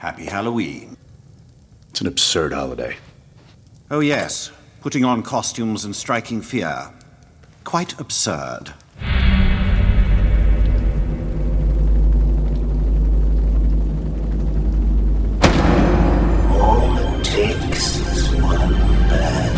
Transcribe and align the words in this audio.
Happy 0.00 0.24
Halloween. 0.24 0.96
It's 1.90 2.00
an 2.00 2.06
absurd 2.06 2.54
holiday. 2.54 2.96
Oh, 3.90 4.00
yes. 4.00 4.50
Putting 4.80 5.04
on 5.04 5.22
costumes 5.22 5.84
and 5.84 5.94
striking 5.94 6.40
fear. 6.40 6.90
Quite 7.64 8.00
absurd. 8.00 8.72
All 16.48 16.96
it 16.96 17.22
takes 17.22 17.96
is 17.98 18.30
one 18.40 18.72
bad 19.10 19.56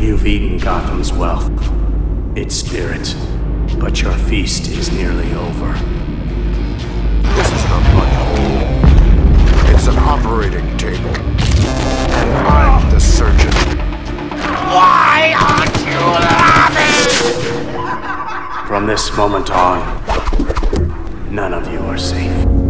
You've 0.00 0.24
eaten 0.24 0.58
Gotham's 0.58 1.12
wealth, 1.12 1.50
its 2.36 2.54
spirit, 2.54 3.16
but 3.78 4.02
your 4.02 4.12
feast 4.12 4.68
is 4.68 4.90
nearly 4.92 5.32
over. 5.34 5.72
This 7.34 7.52
isn't 7.52 7.70
a 7.70 7.80
mud 7.94 8.12
hole. 8.12 9.74
It's 9.74 9.86
an 9.86 9.98
operating 9.98 10.76
table. 10.76 11.14
And 11.14 12.30
I'm 12.48 12.90
the 12.90 13.00
surgeon. 13.00 13.52
Why 14.72 15.34
aren't 15.38 15.78
you 15.86 15.98
laughing? 15.98 16.96
From 18.66 18.86
this 18.86 19.16
moment 19.16 19.50
on, 19.50 19.80
none 21.32 21.52
of 21.54 21.70
you 21.72 21.80
are 21.80 21.98
safe. 21.98 22.65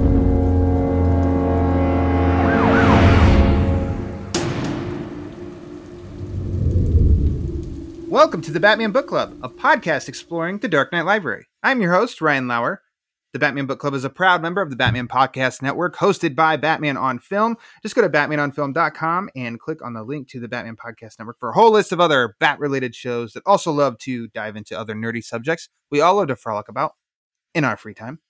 Welcome 8.17 8.41
to 8.41 8.51
the 8.51 8.61
Batman 8.61 8.93
Book 8.93 9.09
Club, 9.09 9.39
a 9.43 9.49
podcast 9.51 10.09
exploring 10.09 10.57
the 10.57 10.69
Dark 10.69 10.91
Knight 10.91 11.05
Library. 11.05 11.49
I'm 11.63 11.83
your 11.83 11.93
host, 11.93 12.23
Ryan 12.23 12.49
Lauer. 12.49 12.81
The 13.35 13.39
Batman 13.39 13.67
Book 13.67 13.79
Club 13.79 13.93
is 13.93 14.05
a 14.05 14.11
proud 14.11 14.41
member 14.41 14.63
of 14.63 14.71
the 14.71 14.77
Batman 14.77 15.07
Podcast 15.07 15.61
Network, 15.61 15.97
hosted 15.97 16.35
by 16.35 16.57
Batman 16.57 16.97
on 16.97 17.19
Film. 17.19 17.59
Just 17.83 17.95
go 17.95 18.01
to 18.01 18.09
batmanonfilm.com 18.09 19.29
and 19.37 19.61
click 19.61 19.85
on 19.85 19.93
the 19.93 20.03
link 20.03 20.29
to 20.29 20.41
the 20.41 20.49
Batman 20.49 20.77
Podcast 20.77 21.19
Network 21.19 21.39
for 21.39 21.51
a 21.51 21.53
whole 21.53 21.71
list 21.71 21.93
of 21.93 22.01
other 22.01 22.37
bat 22.41 22.59
related 22.59 22.95
shows 22.95 23.35
that 23.35 23.43
also 23.45 23.71
love 23.71 23.99
to 23.99 24.29
dive 24.29 24.57
into 24.57 24.81
other 24.81 24.95
nerdy 24.95 25.23
subjects 25.23 25.69
we 25.91 26.01
all 26.01 26.15
love 26.15 26.29
to 26.29 26.37
frolic 26.37 26.71
about 26.71 26.93
in 27.55 27.65
our 27.65 27.77
free 27.77 27.93
time. 27.93 28.21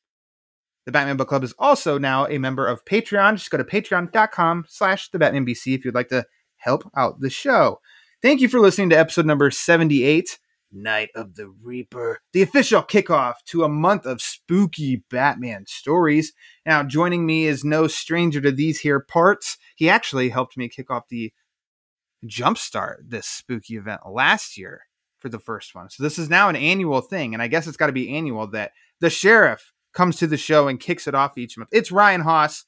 The 0.84 0.90
Batman 0.90 1.16
Book 1.16 1.28
Club 1.28 1.44
is 1.44 1.54
also 1.60 1.96
now 1.96 2.26
a 2.26 2.38
member 2.38 2.66
of 2.66 2.84
Patreon. 2.86 3.34
Just 3.34 3.52
go 3.52 3.56
to 3.56 3.62
patreon.com 3.62 4.64
slash 4.66 5.10
the 5.12 5.20
Batman 5.20 5.46
BC 5.46 5.76
if 5.76 5.84
you'd 5.84 5.94
like 5.94 6.08
to 6.08 6.26
help 6.56 6.90
out 6.96 7.20
the 7.20 7.30
show. 7.30 7.78
Thank 8.22 8.40
you 8.40 8.48
for 8.48 8.60
listening 8.60 8.88
to 8.90 8.98
episode 8.98 9.26
number 9.26 9.50
78, 9.50 10.38
Night 10.72 11.10
of 11.14 11.34
the 11.34 11.48
Reaper, 11.48 12.20
the 12.32 12.40
official 12.40 12.82
kickoff 12.82 13.34
to 13.48 13.62
a 13.62 13.68
month 13.68 14.06
of 14.06 14.22
spooky 14.22 15.04
Batman 15.10 15.66
stories. 15.66 16.32
Now, 16.64 16.82
joining 16.82 17.26
me 17.26 17.44
is 17.44 17.62
no 17.62 17.86
stranger 17.88 18.40
to 18.40 18.50
these 18.50 18.80
here 18.80 19.00
parts. 19.00 19.58
He 19.76 19.90
actually 19.90 20.30
helped 20.30 20.56
me 20.56 20.70
kick 20.70 20.90
off 20.90 21.08
the 21.10 21.30
jumpstart 22.24 22.96
this 23.06 23.26
spooky 23.26 23.76
event 23.76 24.00
last 24.10 24.56
year 24.56 24.80
for 25.18 25.28
the 25.28 25.38
first 25.38 25.74
one. 25.74 25.90
So 25.90 26.02
this 26.02 26.18
is 26.18 26.30
now 26.30 26.48
an 26.48 26.56
annual 26.56 27.02
thing, 27.02 27.34
and 27.34 27.42
I 27.42 27.48
guess 27.48 27.66
it's 27.66 27.76
got 27.76 27.88
to 27.88 27.92
be 27.92 28.16
annual 28.16 28.46
that 28.48 28.72
the 28.98 29.10
sheriff 29.10 29.72
comes 29.92 30.16
to 30.16 30.26
the 30.26 30.38
show 30.38 30.68
and 30.68 30.80
kicks 30.80 31.06
it 31.06 31.14
off 31.14 31.36
each 31.36 31.58
month. 31.58 31.68
It's 31.70 31.92
Ryan 31.92 32.22
Hoss. 32.22 32.64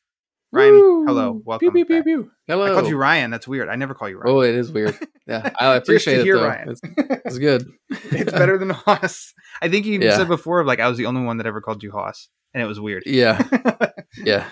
Ryan, 0.51 0.73
Woo! 0.73 1.05
hello, 1.07 1.43
welcome. 1.45 1.73
Pew, 1.73 1.85
pew, 1.85 2.03
pew, 2.03 2.03
pew. 2.03 2.31
Hello. 2.47 2.65
I 2.65 2.71
called 2.75 2.89
you 2.89 2.97
Ryan. 2.97 3.31
That's 3.31 3.47
weird. 3.47 3.69
I 3.69 3.77
never 3.77 3.93
call 3.95 4.09
you 4.09 4.19
Ryan. 4.19 4.37
Oh, 4.37 4.41
it 4.41 4.55
is 4.55 4.71
weird. 4.73 4.97
Yeah, 5.29 5.51
I 5.61 5.75
appreciate 5.77 6.15
to 6.15 6.21
it 6.23 6.25
hear 6.25 6.37
though. 6.39 6.47
Ryan. 6.47 6.69
It's, 6.71 6.81
it's 7.27 7.39
good. 7.39 7.71
it's 7.91 8.33
better 8.33 8.57
than 8.57 8.71
Hoss. 8.87 9.35
I 9.61 9.69
think 9.69 9.85
you 9.85 9.93
even 9.93 10.07
Yeah. 10.07 10.17
said 10.17 10.27
before, 10.27 10.65
like 10.65 10.81
I 10.81 10.89
was 10.89 10.97
the 10.97 11.05
only 11.05 11.21
one 11.21 11.37
that 11.37 11.47
ever 11.47 11.61
called 11.61 11.83
you 11.83 11.91
Hoss, 11.93 12.31
and 12.55 12.63
it 12.63 12.67
was 12.67 12.81
weird. 12.81 13.03
Yeah, 13.05 13.47
yeah. 14.17 14.49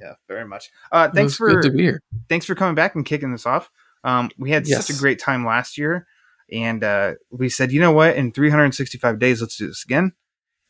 yeah, 0.00 0.14
very 0.26 0.44
much. 0.48 0.68
Uh, 0.90 1.10
thanks 1.10 1.36
for 1.36 1.46
good 1.54 1.62
to 1.62 1.70
be 1.70 1.82
here. 1.84 2.02
thanks 2.28 2.44
for 2.44 2.56
coming 2.56 2.74
back 2.74 2.96
and 2.96 3.06
kicking 3.06 3.30
this 3.30 3.46
off. 3.46 3.70
Um, 4.02 4.30
we 4.36 4.50
had 4.50 4.66
such 4.66 4.90
a 4.90 4.98
great 4.98 5.20
time 5.20 5.46
last 5.46 5.78
year, 5.78 6.08
and 6.50 6.82
uh, 6.82 7.12
we 7.30 7.48
said, 7.48 7.70
you 7.70 7.80
know 7.80 7.92
what? 7.92 8.16
In 8.16 8.32
365 8.32 9.20
days, 9.20 9.40
let's 9.40 9.56
do 9.56 9.68
this 9.68 9.84
again. 9.84 10.10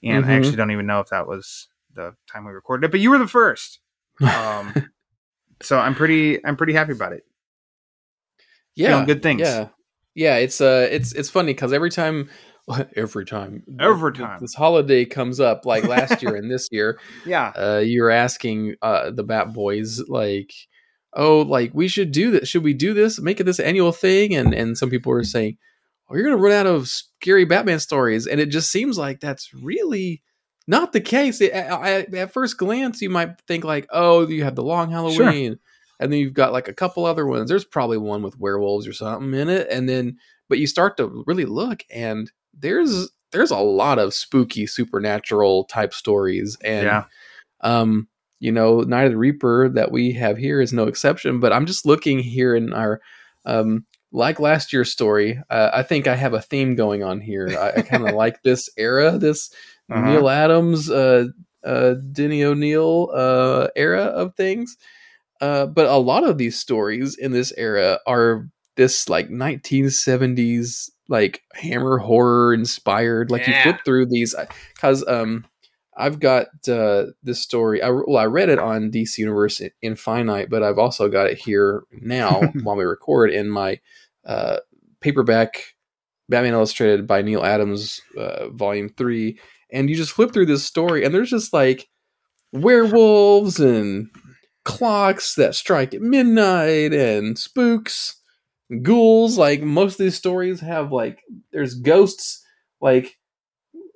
And 0.03 0.27
I 0.27 0.28
Mhm. 0.28 0.37
actually 0.37 0.56
don't 0.56 0.71
even 0.72 0.84
know 0.87 1.00
if 1.00 1.09
that 1.09 1.27
was 1.27 1.69
the 1.95 2.15
time 2.31 2.45
we 2.45 2.53
recorded 2.53 2.84
it, 2.84 2.91
but 2.91 3.00
you 3.00 3.09
were 3.09 3.16
the 3.19 3.27
first. 3.27 3.81
Um, 4.21 4.73
so 5.62 5.79
I'm 5.79 5.95
pretty 5.95 6.45
I'm 6.45 6.56
pretty 6.56 6.73
happy 6.73 6.93
about 6.93 7.12
it. 7.12 7.25
Yeah, 8.75 8.91
feeling 8.91 9.06
good 9.06 9.23
things. 9.23 9.41
Yeah, 9.41 9.69
yeah. 10.15 10.37
It's 10.37 10.61
uh, 10.61 10.89
it's 10.91 11.12
it's 11.12 11.31
funny 11.31 11.53
because 11.53 11.73
every 11.73 11.91
time, 11.91 12.28
every 12.97 13.25
time, 13.25 13.62
Every 13.81 14.12
time. 14.12 14.39
this 14.41 14.55
holiday 14.55 15.05
comes 15.05 15.41
up, 15.41 15.67
like 15.67 15.84
last 15.84 16.23
year 16.23 16.37
and 16.37 16.51
this 16.51 16.69
year, 16.71 16.99
Yeah, 17.27 17.53
uh, 17.57 17.78
you 17.84 18.03
were 18.03 18.11
asking 18.11 18.77
uh 18.83 19.11
the 19.11 19.25
Bat 19.25 19.53
Boys 19.53 20.01
like, 20.09 20.53
oh, 21.15 21.41
like 21.43 21.73
we 21.75 21.89
should 21.89 22.12
do 22.12 22.31
this. 22.31 22.49
Should 22.49 22.62
we 22.62 22.75
do 22.75 22.95
this? 22.95 23.21
Make 23.21 23.41
it 23.41 23.45
this 23.45 23.61
annual 23.61 23.93
thing? 23.93 24.34
And 24.34 24.55
and 24.55 24.78
some 24.78 24.91
people 24.91 25.11
were 25.11 25.25
saying, 25.25 25.59
oh, 26.09 26.15
you're 26.15 26.25
gonna 26.25 26.37
run 26.37 26.53
out 26.53 26.67
of 26.67 26.89
scary 26.89 27.45
Batman 27.45 27.81
stories, 27.81 28.27
and 28.27 28.41
it 28.41 28.47
just 28.51 28.71
seems 28.71 28.97
like 28.99 29.21
that's 29.21 29.53
really 29.55 30.23
not 30.69 30.93
the 30.93 31.01
case. 31.01 31.41
It, 31.41 31.53
I- 31.53 32.06
at 32.17 32.33
first 32.33 32.59
glance, 32.59 33.03
you 33.03 33.11
might 33.11 33.41
think 33.49 33.65
like, 33.65 33.89
oh, 33.91 34.29
you 34.29 34.45
have 34.45 34.55
the 34.55 34.62
Long 34.62 34.91
Halloween, 34.91 35.59
and 35.99 36.12
then 36.12 36.21
you've 36.21 36.34
got 36.34 36.53
like 36.53 36.69
a 36.69 36.75
couple 36.75 37.05
other 37.05 37.27
ones. 37.27 37.49
There's 37.49 37.65
probably 37.65 37.99
one 37.99 38.23
with 38.23 38.39
werewolves 38.39 38.87
or 38.87 38.93
something 38.93 39.34
in 39.34 39.49
it, 39.49 39.67
and 39.71 39.89
then 39.89 40.19
but 40.49 40.59
you 40.59 40.67
start 40.67 40.97
to 40.99 41.25
really 41.27 41.47
look, 41.47 41.83
and 41.91 42.31
there's 42.55 43.09
there's 43.33 43.51
a 43.51 43.59
lot 43.59 43.99
of 43.99 44.15
spooky 44.15 44.67
supernatural 44.67 45.65
type 45.65 45.93
stories, 45.93 46.57
and 46.62 46.84
yeah. 46.84 47.05
um, 47.62 48.09
you 48.41 48.53
know, 48.53 48.81
Night 48.81 49.07
of 49.07 49.12
the 49.12 49.19
Reaper 49.19 49.69
that 49.71 49.91
we 49.91 50.12
have 50.12 50.37
here 50.37 50.61
is 50.61 50.73
no 50.73 50.84
exception. 50.84 51.41
But 51.41 51.53
I'm 51.53 51.67
just 51.67 51.87
looking 51.87 52.21
here 52.21 52.55
in 52.55 52.73
our, 52.73 53.01
um, 53.45 53.84
like 54.12 54.41
last 54.41 54.73
year's 54.73 54.93
story. 54.93 55.41
Uh, 55.51 55.71
I 55.73 55.83
think 55.83 56.07
I 56.07 56.15
have 56.15 56.34
a 56.34 56.41
theme 56.41 56.75
going 56.75 57.03
on 57.03 57.21
here. 57.21 57.49
I, 57.59 57.81
I 57.81 57.83
kind 57.83 58.09
of 58.09 58.15
like 58.15 58.43
this 58.43 58.69
era, 58.77 59.19
this 59.19 59.51
Uh-huh. 59.91 60.10
Neal 60.10 60.28
Adams, 60.28 60.91
uh, 60.91 61.26
uh, 61.65 61.94
Denny 62.12 62.44
O'Neil 62.44 63.10
uh, 63.15 63.69
era 63.76 64.03
of 64.04 64.34
things. 64.37 64.76
Uh, 65.41 65.66
but 65.66 65.87
a 65.87 65.97
lot 65.97 66.25
of 66.25 66.37
these 66.38 66.59
stories 66.59 67.16
in 67.16 67.32
this 67.32 67.53
era 67.56 68.00
are 68.06 68.48
this 68.77 69.09
like 69.09 69.28
1970s 69.28 70.91
like 71.09 71.43
hammer 71.54 71.98
horror 71.98 72.54
inspired 72.54 73.31
like 73.31 73.47
Yeah. 73.47 73.56
you 73.56 73.62
flip 73.62 73.84
through 73.84 74.06
these 74.06 74.34
because 74.75 75.06
um 75.09 75.44
i've 75.97 76.21
got 76.21 76.47
uh 76.69 77.06
this 77.22 77.41
story 77.41 77.82
I, 77.82 77.91
well 77.91 78.19
i 78.19 78.27
read 78.27 78.48
it 78.50 78.59
on 78.59 78.91
dc 78.91 79.16
universe 79.19 79.60
infinite 79.82 80.50
but 80.50 80.62
i've 80.62 80.78
also 80.78 81.09
got 81.09 81.27
it 81.28 81.38
here 81.38 81.82
now 81.93 82.43
while 82.62 82.77
we 82.77 82.84
record 82.84 83.31
in 83.31 83.48
my 83.48 83.81
uh 84.27 84.59
paperback 85.00 85.75
batman 86.28 86.53
illustrated 86.53 87.06
by 87.06 87.22
neal 87.22 87.44
adams 87.44 88.00
uh, 88.16 88.48
volume 88.50 88.91
3 88.91 89.38
and 89.71 89.89
you 89.91 89.97
just 89.97 90.12
flip 90.12 90.33
through 90.33 90.47
this 90.47 90.65
story 90.65 91.05
and 91.05 91.15
there's 91.15 91.31
just 91.31 91.53
like 91.53 91.89
werewolves 92.53 93.61
and 93.61 94.09
clocks 94.65 95.34
that 95.34 95.55
strike 95.55 95.95
at 95.95 96.01
midnight 96.01 96.93
and 96.93 97.39
spooks 97.39 98.17
and 98.71 98.84
ghouls 98.84 99.39
like 99.39 99.62
most 99.62 99.95
of 99.95 100.05
these 100.05 100.17
stories 100.17 100.61
have 100.61 100.93
like 100.93 101.23
there's 101.53 101.75
ghosts 101.75 102.45
like 102.81 103.17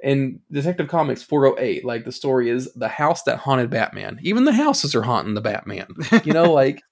in 0.03 0.41
detective 0.50 0.88
comics 0.88 1.22
408 1.22 1.84
like 1.84 2.05
the 2.05 2.12
story 2.12 2.49
is 2.50 2.72
the 2.75 2.88
house 2.88 3.22
that 3.25 3.38
haunted 3.38 3.71
batman 3.71 4.19
even 4.22 4.44
the 4.44 4.53
houses 4.53 4.94
are 4.94 5.03
haunting 5.03 5.34
the 5.34 5.41
batman 5.41 5.88
you 6.25 6.32
know 6.32 6.53
like 6.53 6.82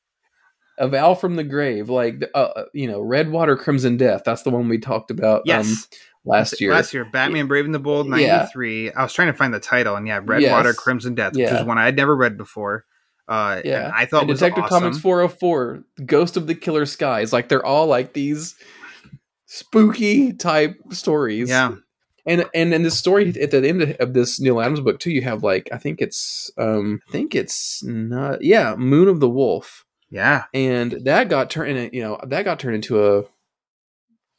a 0.78 0.88
vow 0.88 1.14
from 1.14 1.36
the 1.36 1.44
grave 1.44 1.88
like 1.90 2.22
uh, 2.34 2.38
uh, 2.38 2.64
you 2.72 2.86
know 2.86 3.00
red 3.00 3.30
water 3.30 3.56
crimson 3.56 3.96
death 3.96 4.22
that's 4.24 4.42
the 4.42 4.50
one 4.50 4.68
we 4.68 4.78
talked 4.78 5.10
about 5.10 5.42
Yes. 5.44 5.66
um 5.66 5.76
last 6.24 6.60
year 6.60 6.72
Last 6.72 6.92
year, 6.94 7.04
Batman 7.04 7.46
Brave 7.46 7.64
and 7.64 7.74
the 7.74 7.78
Bold, 7.78 8.06
Yeah. 8.06 8.36
93. 8.38 8.92
I 8.92 9.02
was 9.02 9.12
trying 9.12 9.28
to 9.32 9.36
find 9.36 9.52
the 9.54 9.60
title, 9.60 9.96
and 9.96 10.06
yeah, 10.06 10.20
Redwater 10.24 10.68
Yes. 10.70 10.76
Crimson 10.76 11.14
Death, 11.14 11.32
which 11.32 11.40
Yeah. 11.42 11.60
is 11.60 11.64
one 11.66 11.78
I'd 11.78 11.96
never 11.96 12.14
read 12.16 12.36
before. 12.36 12.84
Uh, 13.28 13.62
yeah 13.64 13.84
and 13.84 13.92
I 13.94 14.06
thought 14.06 14.22
And 14.22 14.30
was 14.30 14.40
detective 14.40 14.64
awesome. 14.64 14.80
comics 14.82 14.98
404 14.98 15.84
ghost 16.04 16.36
of 16.36 16.48
the 16.48 16.54
killer 16.56 16.84
skies 16.84 17.32
like 17.32 17.48
they're 17.48 17.64
all 17.64 17.86
like 17.86 18.12
these 18.12 18.56
spooky 19.46 20.32
type 20.32 20.76
stories 20.90 21.48
Yeah, 21.48 21.74
and 22.26 22.44
and 22.54 22.74
in 22.74 22.82
this 22.82 22.98
story 22.98 23.28
at 23.40 23.50
the 23.52 23.66
end 23.68 23.82
of 24.00 24.14
this 24.14 24.40
Neal 24.40 24.60
Adams 24.60 24.80
book 24.80 24.98
too, 24.98 25.12
you 25.12 25.22
have 25.22 25.42
like 25.44 25.68
I 25.72 25.76
think 25.78 26.00
it's 26.00 26.50
um 26.58 27.00
I 27.08 27.12
think 27.12 27.34
it's 27.36 27.82
not 27.84 28.42
yeah 28.42 28.74
Moon 28.76 29.06
of 29.08 29.20
the 29.20 29.30
Wolf, 29.30 29.84
yeah, 30.10 30.44
and 30.52 30.92
that 31.04 31.28
got 31.28 31.50
turned 31.50 31.92
you 31.92 32.02
know 32.02 32.18
that 32.26 32.44
got 32.44 32.58
turned 32.58 32.74
into 32.76 33.04
a 33.04 33.22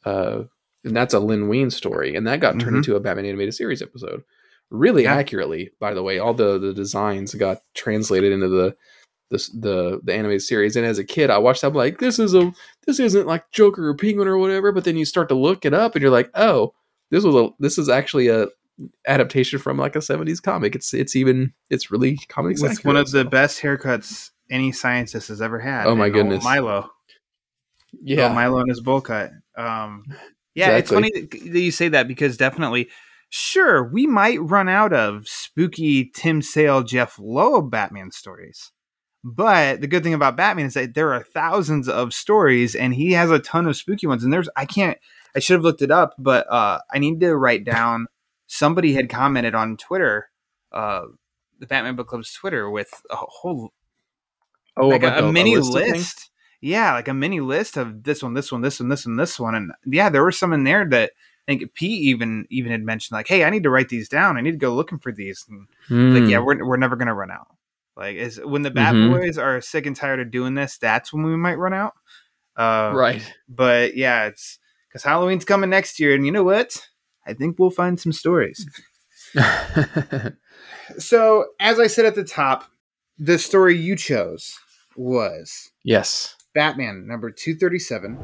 uh 0.04 0.44
and 0.84 0.96
that's 0.96 1.14
a 1.14 1.20
Len 1.20 1.48
Wein 1.48 1.70
story, 1.70 2.14
and 2.14 2.26
that 2.26 2.40
got 2.40 2.58
turned 2.60 2.74
Mhm. 2.74 2.76
into 2.78 2.96
a 2.96 3.00
Batman 3.00 3.26
animated 3.26 3.54
series 3.54 3.82
episode. 3.82 4.22
Really 4.70 5.02
Yeah. 5.04 5.14
accurately, 5.14 5.70
by 5.80 5.92
the 5.94 6.02
way, 6.02 6.18
all 6.18 6.34
the 6.34 6.58
the 6.58 6.72
designs 6.72 7.34
got 7.34 7.58
translated 7.74 8.32
into 8.32 8.48
the 8.48 8.76
the 9.30 9.38
the, 9.54 10.00
the 10.04 10.12
animated 10.14 10.42
series. 10.42 10.76
And 10.76 10.84
as 10.84 10.98
a 10.98 11.04
kid, 11.04 11.30
I 11.30 11.38
watched 11.38 11.62
that 11.62 11.68
I'm 11.68 11.74
like 11.74 11.98
this 11.98 12.18
is 12.18 12.34
a 12.34 12.52
this 12.86 13.00
isn't 13.00 13.26
like 13.26 13.50
Joker 13.50 13.88
or 13.88 13.94
Penguin 13.94 14.28
or 14.28 14.36
whatever. 14.38 14.72
But 14.72 14.84
then 14.84 14.96
you 14.96 15.04
start 15.04 15.28
to 15.30 15.34
look 15.34 15.64
it 15.64 15.72
up, 15.74 15.94
and 15.94 16.02
you're 16.02 16.10
like, 16.10 16.30
oh, 16.34 16.74
this 17.10 17.24
was 17.24 17.34
a 17.34 17.48
this 17.58 17.78
is 17.78 17.88
actually 17.88 18.28
a 18.28 18.48
adaptation 19.06 19.58
from 19.58 19.76
like 19.78 19.94
a 19.94 20.00
70s 20.00 20.42
comic. 20.42 20.74
It's 20.74 20.92
it's 20.94 21.14
even 21.16 21.52
it's 21.70 21.90
really 21.90 22.18
comic 22.28 22.56
It's 22.60 22.82
one 22.84 22.96
of 22.96 23.10
the 23.10 23.24
best 23.24 23.60
haircuts 23.60 24.30
any 24.50 24.72
scientist 24.72 25.28
has 25.28 25.40
ever 25.42 25.58
had. 25.58 25.86
Oh 25.86 25.94
my 25.94 26.08
goodness. 26.10 26.42
Milo. 26.44 26.90
yeah. 28.02 28.26
Oh, 28.30 28.34
Milo 28.34 28.58
and 28.60 28.68
his 28.68 28.80
bowl 28.80 29.00
cut. 29.00 29.30
Um, 29.56 30.04
yeah, 30.54 30.76
it's 30.76 30.90
funny 30.90 31.10
that 31.10 31.60
you 31.60 31.70
say 31.70 31.88
that 31.88 32.08
because 32.08 32.36
definitely, 32.36 32.88
sure, 33.30 33.84
we 33.84 34.06
might 34.06 34.40
run 34.40 34.68
out 34.68 34.92
of 34.92 35.26
spooky 35.26 36.10
Tim 36.14 36.42
Sale, 36.42 36.82
Jeph 36.82 37.18
Loeb 37.18 37.70
Batman 37.70 38.10
stories. 38.10 38.70
But 39.24 39.80
the 39.80 39.86
good 39.86 40.02
thing 40.02 40.14
about 40.14 40.36
Batman 40.36 40.66
is 40.66 40.74
that 40.74 40.94
there 40.94 41.14
are 41.14 41.22
thousands 41.22 41.88
of 41.88 42.12
stories, 42.12 42.74
and 42.74 42.92
he 42.92 43.12
has 43.12 43.30
a 43.30 43.38
ton 43.38 43.66
of 43.66 43.76
spooky 43.76 44.06
ones. 44.06 44.24
And 44.24 44.32
there's, 44.32 44.48
I 44.56 44.66
can't, 44.66 44.98
I 45.36 45.38
should 45.38 45.54
have 45.54 45.62
looked 45.62 45.82
it 45.82 45.92
up, 45.92 46.14
but 46.18 46.50
uh, 46.52 46.80
I 46.92 46.98
need 46.98 47.20
to 47.20 47.36
write 47.36 47.64
down. 47.64 48.08
Somebody 48.48 48.92
had 48.94 49.08
commented 49.08 49.54
on 49.54 49.76
Twitter, 49.76 50.28
uh, 50.72 51.02
the 51.60 51.66
Batman 51.66 51.94
Book 51.96 52.08
Club's 52.08 52.32
Twitter, 52.32 52.68
with 52.68 52.90
a 53.10 53.16
whole 53.16 53.72
oh, 54.76 54.88
like 54.88 55.04
about 55.04 55.22
a, 55.22 55.28
a 55.28 55.32
mini 55.32 55.56
list. 55.56 56.31
Yeah, 56.62 56.92
like 56.94 57.08
a 57.08 57.14
mini 57.14 57.40
list 57.40 57.76
of 57.76 58.04
this 58.04 58.22
one, 58.22 58.32
this 58.34 58.50
one, 58.50 58.62
this 58.62 58.80
one, 58.80 58.88
this 58.88 59.04
one, 59.04 59.16
this 59.16 59.38
one, 59.38 59.54
and 59.54 59.72
yeah, 59.84 60.08
there 60.08 60.22
were 60.22 60.32
some 60.32 60.52
in 60.54 60.64
there 60.64 60.88
that 60.90 61.10
I 61.48 61.52
think 61.56 61.74
Pete 61.74 62.00
even 62.02 62.46
even 62.50 62.70
had 62.72 62.82
mentioned 62.82 63.16
like, 63.16 63.26
hey, 63.28 63.42
I 63.44 63.50
need 63.50 63.64
to 63.64 63.70
write 63.70 63.88
these 63.88 64.08
down. 64.08 64.36
I 64.38 64.40
need 64.40 64.52
to 64.52 64.56
go 64.56 64.72
looking 64.74 64.98
for 65.00 65.10
these. 65.12 65.44
And 65.50 65.66
like, 66.14 66.22
Hmm. 66.22 66.28
yeah, 66.30 66.38
we're 66.38 66.64
we're 66.64 66.76
never 66.76 66.96
gonna 66.96 67.14
run 67.14 67.30
out. 67.32 67.48
Like, 67.96 68.16
is 68.16 68.40
when 68.42 68.62
the 68.62 68.70
Bat 68.70 68.94
Mhm. 68.94 69.10
Boys 69.10 69.38
are 69.38 69.60
sick 69.60 69.84
and 69.86 69.94
tired 69.96 70.20
of 70.20 70.30
doing 70.30 70.54
this, 70.54 70.78
that's 70.78 71.12
when 71.12 71.24
we 71.24 71.36
might 71.36 71.58
run 71.58 71.74
out. 71.74 71.92
Uh, 72.56 72.92
right. 72.94 73.34
But 73.48 73.96
yeah, 73.96 74.26
it's 74.26 74.58
because 74.88 75.02
Halloween's 75.02 75.44
coming 75.44 75.68
next 75.70 75.98
year, 75.98 76.14
and 76.14 76.24
you 76.24 76.30
know 76.32 76.44
what? 76.44 76.88
I 77.26 77.34
think 77.34 77.58
we'll 77.58 77.70
find 77.70 77.98
some 77.98 78.12
stories. 78.12 78.64
So, 80.98 81.46
as 81.60 81.78
I 81.80 81.86
said 81.86 82.04
at 82.04 82.14
the 82.14 82.24
top, 82.24 82.64
the 83.18 83.38
story 83.38 83.76
you 83.76 83.96
chose 83.96 84.58
was 84.96 85.70
yes. 85.84 86.36
Batman 86.54 87.06
number 87.06 87.30
237. 87.30 88.18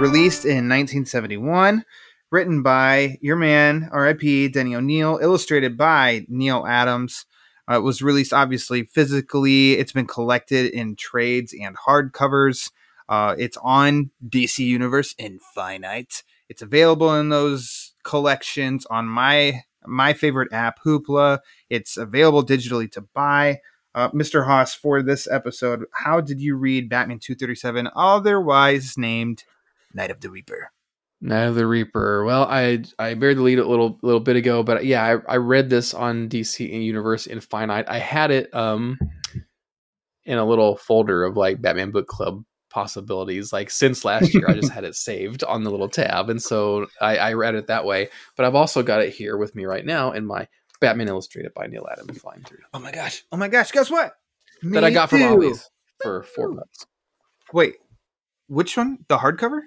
Released 0.00 0.44
in 0.44 0.68
1971, 0.68 1.84
written 2.30 2.62
by 2.62 3.16
your 3.20 3.36
man, 3.36 3.88
RIP, 3.92 4.52
Denny 4.52 4.74
O'Neil, 4.74 5.18
illustrated 5.22 5.76
by 5.76 6.26
Neal 6.28 6.66
Adams. 6.66 7.24
Uh, 7.70 7.76
it 7.76 7.82
was 7.82 8.02
released 8.02 8.32
obviously 8.32 8.84
physically. 8.84 9.72
It's 9.72 9.92
been 9.92 10.06
collected 10.06 10.72
in 10.72 10.96
trades 10.96 11.54
and 11.58 11.76
hardcovers. 11.76 12.70
Uh, 13.08 13.34
it's 13.38 13.56
on 13.62 14.10
DC 14.28 14.58
Universe 14.58 15.14
Infinite. 15.18 16.22
It's 16.48 16.62
available 16.62 17.14
in 17.14 17.28
those 17.28 17.94
collections 18.04 18.86
on 18.86 19.06
my 19.06 19.62
my 19.88 20.12
favorite 20.12 20.52
app, 20.52 20.78
Hoopla. 20.84 21.38
It's 21.70 21.96
available 21.96 22.44
digitally 22.44 22.90
to 22.92 23.02
buy. 23.14 23.60
Uh, 23.94 24.10
Mr. 24.10 24.44
Hoss, 24.44 24.74
for 24.74 25.02
this 25.02 25.26
episode, 25.26 25.84
how 25.94 26.20
did 26.20 26.40
you 26.40 26.56
read 26.56 26.90
Batman 26.90 27.18
237, 27.18 27.88
otherwise 27.96 28.98
named 28.98 29.44
Night 29.94 30.10
of 30.10 30.20
the 30.20 30.28
Reaper? 30.28 30.70
Night 31.22 31.44
of 31.44 31.54
the 31.54 31.66
Reaper. 31.66 32.24
Well, 32.24 32.44
I 32.44 32.84
I 32.98 33.14
buried 33.14 33.38
the 33.38 33.42
lead 33.42 33.58
a 33.58 33.66
little 33.66 33.98
little 34.02 34.20
bit 34.20 34.36
ago, 34.36 34.62
but 34.62 34.84
yeah, 34.84 35.02
I, 35.02 35.32
I 35.32 35.36
read 35.38 35.70
this 35.70 35.94
on 35.94 36.28
DC 36.28 36.68
Universe 36.68 37.26
Infinite. 37.26 37.86
I 37.88 37.98
had 37.98 38.30
it 38.30 38.54
um 38.54 38.98
in 40.26 40.36
a 40.36 40.44
little 40.44 40.76
folder 40.76 41.24
of 41.24 41.36
like 41.36 41.62
Batman 41.62 41.90
Book 41.90 42.06
Club 42.06 42.44
possibilities. 42.76 43.54
Like 43.54 43.70
since 43.70 44.04
last 44.04 44.34
year, 44.34 44.44
I 44.46 44.52
just 44.52 44.70
had 44.78 44.84
it 44.84 44.94
saved 44.94 45.42
on 45.42 45.64
the 45.64 45.70
little 45.70 45.88
tab, 45.88 46.28
and 46.28 46.42
so 46.42 46.86
I, 47.00 47.16
I 47.16 47.32
read 47.32 47.54
it 47.54 47.68
that 47.68 47.86
way. 47.86 48.10
But 48.36 48.44
I've 48.44 48.54
also 48.54 48.82
got 48.82 49.00
it 49.00 49.14
here 49.14 49.38
with 49.38 49.54
me 49.56 49.64
right 49.64 49.84
now 49.84 50.12
in 50.12 50.26
my 50.26 50.46
Batman 50.78 51.08
Illustrated 51.08 51.54
by 51.54 51.68
Neal 51.68 51.88
Adams 51.90 52.18
flying 52.18 52.42
through 52.42 52.58
Oh 52.74 52.78
my 52.78 52.92
gosh! 52.92 53.24
Oh 53.32 53.38
my 53.38 53.48
gosh! 53.48 53.72
Guess 53.72 53.90
what? 53.90 54.12
that 54.62 54.84
I 54.84 54.88
Me 54.90 54.94
got 54.94 55.08
from. 55.08 55.22
Ollie's 55.22 55.70
for 56.02 56.22
four 56.22 56.52
bucks. 56.52 56.84
Wait, 57.50 57.76
which 58.46 58.76
one? 58.76 58.98
The 59.08 59.16
hardcover? 59.16 59.60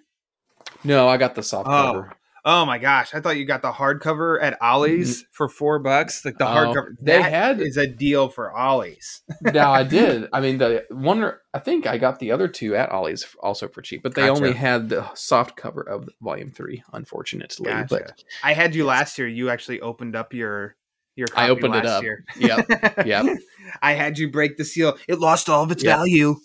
No, 0.84 1.08
I 1.08 1.18
got 1.18 1.34
the 1.34 1.42
soft 1.42 1.68
Oh. 1.68 2.06
Oh 2.46 2.66
my 2.66 2.78
gosh! 2.78 3.14
I 3.14 3.20
thought 3.20 3.38
you 3.38 3.46
got 3.46 3.62
the 3.62 3.72
hardcover 3.72 4.42
at 4.42 4.58
Ollie's 4.62 5.18
mm-hmm. 5.24 5.28
for 5.32 5.50
four 5.50 5.80
bucks. 5.80 6.24
Like 6.24 6.38
the 6.38 6.48
Oh, 6.48 6.52
hardcover. 6.54 6.90
they 7.02 7.18
That 7.18 7.32
had- 7.32 7.62
is 7.62 7.78
a 7.78 7.88
deal 7.88 8.30
for 8.30 8.56
Ollie's. 8.56 9.22
now 9.42 9.72
I 9.72 9.84
did. 9.84 10.28
I 10.34 10.40
mean, 10.40 10.58
the 10.58 10.86
one. 10.90 11.34
I 11.54 11.60
think 11.60 11.88
I 11.88 11.98
got 11.98 12.20
the 12.20 12.32
other 12.32 12.48
two 12.48 12.76
at 12.76 12.92
Ollie's 12.92 13.26
also 13.42 13.68
for 13.68 13.82
cheap, 13.82 14.04
but 14.04 14.16
they 14.16 14.28
Gotcha. 14.28 14.42
only 14.44 14.54
had 14.54 14.90
the 14.90 15.10
soft 15.16 15.58
cover 15.58 15.82
of 15.82 16.08
volume 16.22 16.52
three, 16.52 16.84
unfortunately. 16.94 17.66
Gotcha. 17.72 17.88
But 17.90 18.24
I 18.44 18.54
had 18.54 18.76
you 18.76 18.86
last 18.86 19.18
year. 19.18 19.28
You 19.28 19.50
actually 19.50 19.82
opened 19.82 20.16
up 20.16 20.34
your 20.34 20.76
your. 21.16 21.28
I 21.36 21.50
opened 21.50 21.76
it 21.76 21.86
up. 21.86 22.04
Year. 22.04 22.24
Yep. 22.38 23.06
Yep. 23.06 23.38
I 23.82 23.94
had 23.94 24.18
you 24.18 24.32
break 24.32 24.58
the 24.58 24.66
seal. 24.66 24.98
It 25.08 25.20
lost 25.20 25.50
all 25.50 25.64
of 25.64 25.72
its 25.72 25.84
Yep. 25.84 25.98
value. 25.98 26.36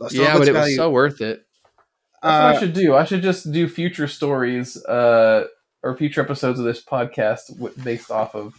Lost 0.00 0.16
all 0.16 0.24
yeah, 0.24 0.38
but 0.38 0.48
it 0.48 0.54
was 0.54 0.76
so 0.76 0.90
worth 0.90 1.20
it. 1.20 1.45
That's 2.26 2.42
what 2.42 2.54
I 2.54 2.56
Uh, 2.56 2.60
should 2.60 2.72
do. 2.72 2.94
I 2.96 3.04
should 3.04 3.22
just 3.22 3.52
do 3.52 3.68
future 3.68 4.08
stories 4.08 4.76
uh, 4.86 5.46
or 5.82 5.96
future 5.96 6.20
episodes 6.20 6.58
of 6.58 6.64
this 6.64 6.82
podcast 6.84 7.48
w- 7.54 7.74
based 7.82 8.10
off 8.10 8.34
of 8.34 8.54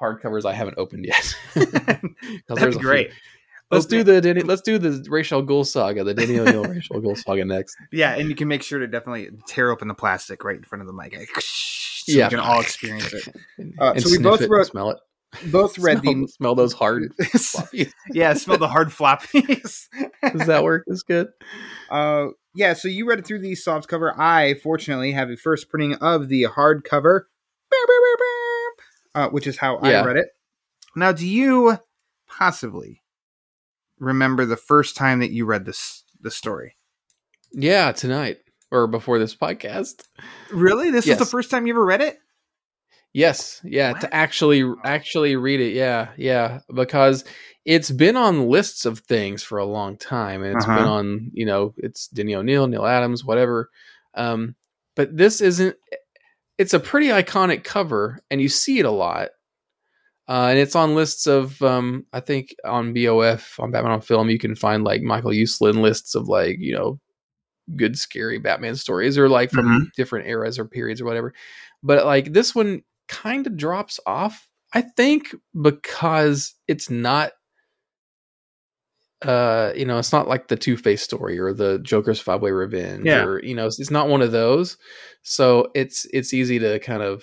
hardcovers 0.00 0.44
I 0.44 0.52
haven't 0.52 0.78
opened 0.78 1.06
yet. 1.06 1.34
That'd 1.54 2.14
there's 2.48 2.76
great. 2.76 3.10
Let's 3.70 3.86
Open 3.86 3.98
do 3.98 4.04
the 4.04 4.20
Denny, 4.20 4.40
let's 4.42 4.62
do 4.62 4.78
the 4.78 5.06
Ra's 5.08 5.30
al 5.30 5.42
Ghul 5.44 5.64
saga, 5.64 6.02
the 6.02 6.12
Denny 6.12 6.40
O'Neil 6.40 6.64
Ra's 6.64 6.88
al 6.92 7.00
Ghul 7.00 7.16
saga 7.16 7.44
next. 7.44 7.76
Yeah, 7.92 8.16
and 8.16 8.28
you 8.28 8.34
can 8.34 8.48
make 8.48 8.62
sure 8.64 8.80
to 8.80 8.88
definitely 8.88 9.30
tear 9.46 9.70
open 9.70 9.86
the 9.86 9.94
plastic 9.94 10.42
right 10.42 10.56
in 10.56 10.64
front 10.64 10.80
of 10.82 10.86
the 10.88 10.92
mic. 10.92 11.16
So 12.02 12.12
Yeah. 12.12 12.26
we 12.26 12.30
can 12.30 12.38
all 12.40 12.60
experience 12.62 13.12
it. 13.12 13.28
Uh, 13.78 13.92
and 13.92 14.02
so 14.02 14.08
we 14.08 14.16
sniff 14.16 14.22
both 14.22 14.40
it 14.40 14.44
and 14.44 14.52
wrote- 14.52 14.66
smell 14.66 14.90
it. 14.90 14.96
Both 15.50 15.78
read 15.78 16.00
smell, 16.02 16.26
smell 16.28 16.54
those 16.54 16.72
hard 16.72 17.12
floppies. 17.20 17.92
yeah, 18.12 18.34
smell 18.34 18.58
the 18.58 18.68
hard 18.68 18.88
floppies. 18.88 19.86
Does 20.22 20.46
that 20.46 20.62
work? 20.64 20.84
Is 20.86 21.02
good. 21.02 21.28
Uh, 21.88 22.28
yeah, 22.54 22.72
so 22.74 22.88
you 22.88 23.06
read 23.08 23.20
it 23.20 23.26
through 23.26 23.40
the 23.40 23.54
soft 23.54 23.88
cover. 23.88 24.18
I, 24.20 24.54
fortunately, 24.54 25.12
have 25.12 25.30
a 25.30 25.36
first 25.36 25.68
printing 25.68 25.94
of 25.94 26.28
the 26.28 26.44
hardcover, 26.44 27.22
uh, 29.14 29.28
which 29.28 29.46
is 29.46 29.56
how 29.58 29.80
Yeah. 29.82 30.02
I 30.02 30.04
read 30.04 30.16
it. 30.16 30.28
Now, 30.96 31.12
do 31.12 31.26
you 31.26 31.78
possibly 32.28 33.02
remember 33.98 34.44
the 34.46 34.56
first 34.56 34.96
time 34.96 35.20
that 35.20 35.30
you 35.30 35.44
read 35.44 35.64
this 35.64 36.04
the 36.20 36.30
story? 36.30 36.76
Yeah, 37.52 37.92
tonight 37.92 38.38
or 38.70 38.86
before 38.86 39.18
this 39.18 39.34
podcast. 39.34 40.04
Really, 40.50 40.90
this 40.90 41.06
was 41.06 41.18
the 41.18 41.24
first 41.26 41.50
time 41.50 41.66
you 41.66 41.72
ever 41.72 41.84
read 41.84 42.00
it? 42.00 42.18
Yes, 43.12 43.60
yeah, 43.64 43.92
What? 43.92 44.02
to 44.02 44.14
actually 44.14 44.64
actually 44.84 45.34
read 45.36 45.60
it. 45.60 45.72
Yeah, 45.74 46.10
yeah, 46.16 46.60
because 46.72 47.24
it's 47.64 47.90
been 47.90 48.16
on 48.16 48.48
lists 48.48 48.84
of 48.84 49.00
things 49.00 49.42
for 49.42 49.58
a 49.58 49.64
long 49.64 49.96
time, 49.96 50.42
and 50.44 50.54
it's 50.56 50.64
been 50.64 50.74
Uh-huh. 50.78 50.90
on 50.92 51.30
you 51.34 51.44
know 51.44 51.74
it's 51.76 52.06
Denny 52.08 52.34
O'Neil, 52.34 52.66
Neal 52.68 52.86
Adams, 52.86 53.24
whatever. 53.24 53.68
Um, 54.14 54.54
but 54.94 55.16
this 55.16 55.40
isn't. 55.40 55.76
It's 56.56 56.74
a 56.74 56.80
pretty 56.80 57.08
iconic 57.08 57.64
cover, 57.64 58.20
and 58.30 58.40
you 58.40 58.48
see 58.48 58.78
it 58.78 58.84
a 58.86 58.90
lot. 58.90 59.30
Uh, 60.28 60.48
and 60.50 60.58
it's 60.60 60.76
on 60.76 60.94
lists 60.94 61.26
of, 61.26 61.60
um, 61.62 62.06
I 62.12 62.20
think 62.20 62.54
on 62.64 62.92
BOF 62.94 63.58
on 63.58 63.72
Batman 63.72 63.92
on 63.94 64.00
Film, 64.00 64.30
you 64.30 64.38
can 64.38 64.54
find 64.54 64.84
like 64.84 65.02
Michael 65.02 65.32
Uslan 65.32 65.80
lists 65.80 66.14
of 66.14 66.28
like 66.28 66.58
you 66.60 66.74
know 66.74 67.00
good 67.76 67.98
scary 67.98 68.38
Batman 68.38 68.76
stories 68.76 69.18
or 69.18 69.28
like 69.28 69.50
from 69.50 69.90
different 69.96 70.28
eras 70.28 70.58
or 70.58 70.64
periods 70.66 71.00
or 71.00 71.04
whatever. 71.06 71.32
But 71.82 72.04
like 72.06 72.32
this 72.32 72.54
one 72.54 72.82
kind 73.10 73.46
of 73.46 73.56
drops 73.56 74.00
off, 74.06 74.48
I 74.72 74.80
think, 74.82 75.34
because 75.60 76.54
it's 76.68 76.88
not 76.88 77.32
uh 79.22 79.70
you 79.76 79.84
know 79.84 79.98
it's 79.98 80.12
not 80.12 80.28
like 80.28 80.48
the 80.48 80.56
two-face 80.56 81.02
story 81.02 81.38
or 81.38 81.52
the 81.52 81.78
joker's 81.80 82.18
five-way 82.18 82.50
revenge 82.50 83.04
Yeah. 83.04 83.22
or 83.24 83.44
you 83.44 83.54
know 83.54 83.66
it's, 83.66 83.78
it's 83.78 83.90
not 83.90 84.08
one 84.08 84.22
of 84.22 84.32
those 84.32 84.78
so 85.22 85.68
it's 85.74 86.06
it's 86.14 86.32
easy 86.32 86.58
to 86.58 86.78
kind 86.78 87.02
of 87.02 87.22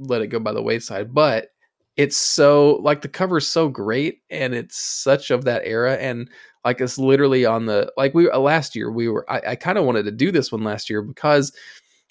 let 0.00 0.20
it 0.22 0.28
go 0.28 0.40
by 0.40 0.52
the 0.52 0.60
wayside 0.62 1.14
but 1.14 1.50
it's 1.96 2.16
so 2.16 2.80
like 2.82 3.02
the 3.02 3.08
cover 3.08 3.36
is 3.36 3.46
so 3.46 3.68
great 3.68 4.18
and 4.30 4.52
it's 4.52 4.76
such 4.76 5.30
of 5.30 5.44
that 5.44 5.62
era 5.64 5.94
and 5.94 6.28
like 6.64 6.80
it's 6.80 6.98
literally 6.98 7.44
on 7.44 7.66
the 7.66 7.92
like 7.96 8.14
we 8.14 8.28
uh, 8.28 8.38
last 8.40 8.74
year 8.74 8.90
we 8.90 9.08
were 9.08 9.24
i, 9.30 9.40
I 9.50 9.54
kind 9.54 9.78
of 9.78 9.84
wanted 9.84 10.06
to 10.06 10.10
do 10.10 10.32
this 10.32 10.50
one 10.50 10.64
last 10.64 10.90
year 10.90 11.02
because 11.02 11.52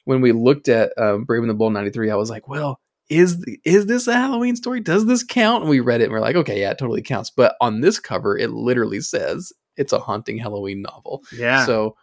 when 0.05 0.21
we 0.21 0.31
looked 0.31 0.69
at 0.69 0.93
um, 0.97 1.25
brave 1.25 1.41
and 1.41 1.49
the 1.49 1.53
bold 1.53 1.73
93 1.73 2.11
i 2.11 2.15
was 2.15 2.29
like 2.29 2.47
well 2.47 2.79
is 3.11 3.39
the, 3.41 3.59
is 3.65 3.85
this 3.85 4.07
a 4.07 4.13
halloween 4.13 4.55
story 4.55 4.79
does 4.79 5.05
this 5.05 5.23
count 5.23 5.61
and 5.61 5.69
we 5.69 5.79
read 5.79 6.01
it 6.01 6.05
and 6.05 6.13
we're 6.13 6.19
like 6.21 6.35
okay 6.35 6.59
yeah 6.61 6.71
it 6.71 6.77
totally 6.79 7.01
counts 7.01 7.29
but 7.29 7.55
on 7.61 7.81
this 7.81 7.99
cover 7.99 8.37
it 8.37 8.49
literally 8.51 9.01
says 9.01 9.51
it's 9.77 9.91
a 9.93 9.99
haunting 9.99 10.37
halloween 10.37 10.81
novel 10.81 11.21
Yeah. 11.37 11.65
so, 11.65 11.95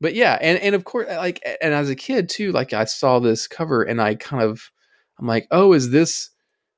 but 0.00 0.14
yeah, 0.14 0.38
and 0.40 0.58
and 0.60 0.74
of 0.76 0.84
course, 0.84 1.08
like, 1.08 1.42
and 1.60 1.74
as 1.74 1.90
a 1.90 1.96
kid 1.96 2.28
too, 2.28 2.52
like 2.52 2.72
I 2.72 2.84
saw 2.84 3.18
this 3.18 3.48
cover 3.48 3.82
and 3.82 4.00
I 4.00 4.14
kind 4.14 4.42
of, 4.44 4.70
I'm 5.18 5.26
like, 5.26 5.48
oh, 5.50 5.72
is 5.72 5.90
this 5.90 6.30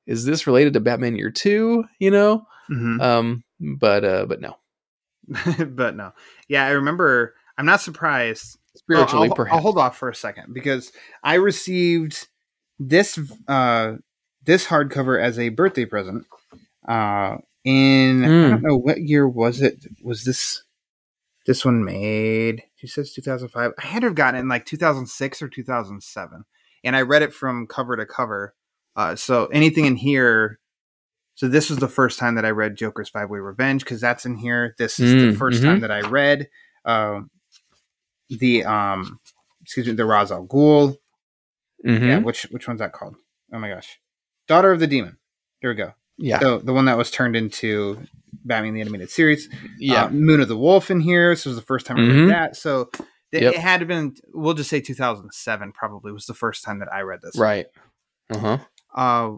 is 0.06 0.24
this 0.24 0.46
related 0.46 0.72
to 0.72 0.80
Batman 0.80 1.16
Year 1.16 1.30
Two? 1.30 1.84
You 1.98 2.10
know, 2.12 2.46
Mhm. 2.70 3.00
um, 3.02 3.44
but 3.78 4.04
uh, 4.06 4.24
but 4.26 4.40
no, 4.40 4.56
but 5.68 5.96
no. 5.96 6.12
Yeah, 6.48 6.64
I 6.66 6.70
remember. 6.70 7.34
I'm 7.58 7.66
not 7.66 7.82
surprised 7.82 8.56
spiritually, 8.74 9.28
I'll, 9.28 9.34
perhaps. 9.34 9.54
I'll 9.56 9.60
hold 9.62 9.76
off 9.76 9.98
for 9.98 10.08
a 10.08 10.14
second 10.14 10.54
because 10.54 10.90
I 11.22 11.34
received 11.34 12.26
this 12.80 13.18
uh 13.46 13.96
this 14.44 14.66
hardcover 14.66 15.22
as 15.22 15.38
a 15.38 15.50
birthday 15.50 15.84
present. 15.84 16.26
Uh 16.88 17.36
in 17.64 18.24
I 18.24 18.28
Hmm. 18.28 18.50
don't 18.50 18.62
know 18.62 18.76
what 18.78 19.02
year 19.02 19.28
was 19.28 19.60
it? 19.62 19.86
Was 20.02 20.24
this 20.24 20.64
this 21.46 21.64
one 21.64 21.84
made? 21.84 22.64
She 22.76 22.86
says 22.86 23.12
2005. 23.12 23.72
I 23.78 23.86
had 23.86 24.00
to 24.00 24.06
have 24.08 24.14
gotten 24.14 24.36
it 24.38 24.40
in 24.40 24.48
like 24.48 24.64
2006 24.66 25.42
or 25.42 25.48
2007, 25.48 26.44
and 26.84 26.96
I 26.96 27.02
read 27.02 27.22
it 27.22 27.32
from 27.34 27.66
cover 27.66 27.96
to 27.96 28.06
cover. 28.06 28.54
Uh, 28.96 29.14
so 29.14 29.46
anything 29.46 29.84
in 29.84 29.96
here. 29.96 30.58
So 31.36 31.48
this 31.48 31.70
was 31.70 31.78
the 31.78 31.88
first 31.88 32.18
time 32.18 32.34
that 32.34 32.44
I 32.44 32.50
read 32.50 32.76
Joker's 32.76 33.08
Five 33.08 33.30
Way 33.30 33.38
Revenge 33.38 33.82
because 33.84 34.00
that's 34.00 34.26
in 34.26 34.36
here. 34.36 34.74
This 34.78 35.00
is 35.00 35.12
the 35.12 35.30
Mm, 35.32 35.36
1st 35.38 35.62
mhm. 35.62 35.64
time 35.64 35.80
that 35.80 35.90
I 35.90 36.00
read 36.00 36.48
um, 36.84 37.30
the 38.28 38.64
um, 38.64 39.20
excuse 39.62 39.86
me, 39.86 39.92
the 39.94 40.04
Ra's 40.04 40.30
al 40.32 40.46
Ghul. 40.46 40.96
Mhm. 41.86 42.06
Yeah, 42.06 42.18
which 42.18 42.42
which 42.50 42.66
one's 42.68 42.80
that 42.80 42.92
called? 42.92 43.16
Oh 43.52 43.58
my 43.58 43.68
gosh, 43.68 43.98
Daughter 44.48 44.70
of 44.72 44.80
the 44.80 44.86
Demon. 44.86 45.18
There 45.62 45.70
we 45.70 45.76
go. 45.76 45.92
yeah, 46.18 46.38
The 46.38 46.58
the 46.58 46.72
one 46.72 46.84
that 46.86 46.98
was 46.98 47.10
turned 47.10 47.36
into 47.36 48.02
Batman 48.44 48.74
the 48.74 48.80
Animated 48.80 49.10
Series. 49.10 49.48
yeah. 49.78 50.04
Uh, 50.04 50.10
Moon 50.10 50.40
of 50.40 50.48
the 50.48 50.56
Wolf 50.56 50.90
in 50.90 51.00
here. 51.00 51.30
This 51.32 51.46
was 51.46 51.56
the 51.56 51.62
first 51.62 51.86
time 51.86 51.96
I 51.98 52.00
Mhm. 52.00 52.20
read 52.26 52.30
that. 52.30 52.56
So 52.56 52.90
it, 53.32 53.42
Yep. 53.42 53.54
it 53.54 53.60
had 53.60 53.86
been. 53.88 54.14
We'll 54.34 54.54
just 54.54 54.70
say 54.70 54.80
2007 54.80 55.72
probably 55.72 56.12
was 56.12 56.26
the 56.26 56.34
first 56.34 56.64
time 56.64 56.78
that 56.80 56.92
I 56.92 57.00
read 57.02 57.20
this. 57.22 57.38
right. 57.38 57.66
Uh 58.30 58.38
huh. 58.38 58.58
Uh, 58.94 59.36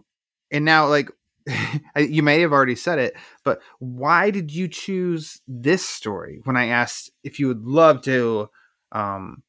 and 0.51 0.65
now 0.65 0.87
like. 0.87 1.09
You 1.97 2.23
may 2.23 2.39
have 2.39 2.53
already 2.53 2.75
said 2.75 2.99
it, 2.99 3.15
but 3.43 3.59
why 3.79 4.29
did 4.31 4.51
you 4.53 4.67
choose 4.69 5.41
this 5.47 5.85
story 5.85 6.39
when 6.45 6.55
I 6.55 6.67
asked 6.67 7.11
if 7.23 7.37
you 7.39 7.47
would 7.49 7.63
love 7.65 8.01
to 8.03 8.49
um, 8.93 9.43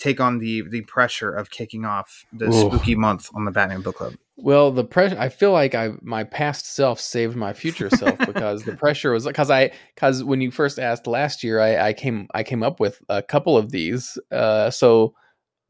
take 0.00 0.20
on 0.20 0.38
the 0.38 0.62
the 0.68 0.80
pressure 0.82 1.30
of 1.30 1.50
kicking 1.50 1.84
off 1.84 2.24
the 2.32 2.48
Oof. 2.48 2.72
spooky 2.72 2.94
month 2.96 3.30
on 3.34 3.44
the 3.44 3.50
Batman 3.50 3.82
Book 3.82 3.96
Club? 3.96 4.14
Well, 4.36 4.70
the 4.70 4.84
pressure. 4.84 5.16
I 5.18 5.28
feel 5.28 5.52
like 5.52 5.74
I 5.74 5.90
my 6.02 6.24
past 6.24 6.66
self 6.74 6.98
saved 6.98 7.36
my 7.36 7.52
future 7.52 7.90
self 7.90 8.18
because 8.26 8.64
the 8.64 8.76
pressure 8.76 9.12
was 9.12 9.26
because 9.26 9.50
I 9.50 9.72
because 9.94 10.24
when 10.24 10.40
you 10.40 10.50
first 10.50 10.78
asked 10.78 11.06
last 11.06 11.44
year, 11.44 11.60
I, 11.60 11.88
I 11.88 11.92
came 11.92 12.26
I 12.34 12.42
came 12.42 12.62
up 12.62 12.80
with 12.80 13.00
a 13.08 13.22
couple 13.22 13.56
of 13.56 13.70
these. 13.70 14.18
Uh, 14.32 14.70
so 14.70 15.14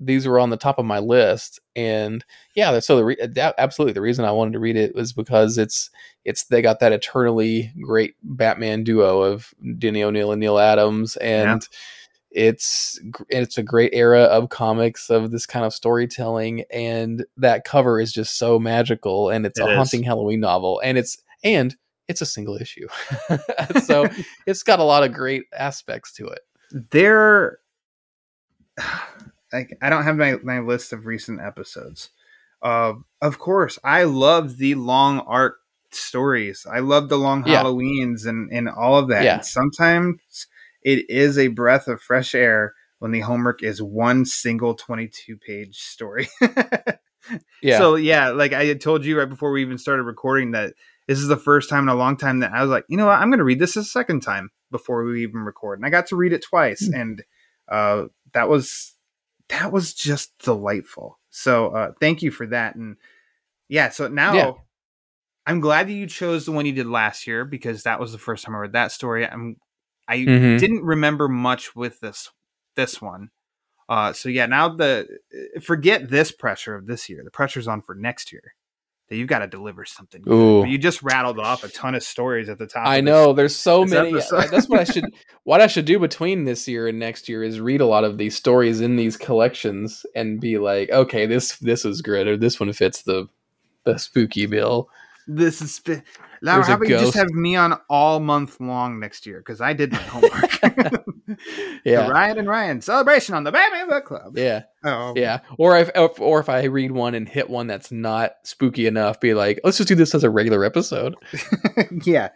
these 0.02 0.26
were 0.26 0.40
on 0.40 0.48
the 0.48 0.56
top 0.56 0.78
of 0.78 0.86
my 0.86 0.98
list, 0.98 1.60
and 1.76 2.24
yeah, 2.54 2.78
so 2.78 2.96
the 2.96 3.04
re- 3.04 3.26
that, 3.34 3.54
absolutely 3.58 3.92
the 3.92 4.00
reason 4.00 4.24
I 4.24 4.30
wanted 4.30 4.52
to 4.52 4.58
read 4.58 4.76
it 4.76 4.94
was 4.94 5.12
because 5.12 5.58
it's 5.58 5.90
it's 6.24 6.44
they 6.44 6.62
got 6.62 6.80
that 6.80 6.92
eternally 6.92 7.72
great 7.82 8.14
Batman 8.22 8.82
duo 8.82 9.20
of 9.20 9.52
Denny 9.78 10.02
O'Neil 10.02 10.32
and 10.32 10.40
Neal 10.40 10.58
Adams, 10.58 11.16
and 11.16 11.66
it's 12.30 13.00
it's 13.28 13.58
a 13.58 13.62
great 13.62 13.90
era 13.92 14.22
of 14.22 14.48
comics 14.50 15.10
of 15.10 15.30
this 15.32 15.46
kind 15.46 15.64
of 15.64 15.74
storytelling 15.74 16.64
and 16.72 17.24
that 17.36 17.64
cover 17.64 18.00
is 18.00 18.12
just 18.12 18.38
so 18.38 18.58
magical 18.58 19.30
and 19.30 19.44
it's 19.46 19.58
It 19.58 19.64
a 19.64 19.66
is. 19.68 19.76
haunting 19.76 20.02
halloween 20.04 20.40
novel 20.40 20.80
and 20.84 20.96
it's 20.96 21.18
and 21.42 21.74
it's 22.06 22.20
a 22.20 22.26
single 22.26 22.56
issue 22.56 22.86
so 23.84 24.08
it's 24.46 24.62
got 24.62 24.78
a 24.78 24.84
lot 24.84 25.02
of 25.02 25.12
great 25.12 25.44
aspects 25.52 26.12
to 26.14 26.26
it 26.28 26.40
there 26.90 27.58
like 29.52 29.76
i 29.82 29.90
don't 29.90 30.04
have 30.04 30.16
my, 30.16 30.36
my 30.42 30.60
list 30.60 30.92
of 30.92 31.06
recent 31.06 31.40
episodes 31.40 32.10
uh, 32.62 32.92
of 33.22 33.38
course 33.38 33.78
i 33.84 34.04
love 34.04 34.58
the 34.58 34.74
long 34.76 35.20
arc 35.20 35.56
stories 35.90 36.66
i 36.70 36.78
love 36.78 37.08
the 37.08 37.16
long 37.18 37.44
Yeah. 37.46 37.62
halloweens 37.64 38.26
and 38.26 38.52
and 38.52 38.68
all 38.68 38.96
of 38.96 39.08
that 39.08 39.24
Yeah. 39.24 39.40
Sometimes 39.40 40.20
it 40.82 41.08
is 41.10 41.38
a 41.38 41.48
breath 41.48 41.88
of 41.88 42.00
fresh 42.00 42.34
air 42.34 42.74
when 42.98 43.10
the 43.12 43.20
homework 43.20 43.62
is 43.62 43.82
one 43.82 44.24
single 44.24 44.74
22 44.74 45.36
page 45.36 45.78
story. 45.78 46.28
Yeah. 47.62 47.78
So 47.78 47.94
yeah 47.96 48.30
like 48.30 48.54
i 48.54 48.64
had 48.64 48.80
told 48.80 49.04
you 49.04 49.18
right 49.18 49.28
before 49.28 49.52
we 49.52 49.60
even 49.60 49.76
started 49.78 50.02
recording 50.04 50.52
that 50.52 50.72
this 51.06 51.18
is 51.18 51.28
the 51.28 51.36
first 51.36 51.68
time 51.68 51.84
in 51.84 51.88
a 51.90 51.94
long 51.94 52.16
time 52.16 52.40
that 52.40 52.52
i 52.52 52.62
was 52.62 52.70
like 52.70 52.86
you 52.88 52.96
know 52.96 53.06
what? 53.06 53.18
I'm 53.20 53.28
going 53.28 53.38
to 53.38 53.44
read 53.44 53.58
this 53.60 53.76
a 53.76 53.84
second 53.84 54.20
time 54.22 54.48
before 54.70 55.04
we 55.04 55.22
even 55.22 55.40
record. 55.40 55.78
And 55.78 55.86
i 55.86 55.90
got 55.90 56.06
to 56.08 56.16
read 56.16 56.32
it 56.32 56.42
twice 56.42 56.88
Hmm. 56.88 56.94
and 57.00 57.24
uh 57.70 58.04
that 58.32 58.48
was 58.48 58.94
that 59.50 59.70
was 59.70 59.92
just 59.94 60.36
delightful. 60.38 61.20
So 61.28 61.68
uh 61.68 61.92
thank 62.00 62.22
you 62.22 62.30
for 62.30 62.46
that 62.46 62.74
and 62.74 62.96
yeah 63.68 63.90
so 63.90 64.08
now 64.08 64.34
Yeah. 64.34 64.52
i'm 65.46 65.60
glad 65.60 65.88
that 65.88 65.92
you 65.92 66.06
chose 66.06 66.46
the 66.46 66.52
one 66.52 66.64
you 66.66 66.72
did 66.72 66.86
last 66.86 67.26
year 67.26 67.44
because 67.44 67.82
that 67.82 68.00
was 68.00 68.12
the 68.12 68.18
first 68.18 68.44
time 68.44 68.54
i 68.54 68.58
read 68.58 68.72
that 68.72 68.92
story. 68.92 69.26
I'm 69.28 69.56
i 70.10 70.18
Mhm. 70.18 70.58
didn't 70.58 70.82
remember 70.84 71.28
much 71.28 71.74
with 71.76 72.00
this 72.00 72.30
this 72.76 73.00
one 73.00 73.30
uh 73.88 74.12
so 74.12 74.28
yeah 74.28 74.46
now 74.46 74.68
the 74.68 75.06
forget 75.62 76.10
this 76.10 76.30
pressure 76.32 76.74
of 76.74 76.86
this 76.86 77.08
year 77.08 77.22
the 77.24 77.30
pressure's 77.30 77.68
on 77.68 77.80
for 77.82 77.94
next 77.94 78.32
year 78.32 78.54
that 79.08 79.16
you've 79.16 79.26
got 79.26 79.40
to 79.40 79.48
deliver 79.48 79.84
something. 79.84 80.22
Ooh. 80.30 80.64
you 80.64 80.78
just 80.78 81.02
rattled 81.02 81.40
off 81.40 81.64
a 81.64 81.68
ton 81.68 81.96
of 81.96 82.02
stories 82.04 82.48
at 82.48 82.58
the 82.58 82.66
top 82.68 82.86
I 82.86 83.00
know 83.00 83.32
there's 83.32 83.56
so 83.56 83.84
many. 83.84 84.12
That's 84.12 84.68
what 84.68 84.78
I 84.78 84.84
should. 84.84 85.04
What 85.42 85.60
I 85.60 85.66
should 85.66 85.84
do 85.84 85.98
between 85.98 86.44
this 86.44 86.68
year 86.68 86.86
and 86.86 87.00
next 87.00 87.28
year 87.28 87.42
is 87.42 87.58
read 87.58 87.80
a 87.80 87.86
lot 87.86 88.04
of 88.04 88.18
these 88.18 88.36
stories 88.36 88.80
in 88.80 88.94
these 88.94 89.16
collections 89.16 90.06
and 90.14 90.40
be 90.40 90.58
like, 90.58 90.90
okay, 90.90 91.26
this 91.26 91.58
this 91.58 91.84
is 91.84 92.02
good, 92.02 92.28
or 92.28 92.36
this 92.36 92.60
one 92.60 92.72
fits 92.72 93.02
the 93.02 93.26
the 93.84 93.98
spooky 93.98 94.46
bill. 94.46 94.88
This 95.36 95.62
is 95.62 95.74
sp- 95.76 96.02
Laura, 96.42 96.64
how 96.64 96.74
about 96.74 96.88
you 96.88 96.98
just 96.98 97.14
have 97.14 97.30
me 97.30 97.54
on 97.56 97.78
all 97.90 98.18
month 98.18 98.60
long 98.60 98.98
next 98.98 99.26
year 99.26 99.38
because 99.38 99.60
i 99.60 99.72
did 99.72 99.92
my 99.92 99.98
homework 99.98 100.58
Yeah, 101.84 102.06
the 102.06 102.12
ryan 102.12 102.38
and 102.38 102.48
ryan 102.48 102.80
celebration 102.80 103.34
on 103.34 103.44
the 103.44 103.52
batman 103.52 103.88
book 103.88 104.04
club 104.06 104.36
yeah, 104.36 104.62
oh 104.84 105.12
yeah. 105.16 105.40
Or 105.58 105.76
if 105.76 105.90
or 106.20 106.40
if 106.40 106.48
I 106.48 106.64
read 106.64 106.92
one 106.92 107.14
and 107.14 107.28
hit 107.28 107.50
one 107.50 107.66
that's 107.66 107.92
not 107.92 108.32
spooky 108.44 108.86
enough, 108.86 109.20
be 109.20 109.34
like, 109.34 109.60
let's 109.64 109.76
just 109.76 109.88
do 109.88 109.94
this 109.94 110.14
as 110.14 110.24
a 110.24 110.30
regular 110.30 110.64
episode. 110.64 111.14
yeah 112.04 112.30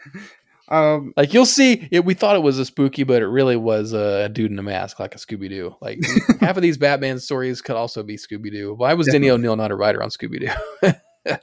um 0.69 1.13
Like 1.17 1.35
you'll 1.35 1.47
see, 1.47 1.89
it, 1.91 2.05
we 2.05 2.15
thought 2.15 2.37
it 2.37 2.43
was 2.43 2.59
a 2.59 2.65
spooky, 2.65 3.05
but 3.05 3.23
it 3.23 3.27
really 3.27 3.57
was 3.57 3.93
a 3.93 4.29
dude 4.29 4.51
in 4.51 4.59
a 4.59 4.63
mask, 4.63 4.99
like 4.99 5.15
a 5.15 5.19
Scooby 5.19 5.49
Doo. 5.49 5.77
Like 5.81 6.01
half 6.41 6.57
of 6.57 6.63
these 6.63 6.79
Batman 6.79 7.19
stories 7.21 7.61
could 7.61 7.77
also 7.77 8.03
be 8.03 8.17
Scooby 8.17 8.51
Doo. 8.51 8.75
Why 8.75 8.95
was 8.95 9.07
Denny 9.07 9.27
Definitely. 9.27 9.31
O'Neil 9.49 9.57
not 9.57 9.71
a 9.71 9.77
writer 9.77 10.03
on 10.03 10.11
Scooby 10.11 10.41
Doo? 10.41 10.93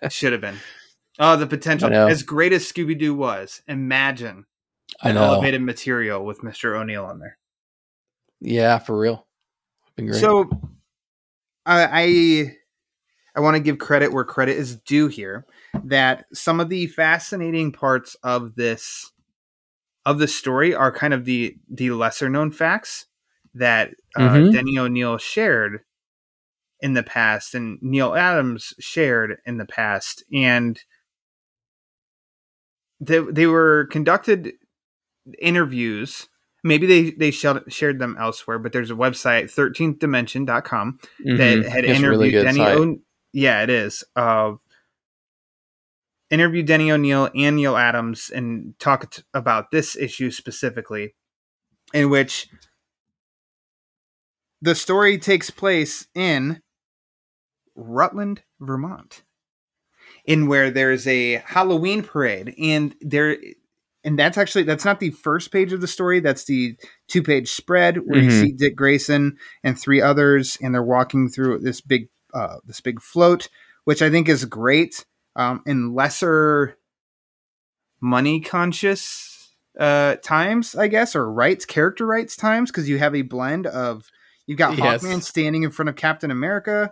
should 0.09 0.31
have 0.31 0.41
been 0.41 0.57
oh 1.21 1.37
the 1.37 1.47
potential 1.47 1.89
as 1.93 2.23
great 2.23 2.51
as 2.51 2.69
scooby-doo 2.69 3.13
was 3.15 3.61
imagine 3.67 4.45
know. 5.13 5.23
elevated 5.23 5.61
material 5.61 6.25
with 6.25 6.41
mr 6.41 6.75
o'neil 6.75 7.05
on 7.05 7.19
there 7.19 7.37
Yeah, 8.41 8.79
for 8.79 8.97
real. 8.97 9.27
So 10.13 10.49
I 11.65 11.85
I, 11.85 12.57
I 13.35 13.39
want 13.39 13.55
to 13.55 13.61
give 13.61 13.77
credit 13.77 14.11
where 14.11 14.23
credit 14.25 14.57
is 14.57 14.77
due 14.77 15.07
here 15.07 15.45
that 15.83 16.25
some 16.33 16.59
of 16.59 16.69
the 16.69 16.87
fascinating 16.87 17.71
parts 17.71 18.15
of 18.23 18.55
this 18.55 19.11
of 20.05 20.17
the 20.17 20.27
story 20.27 20.73
are 20.73 20.91
kind 20.91 21.13
of 21.13 21.25
the 21.25 21.55
the 21.69 21.91
lesser 21.91 22.29
known 22.29 22.51
facts 22.51 23.05
that 23.53 23.91
uh, 24.15 24.21
Mhm. 24.21 24.51
Denny 24.51 24.77
O'Neil 24.79 25.17
shared 25.19 25.81
in 26.79 26.93
the 26.93 27.03
past 27.03 27.53
and 27.53 27.77
Neal 27.81 28.15
Adams 28.15 28.73
shared 28.79 29.37
in 29.45 29.57
the 29.57 29.67
past 29.67 30.23
and 30.33 30.81
they, 33.01 33.19
they 33.19 33.47
were 33.47 33.87
conducted 33.91 34.53
interviews 35.39 36.27
maybe 36.63 36.85
they 36.87 37.11
they 37.11 37.31
shared 37.31 37.63
shared 37.73 37.99
them 37.99 38.15
elsewhere 38.19 38.57
but 38.59 38.71
there's 38.71 38.91
a 38.91 38.95
website 38.95 39.45
13thdimension.com 39.45 40.99
that 41.01 41.25
Mhm. 41.27 41.65
had 41.67 41.83
It's 41.85 41.99
interviewed 41.99 42.33
really 42.33 42.43
Denny. 42.43 42.61
O- 42.61 42.99
yeah 43.33 43.63
it 43.63 43.69
is 43.69 44.03
uh 44.15 44.53
interviewed 46.29 46.65
Denny 46.67 46.91
O'Neil 46.91 47.29
and 47.35 47.55
Neal 47.57 47.75
Adams 47.75 48.29
and 48.33 48.73
talked 48.79 49.23
about 49.33 49.71
this 49.71 49.95
issue 49.97 50.31
specifically 50.31 51.13
in 51.93 52.09
which 52.09 52.47
the 54.61 54.75
story 54.75 55.17
takes 55.17 55.49
place 55.49 56.07
in 56.15 56.61
Rutland, 57.75 58.43
Vermont, 58.59 59.23
in 60.25 60.47
where 60.47 60.69
there's 60.71 61.07
a 61.07 61.35
Halloween 61.45 62.03
parade, 62.03 62.53
and 62.59 62.95
there, 63.01 63.37
and 64.03 64.17
that's 64.17 64.37
actually 64.37 64.63
that's 64.63 64.85
not 64.85 64.99
the 64.99 65.11
first 65.11 65.51
page 65.51 65.73
of 65.73 65.81
the 65.81 65.87
story. 65.87 66.19
That's 66.19 66.45
the 66.45 66.75
two 67.07 67.21
page 67.23 67.51
spread 67.51 67.97
where 68.05 68.19
you 68.21 68.29
Mhm. 68.29 68.41
see 68.41 68.51
Dick 68.51 68.75
Grayson 68.75 69.37
and 69.63 69.79
three 69.79 70.01
others, 70.01 70.57
and 70.61 70.73
they're 70.73 70.83
walking 70.83 71.29
through 71.29 71.59
this 71.59 71.81
big, 71.81 72.09
uh, 72.33 72.57
this 72.65 72.81
big 72.81 73.01
float, 73.01 73.47
which 73.85 74.01
I 74.01 74.09
think 74.09 74.27
is 74.29 74.45
great. 74.45 75.05
Um, 75.35 75.63
in 75.65 75.93
lesser 75.93 76.75
money 78.01 78.39
conscious 78.41 79.27
uh 79.79 80.15
times, 80.17 80.75
I 80.75 80.87
guess, 80.87 81.15
or 81.15 81.31
rights, 81.31 81.65
character 81.65 82.05
rights 82.05 82.35
times, 82.35 82.69
because 82.71 82.89
you 82.89 82.97
have 82.97 83.15
a 83.15 83.21
blend 83.21 83.67
of 83.67 84.09
you've 84.45 84.57
got 84.57 84.77
Yes. 84.77 85.03
Hawkman 85.03 85.21
standing 85.23 85.63
in 85.63 85.71
front 85.71 85.87
of 85.89 85.95
Captain 85.95 86.31
America. 86.31 86.91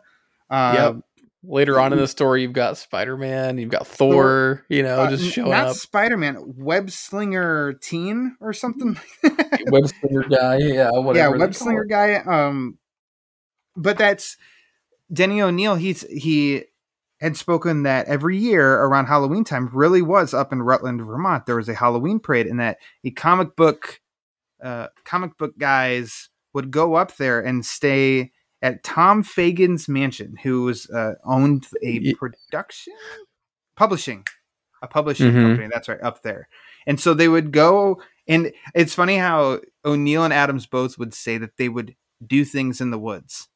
Uh, 0.50 0.94
Yep. 0.96 1.04
Later 1.42 1.80
on 1.80 1.94
in 1.94 2.00
the 2.00 2.08
story, 2.08 2.42
you've 2.42 2.52
got 2.52 2.78
Spider 2.78 3.16
Man, 3.16 3.58
you've 3.58 3.70
got 3.70 3.88
Thor, 3.88 4.66
you 4.68 4.84
know, 4.84 5.00
uh, 5.00 5.10
just 5.10 5.32
showing 5.32 5.52
not 5.52 5.60
up. 5.60 5.68
Not 5.68 5.76
Spider 5.78 6.18
Man, 6.18 6.38
Web 6.58 6.92
Slinger 6.92 7.74
Teen 7.82 8.36
or 8.42 8.52
something. 8.52 9.00
Web 9.68 9.88
slinger 9.88 10.24
guy, 10.24 10.58
yeah, 10.58 10.90
whatever. 10.92 11.36
yeah, 11.36 11.40
Web 11.40 11.56
Slinger 11.56 11.86
guy. 11.86 12.16
Um, 12.16 12.78
but 13.78 13.98
that's 13.98 14.36
Denny 15.14 15.42
O'Neil. 15.42 15.76
He's 15.76 16.02
he 16.10 16.64
had 17.22 17.38
spoken 17.38 17.84
that 17.84 18.08
every 18.08 18.38
year 18.38 18.76
around 18.76 19.06
Halloween 19.06 19.46
time 19.46 19.70
really 19.74 20.02
was 20.02 20.34
up 20.34 20.52
in 20.52 20.62
Rutland, 20.62 21.02
Vermont. 21.02 21.46
There 21.46 21.56
was 21.56 21.70
a 21.70 21.74
Halloween 21.74 22.20
parade, 22.20 22.48
and 22.48 22.60
that 22.60 22.80
a 23.06 23.12
comic 23.12 23.56
book 23.56 24.02
uh, 24.62 24.88
comic 25.06 25.38
book 25.38 25.58
guys 25.58 26.30
would 26.54 26.72
go 26.72 26.96
up 26.96 27.16
there 27.16 27.40
and 27.40 27.66
stay 27.66 28.32
at 28.62 28.84
Tom 28.84 29.24
Fagan's 29.24 29.88
mansion, 29.88 30.36
who 30.44 30.64
was 30.64 30.90
uh, 30.90 31.14
owned 31.26 31.68
a 31.82 32.14
production 32.16 32.94
publishing 33.76 34.26
a 34.82 34.88
publishing 34.88 35.32
Mhm. 35.34 35.42
company. 35.42 35.70
That's 35.72 35.90
right, 35.90 36.02
up 36.02 36.24
there. 36.24 36.48
And 36.88 37.00
so 37.00 37.14
they 37.14 37.28
would 37.28 37.52
go, 37.52 38.02
and 38.28 38.52
it's 38.74 38.94
funny 38.94 39.18
how 39.18 39.60
O'Neil 39.84 40.24
and 40.24 40.34
Adams 40.34 40.66
both 40.68 40.98
would 40.98 41.14
say 41.14 41.38
that 41.38 41.58
they 41.58 41.68
would 41.68 41.96
do 42.26 42.46
things 42.46 42.80
in 42.80 42.90
the 42.92 42.98
woods. 43.00 43.50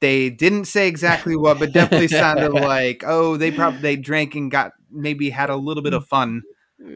They 0.00 0.30
didn't 0.30 0.66
say 0.66 0.86
exactly 0.86 1.36
what, 1.36 1.58
but 1.58 1.72
definitely 1.72 2.08
sounded 2.08 2.52
like, 2.52 3.02
oh, 3.04 3.36
they 3.36 3.50
probably 3.50 3.80
they 3.80 3.96
drank 3.96 4.34
and 4.36 4.50
got 4.50 4.72
maybe 4.90 5.30
had 5.30 5.50
a 5.50 5.56
little 5.56 5.82
bit 5.82 5.94
of 5.94 6.06
fun. 6.06 6.42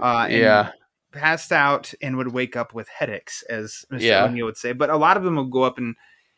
Uh, 0.01 0.27
and 0.29 0.33
yeah. 0.33 0.71
passed 1.13 1.51
out 1.51 1.93
and 2.01 2.17
would 2.19 2.33
wake 2.33 2.55
up 2.55 2.73
with 2.73 2.87
headaches, 2.89 3.43
as 3.49 3.85
Mr. 3.91 4.01
Yeah. 4.01 4.25
O'Neil 4.27 4.47
would 4.47 4.57
say. 4.59 4.73
But 4.73 4.91
a 4.91 4.97
lot 4.97 5.17
of 5.17 5.25
them 5.25 5.37
would 5.37 5.51
go 5.51 5.63
up 5.63 5.79
and 5.79 5.97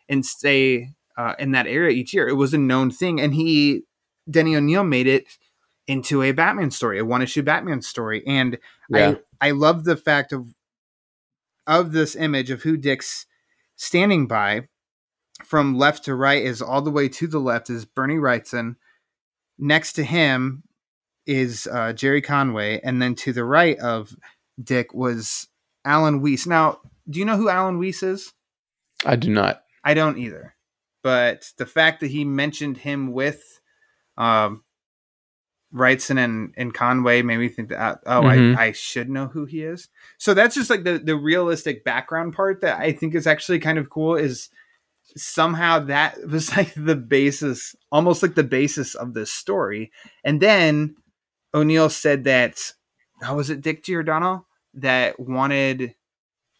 and 0.08 0.24
stay 0.24 0.90
uh, 1.16 1.34
in 1.38 1.52
that 1.52 1.66
area 1.66 1.90
each 1.90 2.14
year. 2.14 2.28
It 2.28 2.34
was 2.34 2.54
a 2.54 2.58
known 2.58 2.90
thing, 2.90 3.20
and 3.20 3.34
he 3.34 3.82
Denny 4.30 4.56
O'Neil 4.56 4.84
made 4.84 5.06
it 5.06 5.26
into 5.86 6.22
a 6.22 6.32
Batman 6.32 6.70
story, 6.70 6.98
a 6.98 7.04
one 7.04 7.22
issue 7.22 7.42
Batman 7.42 7.82
story, 7.82 8.22
and 8.26 8.58
Yeah. 8.88 9.16
I 9.40 9.48
I 9.48 9.50
love 9.50 9.84
the 9.84 9.96
fact 9.96 10.32
of 10.32 10.54
of 11.66 11.92
this 11.92 12.16
image 12.16 12.50
of 12.50 12.62
who 12.62 12.76
Dick's 12.76 13.26
standing 13.76 14.26
by 14.26 14.68
from 15.44 15.76
left 15.76 16.04
to 16.04 16.14
right 16.14 16.42
is 16.42 16.62
all 16.62 16.82
the 16.82 16.90
way 16.90 17.08
to 17.08 17.26
the 17.26 17.40
left 17.40 17.70
is 17.70 17.84
Bernie 17.84 18.16
Wrightson. 18.16 18.76
Next 19.58 19.94
to 19.94 20.04
him 20.04 20.62
is 21.26 21.68
uh, 21.70 21.92
Gerry 21.92 22.20
Conway, 22.22 22.80
and 22.82 23.00
then 23.00 23.14
to 23.16 23.32
the 23.32 23.44
right 23.44 23.78
of 23.78 24.14
Dick 24.62 24.92
was 24.94 25.48
Alan 25.84 26.20
Weiss. 26.20 26.46
Now, 26.46 26.78
do 27.08 27.18
you 27.18 27.24
know 27.24 27.36
who 27.36 27.48
Alan 27.48 27.78
Weiss 27.78 28.02
is? 28.02 28.32
I 29.04 29.16
do 29.16 29.30
not. 29.30 29.61
I 29.84 29.94
don't 29.94 30.18
either. 30.18 30.54
But 31.02 31.50
the 31.58 31.66
fact 31.66 32.00
that 32.00 32.10
he 32.10 32.24
mentioned 32.24 32.76
him 32.78 33.12
with 33.12 33.60
um, 34.16 34.62
Wrightson 35.74 36.18
and, 36.18 36.52
and 36.56 36.74
Conway 36.74 37.22
made 37.22 37.38
me 37.38 37.48
think 37.48 37.70
that, 37.70 38.00
oh, 38.06 38.22
Mhm. 38.22 38.56
I, 38.56 38.66
I 38.66 38.72
should 38.72 39.08
know 39.08 39.26
who 39.26 39.46
he 39.46 39.62
is. 39.62 39.88
So 40.18 40.34
that's 40.34 40.54
just 40.54 40.70
like 40.70 40.84
the, 40.84 40.98
the 40.98 41.16
realistic 41.16 41.82
background 41.82 42.34
part 42.34 42.60
that 42.60 42.78
I 42.78 42.92
think 42.92 43.14
is 43.14 43.26
actually 43.26 43.58
kind 43.58 43.78
of 43.78 43.90
cool 43.90 44.14
is 44.16 44.50
somehow 45.16 45.78
that 45.80 46.18
was 46.28 46.54
like 46.56 46.72
the 46.76 46.96
basis, 46.96 47.74
almost 47.90 48.22
like 48.22 48.34
the 48.34 48.44
basis 48.44 48.94
of 48.94 49.14
this 49.14 49.32
story. 49.32 49.90
And 50.24 50.40
then 50.40 50.96
O'Neil 51.54 51.88
said 51.90 52.24
that, 52.24 52.72
how 53.22 53.36
was 53.36 53.50
it 53.50 53.62
Dick 53.62 53.82
Giordano 53.82 54.46
that 54.74 55.18
wanted, 55.18 55.94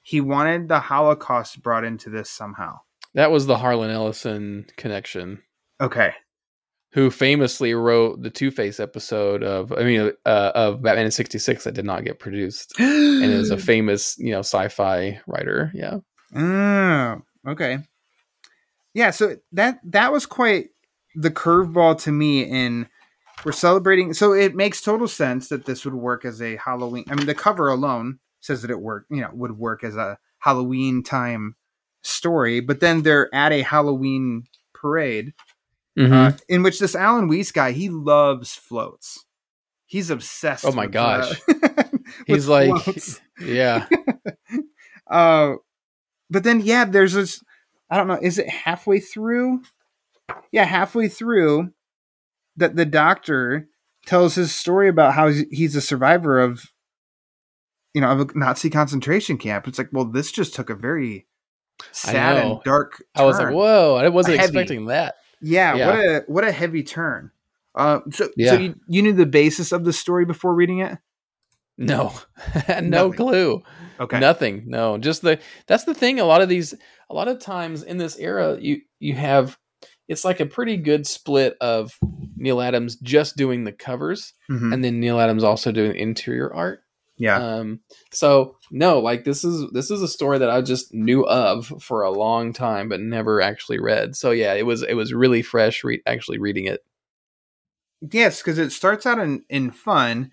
he 0.02 0.20
wanted 0.20 0.68
the 0.68 0.80
Holocaust 0.80 1.62
brought 1.62 1.84
into 1.84 2.08
this 2.10 2.30
somehow. 2.30 2.80
That 3.14 3.30
was 3.30 3.46
the 3.46 3.58
Harlan 3.58 3.90
Ellison 3.90 4.66
connection, 4.76 5.42
Okay. 5.80 6.12
who 6.92 7.10
famously 7.10 7.74
wrote 7.74 8.22
the 8.22 8.30
Two 8.30 8.50
Face 8.50 8.80
episode 8.80 9.42
of, 9.42 9.72
I 9.72 9.82
mean, 9.84 10.12
uh, 10.24 10.52
of 10.54 10.82
Batman 10.82 11.06
in 11.06 11.10
'66 11.10 11.64
that 11.64 11.74
did 11.74 11.84
not 11.84 12.04
get 12.04 12.18
produced, 12.18 12.72
and 12.78 13.22
is 13.24 13.50
a 13.50 13.58
famous, 13.58 14.16
you 14.18 14.32
know, 14.32 14.40
sci-fi 14.40 15.20
writer. 15.26 15.70
Yeah. 15.74 15.98
Oh, 16.34 17.22
okay. 17.48 17.78
Yeah, 18.94 19.10
so 19.10 19.36
that 19.52 19.80
that 19.84 20.12
was 20.12 20.26
quite 20.26 20.68
the 21.14 21.30
curveball 21.30 22.00
to 22.02 22.12
me 22.12 22.42
in 22.42 22.88
we're 23.44 23.52
celebrating 23.52 24.14
so 24.14 24.32
it 24.32 24.54
makes 24.54 24.80
total 24.80 25.08
sense 25.08 25.48
that 25.48 25.66
this 25.66 25.84
would 25.84 25.94
work 25.94 26.24
as 26.24 26.40
a 26.40 26.56
Halloween. 26.56 27.04
I 27.10 27.14
mean 27.14 27.26
the 27.26 27.34
cover 27.34 27.68
alone 27.68 28.18
says 28.40 28.62
that 28.62 28.70
it 28.70 28.80
worked, 28.80 29.10
you 29.10 29.20
know, 29.20 29.30
would 29.32 29.58
work 29.58 29.84
as 29.84 29.96
a 29.96 30.18
Halloween 30.38 31.02
time 31.02 31.56
story, 32.02 32.60
but 32.60 32.80
then 32.80 33.02
they're 33.02 33.32
at 33.34 33.52
a 33.52 33.62
Halloween 33.62 34.44
parade 34.74 35.32
Mhm. 35.98 36.12
uh, 36.34 36.36
in 36.48 36.62
which 36.62 36.78
this 36.78 36.94
Alan 36.94 37.28
Weiss 37.28 37.52
guy, 37.52 37.72
he 37.72 37.88
loves 37.90 38.54
floats. 38.54 39.24
He's 39.86 40.10
obsessed. 40.10 40.64
Oh 40.64 40.72
my 40.72 40.84
with, 40.86 40.92
gosh. 40.92 41.40
uh, 41.48 41.82
He's 42.26 42.48
like, 42.48 42.70
floats. 42.82 43.20
yeah, 43.40 43.86
Uh, 45.10 45.54
but 46.30 46.44
then 46.44 46.60
yeah, 46.60 46.84
there's 46.86 47.12
this. 47.12 47.42
I 47.90 47.96
don't 47.98 48.06
know. 48.08 48.18
Is 48.22 48.38
it 48.38 48.48
halfway 48.48 48.98
through? 49.00 49.62
Yeah, 50.50 50.64
halfway 50.64 51.08
through, 51.08 51.72
that 52.56 52.76
the 52.76 52.86
doctor 52.86 53.68
tells 54.06 54.34
his 54.34 54.54
story 54.54 54.88
about 54.88 55.12
how 55.12 55.28
he's- 55.28 55.44
he's 55.50 55.76
a 55.76 55.80
survivor 55.82 56.40
of, 56.40 56.64
you 57.92 58.00
know, 58.00 58.08
of 58.08 58.20
a 58.20 58.38
Nazi 58.38 58.70
concentration 58.70 59.36
camp. 59.36 59.68
It's 59.68 59.76
like, 59.78 59.90
well, 59.92 60.06
this 60.06 60.32
just 60.32 60.54
took 60.54 60.70
a 60.70 60.74
very 60.74 61.26
sad 61.92 62.44
and 62.44 62.58
dark. 62.64 63.02
I 63.14 63.24
was 63.24 63.38
like, 63.38 63.52
whoa, 63.52 63.96
I 63.96 64.08
wasn't 64.08 64.40
expecting 64.40 64.86
that. 64.86 65.16
Yeah, 65.40 65.74
Yeah. 65.74 65.86
what 65.86 65.98
a 65.98 66.24
what 66.28 66.44
a 66.44 66.52
heavy 66.52 66.82
turn. 66.82 67.30
Uh, 67.74 68.00
so 68.10 68.28
Yeah. 68.36 68.50
so 68.50 68.58
you, 68.58 68.74
you 68.86 69.02
knew 69.02 69.12
the 69.12 69.26
basis 69.26 69.72
of 69.72 69.84
the 69.84 69.92
story 69.92 70.24
before 70.24 70.54
reading 70.54 70.80
it? 70.80 70.98
No, 71.78 72.12
no 72.68 72.80
Nothing. 72.80 73.12
clue. 73.14 73.62
Okay. 73.98 74.20
Nothing. 74.20 74.64
No, 74.66 74.98
just 74.98 75.22
the 75.22 75.40
that's 75.66 75.84
the 75.84 75.94
thing. 75.94 76.20
A 76.20 76.24
lot 76.24 76.42
of 76.42 76.48
these, 76.48 76.74
a 77.10 77.14
lot 77.14 77.28
of 77.28 77.38
times 77.40 77.82
in 77.82 77.96
this 77.98 78.18
era, 78.18 78.58
you 78.60 78.82
you 79.00 79.14
have 79.14 79.58
it's 80.08 80.24
like 80.24 80.40
a 80.40 80.46
pretty 80.46 80.76
good 80.76 81.06
split 81.06 81.56
of 81.60 81.98
Neal 82.36 82.60
Adams 82.60 82.96
just 82.96 83.36
doing 83.36 83.64
the 83.64 83.72
covers, 83.72 84.34
Mhm. 84.50 84.74
and 84.74 84.84
then 84.84 85.00
Neal 85.00 85.18
Adams 85.18 85.44
also 85.44 85.72
doing 85.72 85.96
interior 85.96 86.52
art. 86.52 86.82
Yeah. 87.22 87.36
Um. 87.36 87.80
So 88.10 88.56
no, 88.72 88.98
like 88.98 89.22
this 89.24 89.44
is 89.44 89.70
this 89.70 89.90
is 89.92 90.02
a 90.02 90.08
story 90.08 90.38
that 90.38 90.50
I 90.50 90.60
just 90.60 90.92
knew 90.92 91.24
of 91.24 91.72
for 91.80 92.02
a 92.02 92.10
long 92.10 92.52
time, 92.52 92.88
but 92.88 93.00
never 93.00 93.40
actually 93.40 93.78
read. 93.78 94.16
So 94.16 94.32
yeah, 94.32 94.54
it 94.54 94.66
was 94.66 94.82
it 94.82 94.94
was 94.94 95.12
really 95.12 95.42
fresh. 95.42 95.84
Re- 95.84 96.02
actually 96.04 96.38
reading 96.38 96.64
it. 96.66 96.80
yes, 98.10 98.40
because 98.40 98.58
it 98.58 98.72
starts 98.72 99.06
out 99.06 99.20
in 99.20 99.44
in 99.48 99.70
fun. 99.70 100.32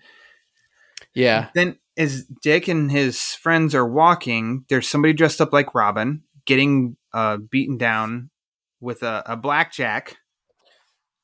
Yeah. 1.14 1.48
Then, 1.54 1.78
as 1.96 2.24
Dick 2.42 2.66
and 2.66 2.90
his 2.90 3.20
friends 3.34 3.74
are 3.74 3.86
walking, 3.86 4.64
there's 4.68 4.88
somebody 4.88 5.12
dressed 5.12 5.40
up 5.40 5.52
like 5.52 5.74
Robin 5.74 6.22
getting 6.44 6.96
uh, 7.12 7.36
beaten 7.36 7.76
down 7.78 8.30
with 8.80 9.02
a, 9.04 9.22
a 9.26 9.36
blackjack, 9.36 10.16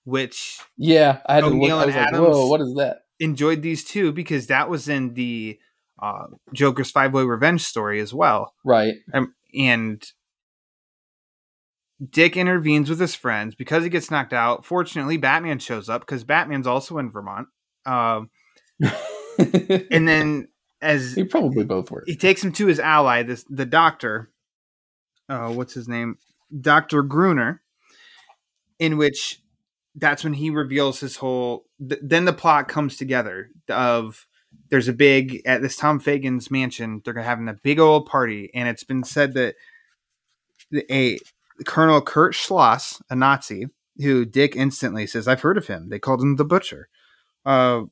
which 0.05 0.61
Yeah. 0.77 1.19
I 1.27 1.35
had 1.37 1.41
to 1.43 1.49
look. 1.49 1.71
I 1.71 1.87
was 1.87 1.95
like, 1.95 2.13
whoa, 2.13 2.47
what 2.49 2.61
is 2.61 2.75
that? 2.75 2.99
Enjoyed 3.21 3.63
these 3.63 3.85
two 3.85 4.13
because 4.13 4.47
that 4.47 4.69
was 4.69 4.89
in 4.89 5.15
the 5.15 5.59
uh, 6.03 6.27
Joker's 6.53 6.91
Five 6.91 7.13
Way 7.13 7.25
Revenge 7.25 7.63
story 7.63 8.01
as 8.01 8.13
well. 8.13 8.53
Right. 8.65 8.95
Um, 9.15 9.35
and 9.55 10.05
Dick 12.11 12.37
intervenes 12.37 12.91
with 12.91 13.01
his 13.01 13.15
friends 13.15 13.55
because 13.55 13.83
he 13.85 13.91
gets 13.91 14.11
knocked 14.11 14.33
out. 14.33 14.67
Fortunately, 14.67 15.17
Batman 15.17 15.59
shows 15.59 15.89
up 15.89 16.03
because 16.03 16.25
Batman's 16.25 16.67
also 16.67 16.99
in 16.99 17.11
Vermont. 17.11 17.49
Um, 17.87 18.31
and 19.39 20.07
then 20.07 20.49
as 20.83 21.15
he 21.15 21.25
probably 21.25 21.65
both 21.65 21.91
were. 21.91 22.05
he 22.07 22.17
takes 22.17 22.45
him 22.45 22.53
to 22.53 22.67
his 22.67 22.79
ally, 22.79 23.23
this 23.23 23.45
the 23.49 23.65
doctor. 23.65 24.31
Oh, 25.29 25.53
what's 25.53 25.75
his 25.75 25.89
name? 25.89 26.19
Doctor 26.61 27.03
Gruner. 27.03 27.63
In 28.79 28.99
which, 28.99 29.41
that's 29.97 30.25
when 30.25 30.35
he 30.35 30.51
reveals 30.51 31.01
his 31.01 31.17
whole. 31.17 31.65
Th- 31.87 32.01
then 32.03 32.25
the 32.25 32.33
plot 32.33 32.69
comes 32.69 32.97
together 32.97 33.51
of 33.69 34.27
there's 34.71 34.89
a 34.89 34.93
big 34.93 35.43
at 35.47 35.63
this 35.63 35.77
Tom 35.77 35.99
Fagan's 35.99 36.51
mansion. 36.51 37.03
They're 37.05 37.15
gonna 37.15 37.27
having 37.27 37.49
a 37.49 37.55
big 37.55 37.79
old 37.79 38.07
party, 38.07 38.51
and 38.55 38.69
it's 38.69 38.85
been 38.85 39.05
said 39.05 39.35
that 39.35 39.55
a 40.91 41.19
Colonel 41.65 42.03
Kurt 42.03 42.35
Schloss, 42.35 43.01
a 43.11 43.17
Nazi, 43.17 43.67
who 43.99 44.25
Dick 44.25 44.55
instantly 44.57 45.07
says, 45.07 45.27
"I've 45.27 45.41
heard 45.41 45.59
of 45.59 45.67
him." 45.67 45.89
They 45.89 45.99
called 45.99 46.21
him 46.21 46.37
the 46.37 46.45
Butcher. 46.45 46.89
Uh, 47.45 47.85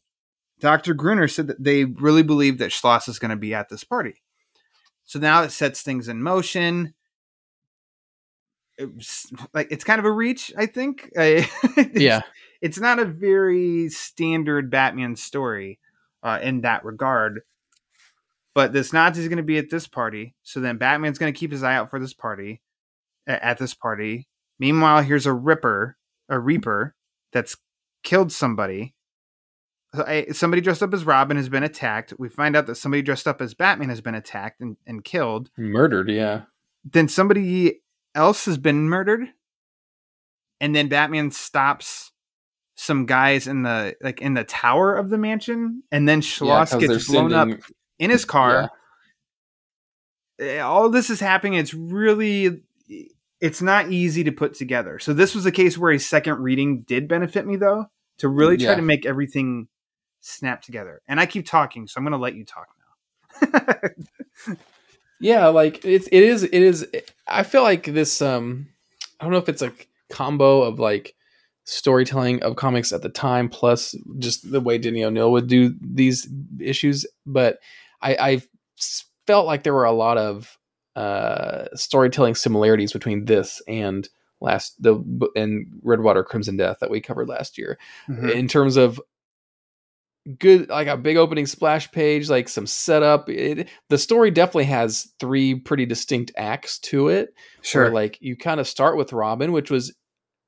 Dr. 0.61 0.95
Gruner 0.95 1.29
said 1.29 1.47
that 1.49 1.63
they 1.63 1.85
really 1.85 2.23
believe 2.23 2.59
that 2.59 2.73
Schloss 2.73 3.09
is 3.09 3.19
going 3.19 3.31
to 3.31 3.37
be 3.37 3.55
at 3.55 3.69
this 3.69 3.85
party. 3.85 4.23
So 5.05 5.19
now 5.19 5.43
it 5.43 5.53
sets 5.53 5.83
things 5.83 6.09
in 6.09 6.23
motion. 6.23 6.95
It's, 8.79 9.31
like 9.53 9.69
it's 9.71 9.85
kind 9.85 9.99
of 9.99 10.05
a 10.05 10.11
reach, 10.11 10.53
I 10.57 10.67
think. 10.67 11.11
It's- 11.17 11.91
Yeah. 11.95 12.23
it's 12.61 12.79
not 12.81 12.99
a 12.99 13.05
very 13.05 13.89
standard 13.89 14.71
Batman 14.71 15.17
story 15.17 15.79
uh, 16.23 16.39
in 16.43 16.63
that 16.63 16.85
regard. 16.85 17.41
But 18.55 18.73
this 18.73 18.93
Nazi 18.93 19.21
is 19.21 19.29
going 19.29 19.39
to 19.39 19.43
be 19.43 19.59
at 19.59 19.69
this 19.71 19.87
party, 19.89 20.35
so 20.45 20.61
then 20.61 20.77
Batman's 20.79 21.19
going 21.19 21.33
to 21.33 21.39
keep 21.39 21.51
his 21.51 21.63
eye 21.65 21.75
out 21.75 21.91
for 21.91 21.99
this 21.99 22.15
party 22.15 22.61
at 23.27 23.59
this 23.59 23.75
party. 23.75 24.29
Meanwhile, 24.61 25.03
here's 25.03 25.27
a 25.27 25.33
Ripper, 25.33 25.97
a 26.29 26.39
Reaper 26.39 26.95
that's 27.33 27.57
killed 28.05 28.31
somebody. 28.31 28.95
Somebody 30.33 30.61
dressed 30.61 30.83
up 30.83 30.93
as 30.95 31.05
Robin 31.05 31.37
has 31.37 31.49
been 31.49 31.63
attacked. 31.63 32.15
We 32.19 32.29
find 32.29 32.55
out 32.57 32.67
that 32.67 32.75
somebody 32.77 33.03
dressed 33.03 33.27
up 33.29 33.41
as 33.41 33.55
Batman 33.55 33.89
has 33.91 34.01
been 34.01 34.15
attacked 34.17 34.61
and, 34.61 34.77
and 34.87 35.05
killed. 35.05 35.51
Murdered. 35.57 36.09
Yeah. 36.11 36.43
Then 36.85 37.09
somebody 37.09 37.81
else 38.15 38.45
has 38.47 38.59
been 38.59 38.89
murdered. 38.89 39.29
and 40.61 40.75
then 40.75 40.89
Batman 40.89 41.31
stops 41.31 42.13
some 42.77 43.07
guys 43.07 43.47
in 43.47 43.63
the 43.63 43.95
like 44.01 44.21
in 44.21 44.35
the 44.35 44.45
tower 44.45 44.95
of 44.97 45.11
the 45.11 45.19
mansion, 45.19 45.83
and 45.93 46.09
then 46.09 46.23
Yeah, 46.41 46.65
gets 46.79 47.09
blown 47.09 47.33
up 47.33 47.49
in 47.99 48.11
his 48.11 48.25
car. 48.25 48.71
Yeah. 50.39 50.47
Eh, 50.47 50.59
All 50.61 50.89
this 50.91 51.11
is 51.11 51.21
happening. 51.21 51.55
It's 51.55 51.75
really 51.75 52.63
it's 53.41 53.61
not 53.63 53.91
easy 53.93 54.25
to 54.25 54.33
put 54.33 54.55
together. 54.55 54.99
So 54.99 55.13
this 55.13 55.35
was 55.35 55.45
a 55.47 55.53
case 55.53 55.77
where 55.79 55.93
a 55.93 55.99
second 55.99 56.39
reading 56.41 56.83
did 56.83 57.07
benefit 57.09 57.47
me 57.47 57.57
though, 57.57 57.87
to 58.19 58.29
really 58.29 58.57
try 58.57 58.71
Yeah. 58.71 58.75
to 58.77 58.83
make 58.83 59.05
everything 59.07 59.69
snap 60.21 60.63
together. 60.63 61.03
And 61.07 61.21
I 61.21 61.27
keep 61.27 61.47
talking, 61.47 61.87
so 61.87 61.99
I'm 61.99 62.05
going 62.05 62.13
to 62.13 62.19
let 62.19 62.35
you 62.35 62.45
talk 62.45 62.69
now. 63.53 64.55
yeah 65.25 65.47
like 65.47 65.83
it's 65.85 66.07
it 66.09 66.23
is 66.23 66.43
it 66.43 66.53
is 66.53 66.87
i 67.27 67.43
feel 67.43 67.63
like 67.63 67.85
this 67.85 68.21
um 68.21 68.69
i 69.19 69.25
don't 69.25 69.33
know 69.33 69.39
if 69.39 69.49
it's 69.49 69.63
a 69.63 69.73
combo 70.11 70.63
of 70.63 70.79
like 70.79 71.15
storytelling 71.65 72.43
of 72.43 72.57
comics 72.57 72.93
at 72.93 73.01
the 73.01 73.09
time 73.09 73.49
plus 73.49 73.97
just 74.19 74.51
the 74.53 74.61
way 74.61 74.77
denny 74.77 75.03
o'neil 75.03 75.33
would 75.33 75.47
do 75.47 75.75
these 75.81 76.29
issues 76.61 77.07
but 77.25 77.59
i 78.03 78.15
i 78.21 78.43
felt 79.27 79.47
like 79.47 79.63
there 79.63 79.73
were 79.73 79.85
a 79.85 79.93
lot 79.93 80.19
of 80.19 80.59
uh 80.95 81.65
storytelling 81.75 82.35
similarities 82.35 82.93
between 82.93 83.25
this 83.25 83.63
and 83.67 84.11
last 84.45 84.81
the 84.83 85.03
and 85.35 85.67
redwater 85.83 86.23
crimson 86.23 86.57
death 86.57 86.77
that 86.81 86.91
we 86.91 87.01
covered 87.01 87.29
last 87.29 87.57
year. 87.59 87.79
In 88.31 88.47
terms 88.47 88.77
of 88.77 89.01
good 90.39 90.69
like 90.71 90.87
a 90.89 90.97
big 90.97 91.17
opening 91.17 91.47
splash 91.47 91.91
page 91.93 92.31
like 92.31 92.49
some 92.49 92.67
setup. 92.67 93.29
It, 93.29 93.69
the 93.91 93.99
story 93.99 94.31
definitely 94.31 94.65
has 94.65 95.13
three 95.21 95.55
pretty 95.55 95.87
distinct 95.87 96.33
acts 96.37 96.79
to 96.81 97.09
it. 97.09 97.35
Where, 97.73 97.91
like 97.91 98.19
you 98.21 98.37
kind 98.37 98.61
of 98.61 98.67
start 98.69 98.97
with 98.97 99.13
robin 99.13 99.53
which 99.53 99.71
was 99.71 99.95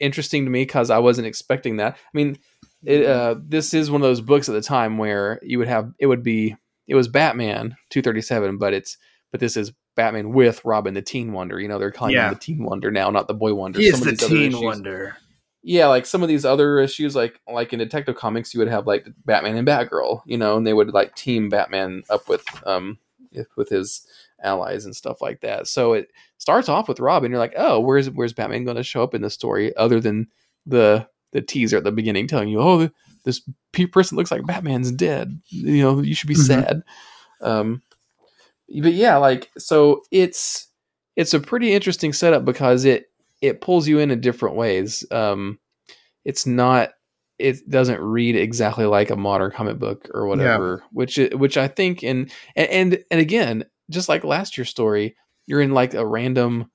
interesting 0.01 0.45
to 0.45 0.51
me 0.51 0.63
because 0.63 0.91
i 0.91 0.99
wasn't 0.99 1.27
expecting 1.27 1.77
that. 1.77 1.95
I 1.95 1.99
mean 2.15 2.39
it, 2.85 3.05
uh, 3.07 3.37
this 3.43 3.75
is 3.75 3.91
one 3.91 4.01
of 4.03 4.07
those 4.07 4.21
books 4.21 4.49
at 4.49 4.53
the 4.53 4.61
time 4.61 4.99
where 4.99 5.41
you 5.43 5.59
would 5.59 5.69
have 5.69 5.93
it 5.99 6.07
would 6.07 6.23
be 6.23 6.55
it 6.87 6.95
was 6.95 7.09
batman 7.09 7.77
237 7.91 8.59
but 8.59 8.73
it's 8.75 8.97
but 9.33 9.41
this 9.41 9.57
is 9.57 9.73
batman 9.97 10.33
with 10.33 10.65
robin 10.65 10.95
the 10.95 11.03
teen 11.03 11.33
wonder. 11.33 11.59
You 11.61 11.69
know 11.69 11.79
they're 11.79 11.91
calling 11.91 12.15
Yeah. 12.15 12.29
him 12.29 12.35
the 12.35 12.41
teen 12.41 12.63
wonder 12.65 12.91
now 12.91 13.11
not 13.11 13.29
the 13.29 13.35
boy 13.35 13.55
wonder. 13.55 13.79
He 13.81 13.87
is 13.87 13.99
Some 13.99 14.09
the 14.09 14.17
teen 14.17 14.61
wonder. 14.63 15.17
Yeah, 15.69 15.89
like 15.89 16.07
some 16.07 16.23
of 16.23 16.29
these 16.29 16.45
other 16.45 16.79
issues, 16.79 17.17
like 17.17 17.41
like 17.53 17.73
in 17.73 17.81
Detective 17.81 18.15
Comics, 18.15 18.55
you 18.55 18.61
would 18.61 18.69
have 18.69 18.87
like 18.87 19.09
Batman 19.25 19.57
and 19.57 19.67
Batgirl, 19.67 20.23
you 20.25 20.39
know, 20.39 20.57
and 20.57 20.65
they 20.65 20.73
would 20.73 20.95
like 20.95 21.17
team 21.17 21.49
Batman 21.49 22.05
up 22.09 22.29
with 22.29 22.45
um 22.65 22.99
with 23.57 23.69
his 23.69 24.07
allies 24.43 24.85
and 24.85 24.95
stuff 24.95 25.21
like 25.21 25.41
that. 25.41 25.67
So 25.67 25.93
it 25.95 26.09
starts 26.39 26.69
off 26.69 26.87
with 26.89 27.01
Robin. 27.01 27.31
You're 27.33 27.41
like, 27.41 27.55
oh, 27.57 27.81
where's 27.81 28.09
where's 28.11 28.33
Batman 28.33 28.65
going 28.65 28.77
to 28.77 28.85
show 28.85 29.03
up 29.03 29.13
in 29.13 29.23
the 29.23 29.29
story 29.31 29.75
other 29.77 29.99
than 30.01 30.29
the 30.67 31.09
the 31.33 31.43
teaser 31.43 31.77
at 31.79 31.85
the 31.85 31.91
beginning 31.91 32.29
telling 32.29 32.49
you, 32.49 32.61
oh, 32.61 32.89
this 33.25 33.43
person 33.91 34.17
looks 34.17 34.31
like 34.31 34.47
Batman's 34.47 34.93
dead. 34.93 35.41
You 35.49 35.83
know, 35.83 36.01
you 36.01 36.15
should 36.15 36.29
be 36.29 36.35
Mhm. 36.37 36.47
sad. 36.47 36.83
Um, 37.41 37.83
but 38.81 38.95
yeah, 38.95 39.17
like 39.17 39.51
so 39.59 40.03
it's 40.13 40.69
it's 41.17 41.35
a 41.35 41.41
pretty 41.41 41.73
interesting 41.73 42.13
setup 42.13 42.45
because 42.45 42.85
it 42.85 43.11
it 43.43 43.61
pulls 43.61 43.87
you 43.89 43.99
in 43.99 44.11
in 44.11 44.21
different 44.21 44.57
ways. 44.57 45.05
Um, 45.11 45.59
it's 46.25 46.47
not 46.47 46.91
it 47.39 47.69
doesn't 47.69 48.01
read 48.01 48.35
exactly 48.35 48.87
like 48.87 49.11
a 49.11 49.17
modern 49.17 49.51
comic 49.51 49.79
book 49.79 50.09
or 50.15 50.27
whatever, 50.27 50.83
which 50.93 51.19
i- 51.19 51.35
which 51.35 51.57
I 51.59 51.69
think 51.69 52.03
and 52.03 52.31
and 52.57 52.99
and 53.11 53.21
again, 53.21 53.65
just 53.91 54.09
like 54.09 54.25
last 54.25 54.57
year's 54.57 54.71
story, 54.71 55.17
you're 55.47 55.61
in 55.61 55.73
like 55.73 55.93
a 55.95 56.07
random 56.07 56.71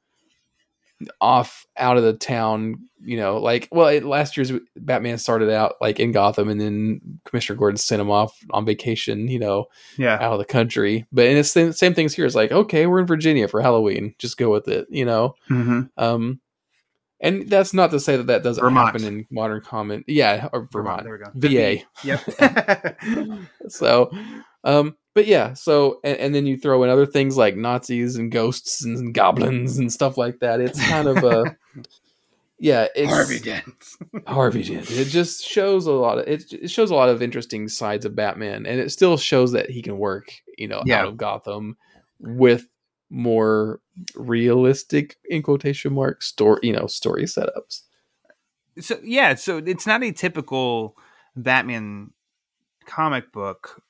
off 1.19 1.65
out 1.77 1.97
of 1.97 2.03
the 2.03 2.13
town, 2.13 2.75
you 3.03 3.17
know, 3.17 3.37
like 3.39 3.67
well, 3.71 3.87
it, 3.87 4.03
last 4.05 4.37
year's 4.37 4.51
Batman 4.75 5.17
started 5.17 5.49
out 5.49 5.73
like 5.81 5.99
in 5.99 6.11
Gotham, 6.11 6.47
and 6.47 6.61
then 6.61 7.01
Commissioner 7.25 7.57
Gordon 7.57 7.77
sent 7.77 7.99
him 8.01 8.11
off 8.11 8.37
on 8.51 8.65
vacation, 8.65 9.27
you 9.27 9.39
know, 9.39 9.65
Yeah. 9.97 10.13
out 10.13 10.33
of 10.33 10.37
the 10.37 10.45
country. 10.45 11.07
But 11.11 11.25
and 11.25 11.39
it's 11.39 11.53
the 11.55 11.73
same 11.73 11.95
things 11.95 12.13
here. 12.13 12.25
It's 12.27 12.35
like, 12.35 12.51
okay, 12.51 12.85
we're 12.85 12.99
in 12.99 13.07
Virginia 13.07 13.47
for 13.47 13.61
Halloween. 13.61 14.13
Just 14.19 14.37
go 14.37 14.51
with 14.51 14.67
it, 14.67 14.85
you 14.91 15.05
know. 15.05 15.33
hmm 15.47 15.81
Um, 15.97 16.39
and 17.21 17.49
that's 17.49 17.73
not 17.73 17.91
to 17.91 17.99
say 17.99 18.17
that 18.17 18.27
that 18.27 18.43
doesn't 18.43 18.63
Vermont. 18.63 18.87
happen 18.87 19.05
in 19.07 19.27
modern 19.31 19.61
comment. 19.61 20.05
Yeah, 20.07 20.49
or 20.51 20.67
Vermont, 20.71 21.03
There 21.03 21.13
we 21.13 21.23
go. 21.23 21.31
VA. 21.35 21.83
Yep. 22.03 22.97
so, 23.69 24.11
um, 24.63 24.95
but 25.13 25.27
yeah. 25.27 25.53
So 25.53 25.99
and, 26.03 26.17
and 26.17 26.35
then 26.35 26.45
you 26.45 26.57
throw 26.57 26.83
in 26.83 26.89
other 26.89 27.05
things 27.05 27.37
like 27.37 27.55
Nazis 27.55 28.15
and 28.15 28.31
ghosts 28.31 28.83
and 28.83 29.13
goblins 29.13 29.77
and 29.77 29.91
stuff 29.91 30.17
like 30.17 30.39
that. 30.39 30.59
It's 30.61 30.83
kind 30.87 31.07
of 31.07 31.17
a 31.23 31.55
yeah. 32.59 32.87
It's, 32.95 33.11
Harvey 33.11 33.39
Dent. 33.39 33.65
Harvey 34.27 34.63
did. 34.63 34.89
It 34.91 35.05
just 35.05 35.43
shows 35.45 35.85
a 35.87 35.91
lot 35.91 36.17
of 36.19 36.27
it. 36.27 36.51
It 36.53 36.69
shows 36.69 36.91
a 36.91 36.95
lot 36.95 37.09
of 37.09 37.21
interesting 37.21 37.67
sides 37.67 38.05
of 38.05 38.15
Batman, 38.15 38.65
and 38.65 38.79
it 38.79 38.91
still 38.91 39.17
shows 39.17 39.51
that 39.53 39.69
he 39.69 39.81
can 39.81 39.97
work, 39.97 40.31
you 40.57 40.67
know, 40.67 40.81
Yeah. 40.85 41.01
out 41.01 41.07
of 41.07 41.17
Gotham 41.17 41.77
with 42.19 42.65
more 43.11 43.81
realistic, 44.15 45.17
in 45.29 45.43
quotation 45.43 45.93
marks, 45.93 46.27
story, 46.27 46.61
you 46.63 46.73
know, 46.73 46.87
story 46.87 47.23
setups. 47.25 47.81
so 48.79 48.97
yeah, 49.03 49.35
so 49.35 49.57
it's 49.57 49.85
not 49.85 50.03
a 50.03 50.11
typical 50.11 50.95
Batman 51.35 52.11
comic 52.85 53.31
book, 53.31 53.81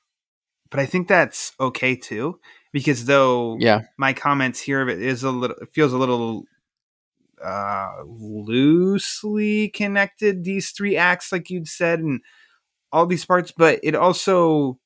but 0.70 0.80
I 0.80 0.86
think 0.86 1.08
that's 1.08 1.52
okay 1.60 1.96
too. 1.96 2.40
Because 2.72 3.04
though 3.06 3.58
Yeah, 3.60 3.82
my 3.96 4.12
comments 4.12 4.60
here 4.60 4.82
of 4.82 4.88
it 4.88 5.00
is 5.00 5.22
a 5.22 5.30
little 5.30 5.56
it 5.56 5.68
feels 5.72 5.92
a 5.92 5.98
little 5.98 6.44
uh 7.42 7.90
loosely 8.06 9.68
connected 9.70 10.44
these 10.44 10.70
three 10.70 10.96
acts 10.96 11.32
like 11.32 11.50
you'd 11.50 11.66
said 11.68 11.98
and 12.00 12.20
all 12.92 13.06
these 13.06 13.24
parts 13.24 13.52
but 13.56 13.80
it 13.82 13.94
also 13.96 14.78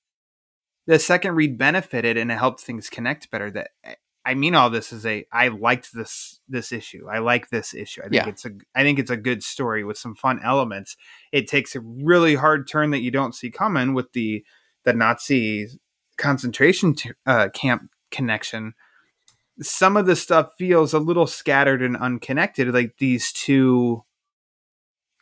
the 0.87 0.99
second 0.99 1.35
read 1.35 1.59
benefited 1.59 2.17
and 2.17 2.33
it 2.33 2.39
helped 2.39 2.61
things 2.61 2.89
connect 2.89 3.31
better 3.31 3.51
that 3.51 3.71
i 4.27 4.35
mean 4.35 4.55
all 4.55 4.69
this 4.69 4.93
is 4.93 5.07
a 5.07 5.25
i 5.33 5.49
liked 5.49 5.95
this 5.95 6.41
this 6.49 6.73
issue. 6.73 7.09
I 7.11 7.19
like 7.21 7.49
this 7.51 7.73
issue. 7.75 8.01
I 8.03 8.05
think 8.09 8.15
Yeah. 8.15 8.29
it's 8.29 8.45
a 8.45 8.51
i 8.75 8.83
think 8.83 8.99
it's 8.99 9.11
a 9.11 9.17
good 9.17 9.43
story 9.43 9.85
with 9.85 9.97
some 9.97 10.15
fun 10.15 10.41
elements. 10.45 10.97
It 11.33 11.47
takes 11.49 11.75
a 11.75 11.81
really 11.81 12.35
hard 12.35 12.69
turn 12.69 12.91
that 12.91 13.01
you 13.01 13.11
don't 13.11 13.35
see 13.35 13.51
coming 13.51 13.95
with 13.95 14.13
the 14.13 14.45
the 14.85 14.93
nazi 14.93 15.69
concentration 16.19 16.95
t- 16.95 17.11
uh, 17.27 17.49
camp 17.55 17.91
connection. 18.11 18.75
Some 19.63 19.97
of 19.97 20.07
the 20.07 20.17
stuff 20.17 20.51
feels 20.59 20.93
a 20.93 20.99
little 20.99 21.27
scattered 21.27 21.83
and 21.83 21.97
unconnected 21.97 22.73
like 22.75 22.99
these 22.99 23.33
two 23.33 24.03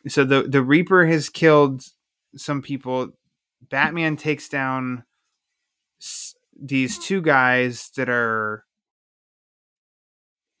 so 0.07 0.23
the 0.23 0.43
the 0.43 0.61
reaper 0.61 1.05
has 1.07 1.29
killed 1.29 1.83
some 2.35 2.61
people. 2.61 3.09
Batman 3.69 4.17
takes 4.17 4.47
down 4.49 5.03
s- 6.01 6.35
these 6.59 6.99
two 6.99 7.21
guys 7.21 7.89
that 7.95 8.09
are 8.09 8.64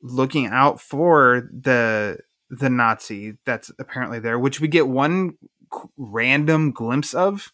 looking 0.05 0.47
out 0.47 0.79
for 0.79 1.49
the 1.51 2.17
the 2.49 2.69
nazi 2.69 3.37
that's 3.45 3.71
apparently 3.79 4.19
there 4.19 4.37
which 4.37 4.61
we 4.61 4.67
get 4.67 4.87
one 4.87 5.33
random 5.97 6.71
glimpse 6.71 7.13
of 7.13 7.51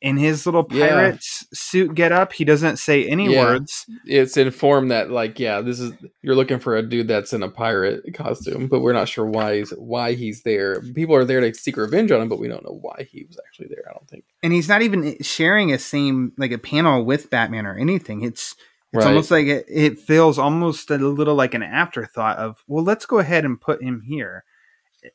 in 0.00 0.16
his 0.16 0.46
little 0.46 0.62
pirate 0.62 1.16
s- 1.16 1.44
suit 1.52 1.92
get 1.94 2.12
up 2.12 2.32
he 2.32 2.44
doesn't 2.44 2.76
say 2.76 3.04
any 3.08 3.32
Yeah. 3.32 3.44
words 3.44 3.84
it's 4.04 4.36
informed 4.36 4.90
that 4.92 5.10
like, 5.10 5.38
yeah, 5.40 5.60
this 5.60 5.80
is 5.80 5.92
you're 6.22 6.36
looking 6.36 6.60
for 6.60 6.76
a 6.76 6.82
dude 6.82 7.08
that's 7.08 7.32
in 7.32 7.42
a 7.42 7.48
pirate 7.48 8.14
costume, 8.14 8.68
but 8.68 8.80
we're 8.80 8.92
not 8.92 9.08
sure 9.08 9.26
why 9.26 9.56
he's 9.58 9.70
why 9.70 10.12
he's 10.14 10.42
there. 10.42 10.80
People 10.80 11.14
are 11.16 11.24
there 11.24 11.40
to 11.40 11.52
seek 11.52 11.76
revenge 11.76 12.10
on 12.12 12.20
him, 12.22 12.28
but 12.28 12.38
we 12.38 12.46
don't 12.48 12.64
know 12.64 12.78
why 12.80 13.08
he 13.10 13.24
was 13.24 13.38
actually 13.44 13.68
there. 13.68 13.82
I 13.88 13.92
don't 13.92 14.08
think. 14.08 14.24
and 14.42 14.52
he's 14.52 14.68
not 14.68 14.82
even 14.82 15.16
sharing 15.20 15.72
a 15.72 15.78
same 15.78 16.32
like 16.38 16.52
a 16.52 16.58
panel 16.58 17.04
with 17.04 17.28
Batman 17.28 17.66
or 17.66 17.76
anything. 17.76 18.22
It's 18.22 18.54
it's 18.92 19.04
Right. 19.04 19.10
almost 19.10 19.30
like 19.30 19.46
it, 19.46 19.66
it 19.68 19.98
feels 19.98 20.38
almost 20.38 20.90
a 20.90 20.98
little 20.98 21.34
like 21.34 21.54
an 21.54 21.62
afterthought 21.62 22.38
of 22.38 22.64
well, 22.66 22.84
let's 22.84 23.06
go 23.06 23.18
ahead 23.18 23.44
and 23.44 23.60
put 23.60 23.82
him 23.82 24.02
here, 24.06 24.44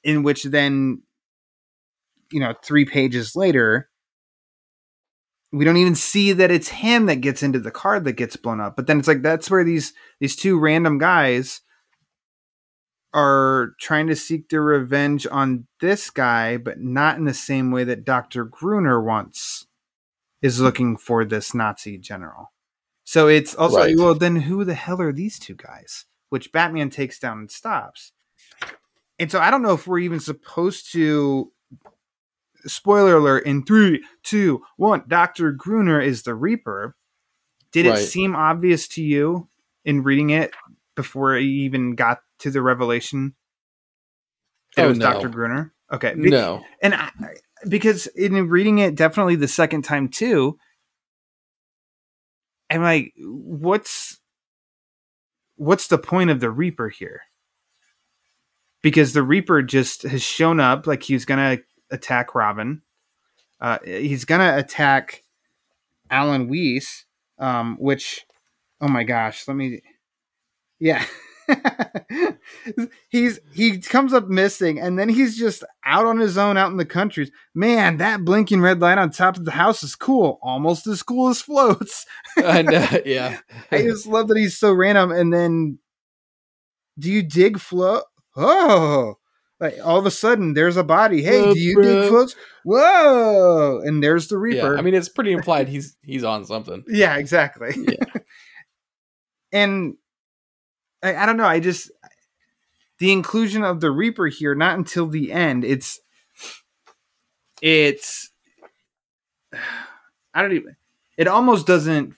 in 0.04 0.24
which 0.24 0.44
then 0.44 1.02
you 2.32 2.40
know 2.40 2.54
three 2.64 2.86
pages 2.86 3.36
later. 3.36 3.90
We 5.52 5.66
don't 5.66 5.78
even 5.78 5.96
see 5.96 6.34
that 6.34 6.50
it's 6.52 6.70
him 6.70 7.06
that 7.08 7.18
gets 7.18 7.44
into 7.44 7.60
the 7.60 7.72
car 7.72 8.00
that 8.00 8.14
gets 8.14 8.36
blown 8.36 8.60
up. 8.60 8.76
But 8.76 8.88
then 8.88 9.00
it's 9.00 9.08
like 9.08 9.22
that's 9.22 9.50
where 9.52 9.64
these 9.64 9.94
these 10.20 10.36
two 10.36 10.60
random 10.60 10.98
guys 10.98 11.62
are 13.14 13.74
trying 13.80 14.08
to 14.08 14.16
seek 14.16 14.50
their 14.50 14.64
revenge 14.64 15.28
on 15.30 15.68
this 15.82 16.10
guy, 16.10 16.58
but 16.58 16.80
not 16.80 17.18
in 17.18 17.26
the 17.26 17.34
same 17.34 17.72
way 17.72 17.84
that 17.84 18.06
Dr. 18.06 18.46
Gruner 18.46 19.02
wants 19.02 19.68
is 20.42 20.60
looking 20.62 20.98
for 20.98 21.26
this 21.26 21.54
Nazi 21.54 21.98
general. 22.00 22.53
So 23.14 23.28
it's 23.28 23.54
also 23.54 23.78
Right. 23.78 23.96
well 23.96 24.16
then 24.16 24.36
who 24.36 24.66
the 24.66 24.74
hell 24.74 25.00
are 25.00 25.14
these 25.14 25.38
two 25.38 25.54
guys? 25.54 26.06
Which 26.30 26.52
Batman 26.52 26.90
takes 26.90 27.20
down 27.20 27.38
and 27.38 27.52
stops. 27.52 28.12
And 29.20 29.30
so 29.32 29.40
I 29.40 29.52
don't 29.52 29.62
know 29.62 29.74
if 29.74 29.86
we're 29.86 30.00
even 30.00 30.20
supposed 30.20 30.92
to 30.94 31.52
spoiler 32.66 33.18
alert 33.18 33.46
in 33.46 33.66
three, 33.66 34.04
two, 34.24 34.64
one, 34.78 35.04
Dr. 35.08 35.52
Gruner 35.52 36.02
is 36.02 36.24
the 36.24 36.34
Reaper. 36.34 36.96
Did 37.72 37.86
it 37.86 37.98
seem 38.00 38.36
obvious 38.36 38.88
to 38.88 39.04
you 39.04 39.48
in 39.86 40.02
reading 40.02 40.32
it 40.32 40.56
before 40.96 41.38
you 41.38 41.66
even 41.66 41.94
got 41.94 42.22
to 42.40 42.50
the 42.50 42.64
revelation? 42.64 43.36
That 44.76 44.82
it 44.82 44.86
Oh, 44.86 44.90
was 44.90 44.98
no. 44.98 45.14
Dr. 45.14 45.30
Gruner. 45.30 45.72
Okay. 45.92 46.16
Be- 46.16 46.32
No. 46.32 46.66
And 46.82 46.96
I, 46.96 47.12
because 47.70 48.08
in 48.08 48.50
reading 48.50 48.80
it 48.80 48.96
definitely 48.96 49.36
the 49.36 49.48
second 49.48 49.84
time 49.84 50.08
too, 50.08 50.58
I'm 52.74 52.82
like, 52.82 53.14
what's 53.18 54.20
what's 55.56 55.88
the 55.88 55.98
point 55.98 56.30
of 56.30 56.40
the 56.40 56.50
Reaper 56.50 56.90
here? 56.90 57.22
Because 58.82 59.14
the 59.14 59.24
Reaper 59.24 59.62
just 59.62 60.04
has 60.04 60.24
shown 60.24 60.60
up 60.60 60.88
like 60.88 61.04
he's 61.04 61.26
gonna 61.26 61.60
attack 61.92 62.36
Robin. 62.36 62.82
Uh, 63.62 63.78
he's 63.86 64.26
gonna 64.26 64.58
attack 64.58 65.24
Alan 66.10 66.50
Weiss, 66.50 67.06
um, 67.40 67.78
which, 67.80 68.26
oh 68.82 68.88
my 68.88 69.04
gosh, 69.04 69.48
let 69.48 69.56
me, 69.56 69.82
yeah. 70.80 71.06
he's 73.10 73.40
he 73.54 73.80
comes 73.80 74.14
up 74.14 74.28
missing 74.28 74.80
and 74.80 74.98
then 74.98 75.10
he's 75.10 75.38
just 75.38 75.64
out 75.86 76.06
on 76.06 76.20
his 76.20 76.38
own 76.38 76.58
out 76.58 76.72
in 76.72 76.78
the 76.78 76.86
countries 76.86 77.32
man 77.54 77.98
that 77.98 78.24
blinking 78.24 78.62
red 78.62 78.80
light 78.80 78.98
on 78.98 79.10
top 79.10 79.38
of 79.38 79.46
the 79.46 79.52
house 79.52 79.84
is 79.84 79.96
cool 79.96 80.40
almost 80.42 80.88
as 80.88 81.04
cool 81.04 81.30
as 81.30 81.42
floats 81.42 82.06
I 82.38 82.62
know. 82.62 82.88
Yeah. 83.06 83.40
i 83.72 83.82
just 83.82 84.08
love 84.08 84.28
that 84.30 84.38
he's 84.38 84.58
so 84.58 84.74
random 84.74 85.12
and 85.12 85.34
then 85.34 85.80
do 87.00 87.12
you 87.12 87.24
dig 87.24 87.60
float 87.60 88.04
oh 88.36 89.16
like 89.60 89.76
all 89.84 89.98
of 90.00 90.06
a 90.06 90.12
sudden 90.12 90.54
there's 90.54 90.78
a 90.78 90.84
body 90.84 91.22
hey 91.24 91.42
Whoa, 91.42 91.54
do 91.54 91.60
you 91.60 91.76
bro. 91.76 91.84
dig 91.84 92.10
floats 92.10 92.36
whoa 92.64 93.82
and 93.84 94.02
there's 94.04 94.28
the 94.28 94.38
reaper 94.38 94.74
yeah. 94.74 94.80
I 94.80 94.82
mean, 94.82 94.94
it's 94.94 95.10
pretty 95.10 95.32
implied 95.34 95.68
he's 95.68 95.98
he's 96.02 96.24
on 96.24 96.46
something. 96.46 96.84
yeah, 96.88 97.16
exactly. 97.18 97.76
Yeah. 97.78 98.22
and 99.52 99.96
I, 101.04 101.16
I 101.16 101.26
don't 101.26 101.38
know. 101.38 101.46
I 101.46 101.60
just 101.60 101.92
the 103.00 103.12
inclusion 103.12 103.64
of 103.64 103.82
the 103.82 103.92
Reaper 103.92 104.28
here, 104.28 104.56
not 104.56 104.78
until 104.78 105.08
the 105.08 105.32
end. 105.32 105.66
It's 105.66 106.00
it's 107.62 108.32
I 110.34 110.42
don't 110.42 110.54
even. 110.54 110.76
It 111.18 111.28
almost 111.28 111.68
doesn't. 111.68 112.16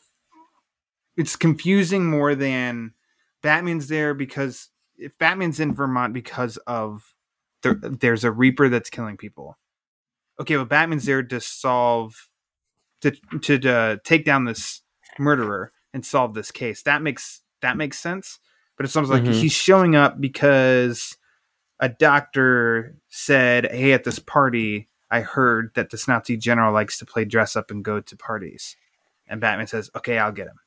It's 1.17 1.35
confusing 1.35 2.05
more 2.05 2.35
than 2.35 2.93
Batman's 3.41 3.87
there 3.87 4.13
because 4.13 4.69
if 4.97 5.17
Batman's 5.17 5.59
in 5.59 5.73
Vermont 5.73 6.13
because 6.13 6.57
of 6.67 7.13
there, 7.61 7.75
there's 7.81 8.23
a 8.23 8.31
Reaper 8.31 8.69
that's 8.69 8.89
killing 8.89 9.17
people. 9.17 9.57
Okay, 10.39 10.55
but 10.55 10.69
Batman's 10.69 11.05
there 11.05 11.23
to 11.23 11.39
solve 11.41 12.29
to 13.01 13.11
to 13.41 13.69
uh, 13.69 13.97
take 14.03 14.25
down 14.25 14.45
this 14.45 14.81
murderer 15.17 15.71
and 15.93 16.05
solve 16.05 16.33
this 16.33 16.51
case. 16.51 16.83
That 16.83 17.01
makes 17.01 17.41
that 17.61 17.77
makes 17.77 17.99
sense. 17.99 18.39
But 18.77 18.85
it 18.85 18.89
sounds 18.89 19.09
like 19.09 19.23
Mhm. 19.23 19.33
he's 19.33 19.53
showing 19.53 19.95
up 19.95 20.19
because 20.19 21.17
a 21.79 21.89
doctor 21.89 22.95
said, 23.09 23.65
"Hey, 23.71 23.93
at 23.93 24.03
this 24.03 24.19
party, 24.19 24.89
I 25.09 25.21
heard 25.21 25.71
that 25.75 25.89
this 25.91 26.07
Nazi 26.07 26.35
general 26.37 26.73
likes 26.73 26.97
to 26.99 27.05
play 27.05 27.25
dress 27.25 27.55
up 27.55 27.71
and 27.71 27.83
go 27.83 27.99
to 28.01 28.15
parties." 28.17 28.75
And 29.27 29.39
Batman 29.41 29.67
says, 29.67 29.89
"Okay, 29.95 30.17
I'll 30.17 30.31
get 30.31 30.47
him." 30.47 30.59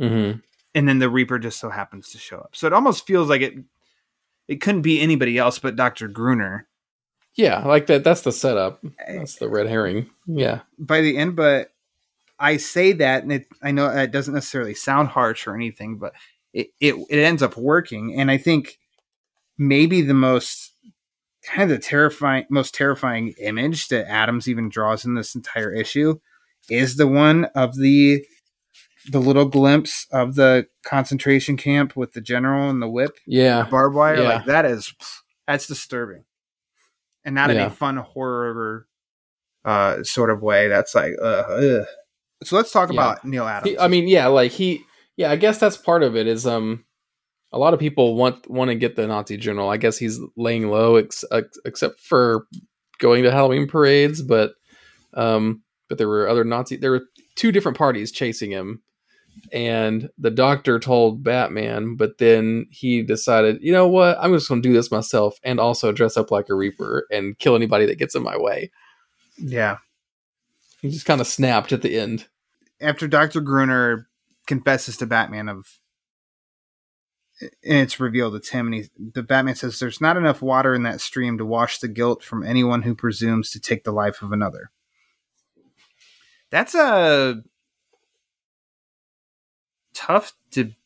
Mm-hmm. 0.00 0.38
And 0.74 0.88
then 0.88 0.98
the 0.98 1.10
Reaper 1.10 1.38
just 1.38 1.58
so 1.60 1.70
happens 1.70 2.10
to 2.10 2.18
show 2.18 2.38
up. 2.38 2.56
So 2.56 2.66
it 2.66 2.72
almost 2.72 3.06
feels 3.06 3.28
like 3.28 3.42
it 3.42 3.54
it 4.48 4.60
couldn't 4.60 4.82
be 4.82 5.00
anybody 5.00 5.38
else 5.38 5.58
but 5.58 5.76
Dr. 5.76 6.08
Gruner 6.08 6.66
Yeah, 7.34 7.60
like 7.60 7.86
that. 7.86 8.04
That's 8.04 8.22
the 8.22 8.32
setup. 8.32 8.84
That's 9.06 9.36
the 9.36 9.48
red 9.48 9.66
herring. 9.66 10.10
Yeah. 10.26 10.62
by 10.78 11.00
the 11.00 11.16
end, 11.16 11.36
but 11.36 11.72
I 12.38 12.56
say 12.56 12.92
that, 12.94 13.22
and 13.22 13.32
it, 13.32 13.46
I 13.62 13.70
know 13.70 13.86
it 13.88 14.10
doesn't 14.10 14.34
necessarily 14.34 14.74
sound 14.74 15.08
harsh 15.08 15.46
or 15.46 15.54
anything, 15.54 15.96
but 15.96 16.12
it, 16.52 16.68
it, 16.80 16.94
it 17.10 17.18
ends 17.18 17.42
up 17.42 17.56
working. 17.56 18.18
And 18.18 18.30
I 18.30 18.38
think 18.38 18.78
maybe 19.58 20.02
the 20.02 20.14
most 20.14 20.74
kind 21.44 21.62
of 21.62 21.68
the 21.76 21.82
terrifying, 21.82 22.44
most 22.50 22.74
terrifying 22.74 23.34
image 23.40 23.88
that 23.88 24.08
Adams 24.10 24.48
even 24.48 24.68
draws 24.68 25.04
in 25.04 25.14
this 25.14 25.34
entire 25.34 25.72
issue 25.72 26.18
is 26.70 26.96
the 26.96 27.06
one 27.08 27.46
of 27.56 27.76
the 27.76 28.24
the 29.10 29.18
little 29.20 29.46
glimpse 29.46 30.06
of 30.12 30.36
the 30.36 30.64
concentration 30.84 31.56
camp 31.56 31.96
with 31.96 32.12
the 32.12 32.20
general 32.20 32.70
and 32.70 32.80
the 32.80 32.88
whip 32.88 33.18
Yeah. 33.26 33.66
barbed 33.68 33.96
wire. 33.96 34.16
Yeah. 34.16 34.28
Like 34.36 34.46
that 34.46 34.64
is 34.64 34.94
that's 35.48 35.66
disturbing, 35.66 36.24
and 37.24 37.34
not 37.34 37.50
in 37.50 37.58
a 37.58 37.68
fun 37.70 37.96
horror 37.96 38.86
uh, 39.64 40.04
sort 40.04 40.30
of 40.30 40.40
way. 40.40 40.68
That's 40.68 40.94
like, 40.94 41.14
uh, 41.20 41.24
ugh. 41.48 41.86
so 42.44 42.54
let's 42.56 42.70
talk 42.70 42.90
Yeah. 42.92 42.94
about 43.00 43.24
Neal 43.24 43.44
Adams. 43.46 43.70
He, 43.70 43.78
I 43.78 43.88
mean, 43.88 44.06
yeah, 44.06 44.28
like 44.28 44.52
he, 44.52 44.84
yeah, 45.16 45.30
I 45.30 45.36
guess 45.36 45.58
that's 45.58 45.76
part 45.76 46.02
of 46.02 46.16
it. 46.16 46.26
Is 46.26 46.46
um, 46.46 46.84
a 47.52 47.58
lot 47.58 47.74
of 47.74 47.80
people 47.80 48.14
want 48.14 48.48
want 48.50 48.70
to 48.70 48.74
get 48.74 48.96
the 48.96 49.06
Nazi 49.06 49.36
general. 49.36 49.68
I 49.68 49.76
guess 49.76 49.98
he's 49.98 50.18
laying 50.36 50.70
low, 50.70 50.96
ex- 50.96 51.24
ex- 51.30 51.58
except 51.64 52.00
for 52.00 52.46
going 52.98 53.22
to 53.24 53.30
Halloween 53.30 53.68
parades. 53.68 54.22
But 54.22 54.54
um, 55.14 55.62
but 55.88 55.98
there 55.98 56.08
were 56.08 56.28
other 56.28 56.44
Nazi. 56.44 56.76
There 56.76 56.90
were 56.90 57.04
two 57.36 57.52
different 57.52 57.76
parties 57.76 58.12
chasing 58.12 58.50
him, 58.50 58.82
and 59.52 60.08
the 60.18 60.30
doctor 60.30 60.78
told 60.78 61.22
Batman. 61.22 61.96
But 61.96 62.18
then 62.18 62.66
he 62.70 63.02
decided, 63.02 63.58
you 63.60 63.72
know 63.72 63.88
what? 63.88 64.16
I'm 64.18 64.32
just 64.32 64.48
going 64.48 64.62
to 64.62 64.68
do 64.68 64.72
this 64.72 64.90
myself, 64.90 65.38
and 65.42 65.60
also 65.60 65.92
dress 65.92 66.16
up 66.16 66.30
like 66.30 66.48
a 66.48 66.54
Reaper 66.54 67.06
and 67.10 67.38
kill 67.38 67.54
anybody 67.54 67.84
that 67.86 67.98
gets 67.98 68.14
in 68.14 68.22
my 68.22 68.36
way. 68.36 68.70
yeah. 69.38 69.78
He 70.80 70.90
just 70.90 71.06
kind 71.06 71.20
of 71.20 71.28
snapped 71.28 71.72
at 71.72 71.82
the 71.82 71.96
end. 71.96 72.26
After 72.80 73.06
Doctor 73.06 73.40
Gruner 73.40 74.08
confesses 74.46 74.96
to 74.98 75.06
Batman 75.06 75.48
of, 75.48 75.78
and 77.40 77.78
it's 77.78 77.98
revealed 78.00 78.34
it's 78.34 78.50
him, 78.50 78.66
and 78.66 78.74
he, 78.74 78.84
the 78.98 79.22
Batman 79.22 79.54
says, 79.54 79.78
"There's 79.78 80.00
not 80.00 80.16
enough 80.16 80.42
water 80.42 80.74
in 80.74 80.82
that 80.84 81.00
stream 81.00 81.38
to 81.38 81.44
wash 81.44 81.78
the 81.78 81.88
guilt 81.88 82.22
from 82.22 82.44
anyone 82.44 82.82
who 82.82 82.94
presumes 82.94 83.50
to 83.50 83.60
take 83.60 83.84
the 83.84 83.92
life 83.92 84.22
of 84.22 84.32
another." 84.32 84.70
That's 86.50 86.74
a 86.74 87.42
tough 89.94 90.32
de- 90.50 90.76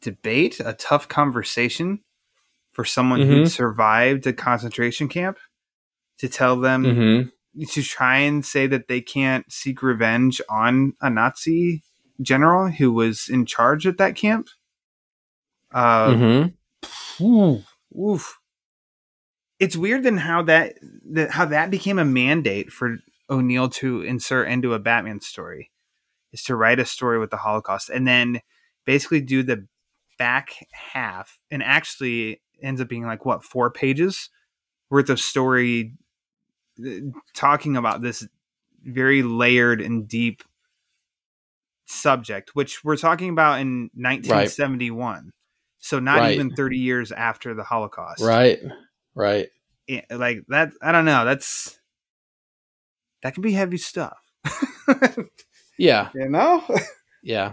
debate, 0.00 0.60
a 0.60 0.74
tough 0.74 1.08
conversation 1.08 2.00
for 2.72 2.84
someone 2.84 3.20
who 3.20 3.42
Mhm. 3.42 3.50
survived 3.50 4.26
a 4.26 4.32
concentration 4.32 5.08
camp 5.08 5.38
to 6.18 6.28
tell 6.28 6.56
them 6.60 6.84
Mm-hmm. 6.84 7.64
to 7.64 7.82
try 7.82 8.18
and 8.18 8.44
say 8.46 8.66
that 8.66 8.88
they 8.88 9.00
can't 9.00 9.50
seek 9.52 9.82
revenge 9.82 10.40
on 10.48 10.94
a 11.00 11.10
Nazi 11.10 11.82
general 12.22 12.68
who 12.68 12.92
was 12.92 13.28
in 13.28 13.46
charge 13.46 13.86
at 13.86 13.98
that 13.98 14.16
camp. 14.16 14.48
Uh, 15.72 16.08
mm-hmm. 16.08 17.24
oof, 17.24 17.76
oof. 17.98 18.38
It's 19.58 19.76
weird 19.76 20.02
then 20.02 20.16
how 20.16 20.42
that, 20.42 20.74
that 21.12 21.30
how 21.30 21.44
that 21.46 21.70
became 21.70 21.98
a 21.98 22.04
mandate 22.04 22.70
for 22.72 22.98
O'Neil 23.30 23.68
to 23.70 24.02
insert 24.02 24.48
into 24.48 24.74
a 24.74 24.78
Batman 24.78 25.20
story 25.20 25.70
is 26.32 26.42
to 26.44 26.56
write 26.56 26.80
a 26.80 26.84
story 26.84 27.18
with 27.18 27.30
the 27.30 27.36
Holocaust 27.36 27.88
and 27.88 28.06
then 28.06 28.40
basically 28.84 29.20
do 29.20 29.42
the 29.42 29.66
back 30.18 30.66
half 30.72 31.38
and 31.50 31.62
actually 31.62 32.42
ends 32.62 32.80
up 32.80 32.88
being 32.88 33.06
like 33.06 33.24
what 33.24 33.44
four 33.44 33.70
pages 33.70 34.30
worth 34.90 35.10
of 35.10 35.18
story 35.18 35.94
uh, 36.84 36.90
talking 37.34 37.76
about 37.76 38.02
this 38.02 38.26
very 38.84 39.22
layered 39.22 39.80
and 39.80 40.08
deep 40.08 40.42
subject 41.92 42.50
which 42.54 42.82
we're 42.84 42.96
talking 42.96 43.28
about 43.28 43.60
in 43.60 43.90
1971 43.94 45.30
so 45.78 45.98
not 45.98 46.18
Right. 46.20 46.34
even 46.34 46.50
30 46.50 46.78
years 46.78 47.12
after 47.12 47.54
the 47.54 47.62
holocaust 47.64 48.22
Right. 48.22 48.58
Right. 49.14 49.48
Yeah, 49.86 50.02
like 50.10 50.38
that 50.48 50.72
i 50.82 50.90
don't 50.92 51.04
know 51.04 51.24
that's 51.24 51.78
that 53.22 53.34
can 53.34 53.42
be 53.42 53.52
heavy 53.52 53.76
stuff 53.78 54.18
Yeah. 55.78 56.08
you 56.14 56.28
know 56.28 56.62
Yeah. 57.22 57.52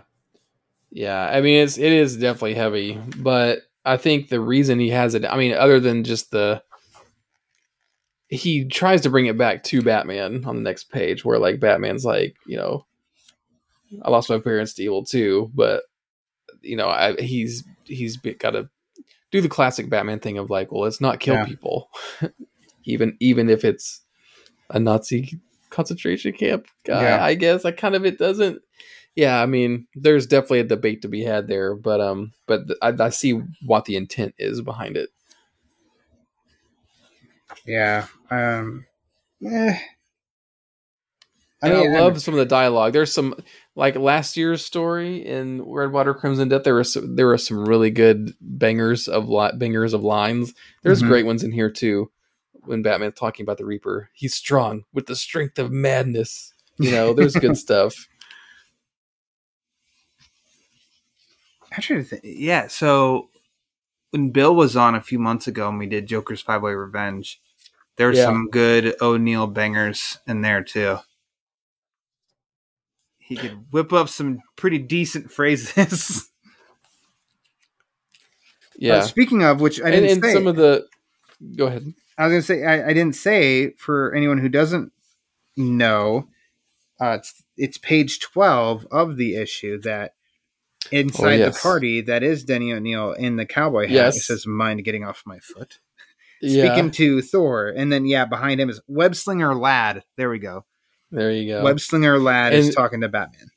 Yeah. 0.91 1.23
I 1.31 1.41
mean 1.41 1.63
it's 1.63 1.77
it 1.77 1.91
is 1.91 2.17
definitely 2.17 2.55
heavy, 2.55 2.99
but 3.17 3.59
I 3.85 3.97
think 3.97 4.29
the 4.29 4.39
reason 4.39 4.79
he 4.79 4.89
has 4.89 5.13
it 5.15 5.23
I 5.25 5.37
mean, 5.37 5.53
other 5.53 5.79
than 5.79 6.03
just 6.03 6.31
the 6.31 6.63
he 8.27 8.65
tries 8.65 9.01
to 9.01 9.09
bring 9.09 9.25
it 9.27 9.37
back 9.37 9.63
to 9.65 9.81
Batman 9.81 10.43
on 10.45 10.55
the 10.55 10.61
next 10.61 10.91
page 10.91 11.23
where 11.25 11.39
like 11.39 11.59
Batman's 11.59 12.05
like, 12.05 12.35
you 12.47 12.57
know, 12.57 12.85
I 14.01 14.09
lost 14.09 14.29
my 14.29 14.39
parents 14.39 14.73
to 14.75 14.83
evil 14.83 15.03
too, 15.03 15.51
but 15.53 15.83
you 16.61 16.75
know, 16.75 16.87
I, 16.89 17.15
he's 17.19 17.63
he's 17.85 18.17
got 18.17 18.51
to 18.51 18.69
do 19.31 19.41
the 19.41 19.49
classic 19.49 19.89
Batman 19.89 20.19
thing 20.19 20.37
of 20.37 20.49
like, 20.49 20.71
well, 20.71 20.81
let's 20.81 21.01
not 21.01 21.19
kill 21.19 21.35
Yeah. 21.35 21.45
people, 21.45 21.89
even 22.83 23.17
even 23.19 23.49
if 23.49 23.63
it's 23.63 24.01
a 24.69 24.79
Nazi 24.79 25.39
concentration 25.69 26.33
camp 26.33 26.67
guy. 26.83 27.01
Yeah. 27.03 27.23
I 27.23 27.33
guess 27.35 27.65
I 27.65 27.71
kind 27.71 27.95
of 27.95 28.05
it 28.05 28.17
doesn't. 28.17 28.61
Yeah, 29.15 29.41
I 29.41 29.47
mean, 29.47 29.87
there's 29.95 30.27
definitely 30.27 30.59
a 30.59 30.63
debate 30.65 31.01
to 31.01 31.07
be 31.07 31.23
had 31.23 31.47
there, 31.47 31.75
but 31.75 31.99
um, 31.99 32.33
but 32.45 32.67
th- 32.67 32.79
I, 32.81 32.93
I 33.05 33.09
see 33.09 33.41
what 33.65 33.85
the 33.85 33.95
intent 33.95 34.35
is 34.37 34.61
behind 34.61 34.97
it. 34.97 35.09
yeah 37.65 38.05
um 38.31 38.85
eh. 39.45 39.77
I, 41.61 41.69
mean, 41.69 41.93
love 41.93 42.21
some 42.21 42.33
of 42.33 42.37
the 42.37 42.45
dialogue. 42.45 42.93
There's 42.93 43.13
some 43.13 43.35
like 43.79 43.95
last 43.95 44.35
year's 44.35 44.63
story 44.65 45.25
in 45.25 45.61
Redwater 45.63 46.13
Crimson 46.13 46.49
Death. 46.49 46.63
There 46.63 46.73
were 46.75 46.83
some, 46.83 47.15
there 47.15 47.27
were 47.27 47.37
some 47.37 47.65
really 47.67 47.89
good 47.89 48.33
bangers 48.41 49.07
of 49.07 49.29
li- 49.29 49.51
bangers 49.55 49.93
of 49.93 50.03
lines. 50.03 50.53
There's 50.83 51.01
Mhm. 51.01 51.07
great 51.07 51.25
ones 51.25 51.43
in 51.43 51.51
here 51.53 51.69
too. 51.71 52.11
When 52.65 52.81
Batman's 52.83 53.13
talking 53.15 53.45
about 53.45 53.57
the 53.57 53.65
Reaper, 53.65 54.09
he's 54.13 54.35
strong 54.35 54.83
with 54.93 55.05
the 55.07 55.15
strength 55.15 55.57
of 55.57 55.71
madness. 55.71 56.53
You 56.77 56.91
know, 56.91 57.13
there's 57.13 57.35
good 57.35 57.57
stuff. 57.67 58.07
I'm 61.71 61.81
trying 61.81 62.03
to 62.03 62.05
think. 62.05 62.21
Yeah, 62.25 62.67
so 62.67 63.29
when 64.11 64.31
Bill 64.31 64.55
was 64.55 64.75
on 64.75 64.95
a 64.95 65.01
few 65.01 65.19
months 65.19 65.47
ago 65.47 65.69
and 65.69 65.77
we 65.79 65.87
did 65.87 66.07
Joker's 66.07 66.41
Five 66.41 66.61
Way 66.63 66.73
Revenge, 66.73 67.39
there 67.95 68.07
were 68.07 68.13
Yeah. 68.13 68.25
some 68.25 68.49
good 68.49 68.95
O'Neil 69.01 69.47
bangers 69.47 70.17
in 70.27 70.41
there 70.41 70.63
too. 70.63 70.97
He 73.29 73.37
could 73.37 73.71
whip 73.71 73.93
up 73.93 74.09
some 74.09 74.39
pretty 74.57 74.79
decent 74.79 75.31
phrases. 75.31 76.29
Yeah, 78.81 78.95
Uh, 78.97 79.01
speaking 79.01 79.43
of 79.43 79.59
which, 79.59 79.81
I 79.81 79.91
didn't 79.91 80.09
and 80.09 80.23
say. 80.23 80.33
some 80.33 80.47
of 80.47 80.55
the. 80.55 80.85
Go 81.57 81.67
ahead. 81.67 81.93
I 82.17 82.23
was 82.27 82.31
going 82.31 82.41
to 82.41 82.45
say 82.47 82.63
I, 82.65 82.89
I 82.89 82.93
didn't 82.93 83.15
say 83.15 83.71
for 83.71 84.13
anyone 84.15 84.37
who 84.37 84.47
doesn't 84.47 84.91
know, 85.57 86.27
uh, 87.01 87.17
it's 87.19 87.43
it's 87.57 87.77
page 87.77 88.21
twelve 88.21 88.87
of 88.89 89.17
the 89.17 89.35
issue 89.35 89.81
that 89.81 90.13
inside 90.91 91.25
Oh, 91.41 91.45
yes. 91.45 91.55
the 91.57 91.61
party 91.61 91.99
that 92.01 92.23
is 92.23 92.45
Denny 92.45 92.71
O'Neil 92.71 93.11
in 93.11 93.35
the 93.35 93.45
cowboy 93.45 93.83
hat. 93.87 93.91
Yes. 93.91 94.15
It 94.17 94.21
says 94.21 94.47
"Mind 94.47 94.83
getting 94.85 95.03
off 95.03 95.23
my 95.25 95.39
foot." 95.39 95.79
Yeah, 96.41 96.73
Speaking 96.73 96.91
to 96.91 97.21
Thor, 97.21 97.67
and 97.75 97.91
then 97.91 98.05
yeah, 98.05 98.23
behind 98.23 98.61
him 98.61 98.69
is 98.69 98.79
Webslinger 98.89 99.59
Lad. 99.59 100.03
There 100.15 100.29
we 100.29 100.39
go. 100.39 100.63
There 101.11 101.31
you 101.31 101.51
go. 101.51 101.63
Webslinger 101.63 102.21
Lad 102.21 102.53
is 102.53 102.73
talking 102.75 103.01
to 103.01 103.09
Batman. 103.09 103.49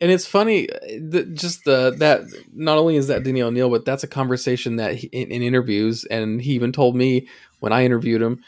and 0.00 0.10
it's 0.10 0.26
funny 0.26 0.70
uh, 0.70 0.78
the, 1.00 1.24
just 1.34 1.64
the 1.64 1.94
that 1.98 2.22
not 2.52 2.78
only 2.78 2.96
is 2.96 3.08
that 3.08 3.24
Denny 3.24 3.42
O'Neil, 3.42 3.70
but 3.70 3.84
that's 3.84 4.04
a 4.04 4.08
conversation 4.08 4.76
that 4.76 4.94
he, 4.94 5.08
in, 5.08 5.30
in 5.30 5.42
interviews, 5.42 6.04
and 6.04 6.40
he 6.40 6.52
even 6.52 6.72
told 6.72 6.96
me 6.96 7.28
when 7.60 7.72
I 7.72 7.84
interviewed 7.84 8.22
him 8.22 8.42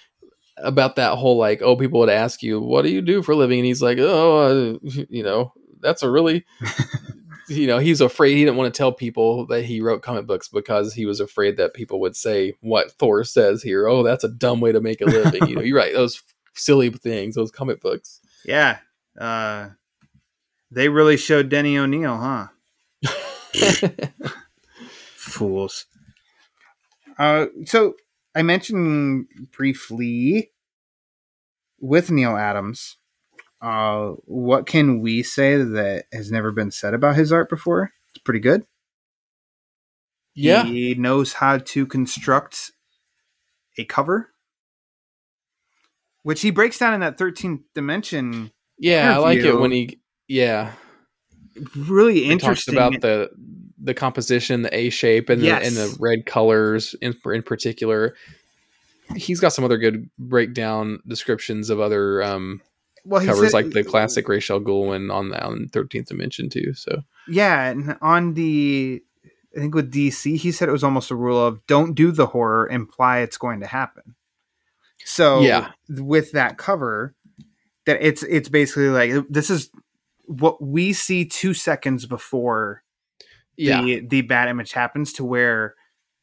about 0.56 0.96
that 0.96 1.16
whole 1.16 1.36
like, 1.36 1.62
oh, 1.62 1.76
people 1.76 2.00
would 2.00 2.10
ask 2.10 2.42
you, 2.42 2.60
what 2.60 2.82
do 2.82 2.90
you 2.90 3.02
do 3.02 3.22
for 3.22 3.32
a 3.32 3.36
living, 3.36 3.58
and 3.58 3.66
he's 3.66 3.82
like, 3.82 3.98
oh, 3.98 4.78
uh, 4.84 4.88
you 5.08 5.22
know, 5.22 5.52
that's 5.80 6.02
a 6.02 6.10
really, 6.10 6.44
you 7.48 7.66
know, 7.66 7.78
he's 7.78 8.00
afraid 8.00 8.34
he 8.34 8.44
didn't 8.44 8.56
want 8.56 8.72
to 8.72 8.78
tell 8.78 8.92
people 8.92 9.46
that 9.46 9.64
he 9.64 9.80
wrote 9.80 10.02
comic 10.02 10.26
books 10.26 10.48
because 10.48 10.94
he 10.94 11.04
was 11.06 11.20
afraid 11.20 11.56
that 11.56 11.74
people 11.74 12.00
would 12.00 12.16
say 12.16 12.54
what 12.60 12.92
Thor 12.92 13.24
says 13.24 13.62
here. 13.62 13.86
Oh, 13.86 14.02
that's 14.02 14.24
a 14.24 14.28
dumb 14.28 14.60
way 14.60 14.72
to 14.72 14.80
make 14.80 15.00
a 15.00 15.06
living. 15.06 15.46
you 15.46 15.56
know, 15.56 15.62
you're 15.62 15.76
right. 15.76 15.92
Those 15.92 16.22
silly 16.54 16.90
things, 16.90 17.34
those 17.34 17.50
comic 17.50 17.80
books. 17.80 18.20
Yeah, 18.44 18.78
uh, 19.18 19.70
they 20.70 20.88
really 20.88 21.16
showed 21.16 21.48
Denny 21.48 21.76
O'Neil, 21.76 22.16
huh? 22.16 22.48
Fools. 25.16 25.86
Uh, 27.18 27.46
so 27.66 27.94
I 28.34 28.42
mentioned 28.42 29.26
briefly 29.52 30.52
with 31.80 32.10
Neal 32.10 32.36
Adams. 32.36 32.96
Uh, 33.60 34.12
what 34.24 34.66
can 34.66 35.00
we 35.00 35.22
say 35.22 35.56
that 35.56 36.04
has 36.12 36.30
never 36.30 36.50
been 36.50 36.70
said 36.70 36.94
about 36.94 37.16
his 37.16 37.32
art 37.32 37.50
before? 37.50 37.92
It's 38.14 38.22
pretty 38.22 38.40
good. 38.40 38.64
yeah. 40.34 40.64
He 40.64 40.94
knows 40.94 41.34
how 41.34 41.58
to 41.58 41.86
construct 41.86 42.72
a 43.76 43.84
cover, 43.84 44.30
which 46.22 46.40
he 46.42 46.50
breaks 46.50 46.78
down 46.78 46.94
in 46.94 47.00
that 47.00 47.18
13th 47.18 47.62
dimension. 47.74 48.50
Yeah, 48.78 49.14
I 49.14 49.18
like 49.18 49.38
it 49.38 49.58
when 49.58 49.70
he 49.70 50.00
yeah 50.28 50.72
Really 51.76 52.24
interesting. 52.30 52.74
he 52.74 52.78
talks 52.78 52.92
about 52.92 53.00
the 53.00 53.30
the 53.82 53.94
composition, 53.94 54.62
the 54.62 54.74
A 54.76 54.90
shape, 54.90 55.28
and 55.28 55.42
the 55.42 55.52
and 55.54 55.76
the 55.76 55.96
red 55.98 56.26
colors 56.26 56.94
in 57.00 57.14
in 57.26 57.42
particular. 57.42 58.14
He's 59.16 59.40
got 59.40 59.52
some 59.52 59.64
other 59.64 59.78
good 59.78 60.08
breakdown 60.18 61.00
descriptions 61.06 61.68
of 61.68 61.80
other 61.80 62.22
um, 62.22 62.60
well, 63.04 63.24
covers, 63.24 63.50
said- 63.50 63.64
like 63.64 63.70
the 63.70 63.82
classic 63.82 64.28
Rachel 64.28 64.60
Goldwyn 64.60 65.12
on 65.12 65.30
the 65.30 65.44
on 65.44 65.68
Thirteenth 65.68 66.08
Dimension 66.08 66.48
too. 66.48 66.74
So 66.74 67.02
Yeah, 67.28 67.68
and 67.68 67.96
on 68.00 68.34
the 68.34 69.02
I 69.56 69.60
think 69.60 69.74
with 69.74 69.92
DC, 69.92 70.36
he 70.36 70.52
said 70.52 70.68
it 70.68 70.72
was 70.72 70.84
almost 70.84 71.10
a 71.10 71.16
rule 71.16 71.44
of 71.44 71.66
don't 71.66 71.94
do 71.94 72.12
the 72.12 72.26
horror, 72.26 72.68
imply 72.68 73.18
it's 73.18 73.38
going 73.38 73.60
to 73.60 73.66
happen. 73.66 74.14
So 75.04 75.40
Yeah. 75.42 75.72
with 75.88 76.32
that 76.32 76.58
cover, 76.58 77.14
that 77.86 77.98
it's 78.00 78.22
it's 78.24 78.48
basically 78.48 78.88
like 78.88 79.12
this 79.28 79.50
is 79.50 79.70
what 80.26 80.62
we 80.62 80.92
see 80.92 81.24
two 81.24 81.54
seconds 81.54 82.06
before 82.06 82.82
yeah, 83.56 83.82
the 83.82 84.00
the 84.06 84.20
bad 84.22 84.48
image 84.48 84.72
happens 84.72 85.12
to 85.14 85.24
where 85.24 85.74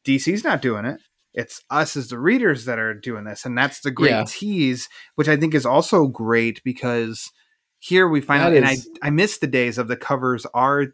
DC's 0.06 0.44
not 0.44 0.62
doing 0.62 0.86
it. 0.86 1.00
It's 1.34 1.62
us 1.70 1.96
as 1.96 2.08
the 2.08 2.18
readers 2.18 2.66
that 2.66 2.80
are 2.80 2.94
doing 2.96 3.26
this, 3.26 3.46
and 3.46 3.56
that's 3.58 3.82
the 3.82 3.92
great 3.92 4.10
Yeah. 4.12 4.24
tease, 4.28 4.90
which 5.16 5.28
I 5.28 5.36
think 5.38 5.54
is 5.54 5.66
also 5.66 6.08
great 6.08 6.64
because 6.64 7.32
here 7.80 8.08
we 8.08 8.22
find 8.22 8.42
That 8.42 8.48
out, 8.48 8.54
and 8.58 8.66
I 8.66 8.72
is- 8.74 8.90
I 9.02 9.10
miss 9.12 9.38
the 9.38 9.46
days 9.48 9.78
of 9.78 9.88
the 9.88 9.98
covers 9.98 10.46
are 10.54 10.88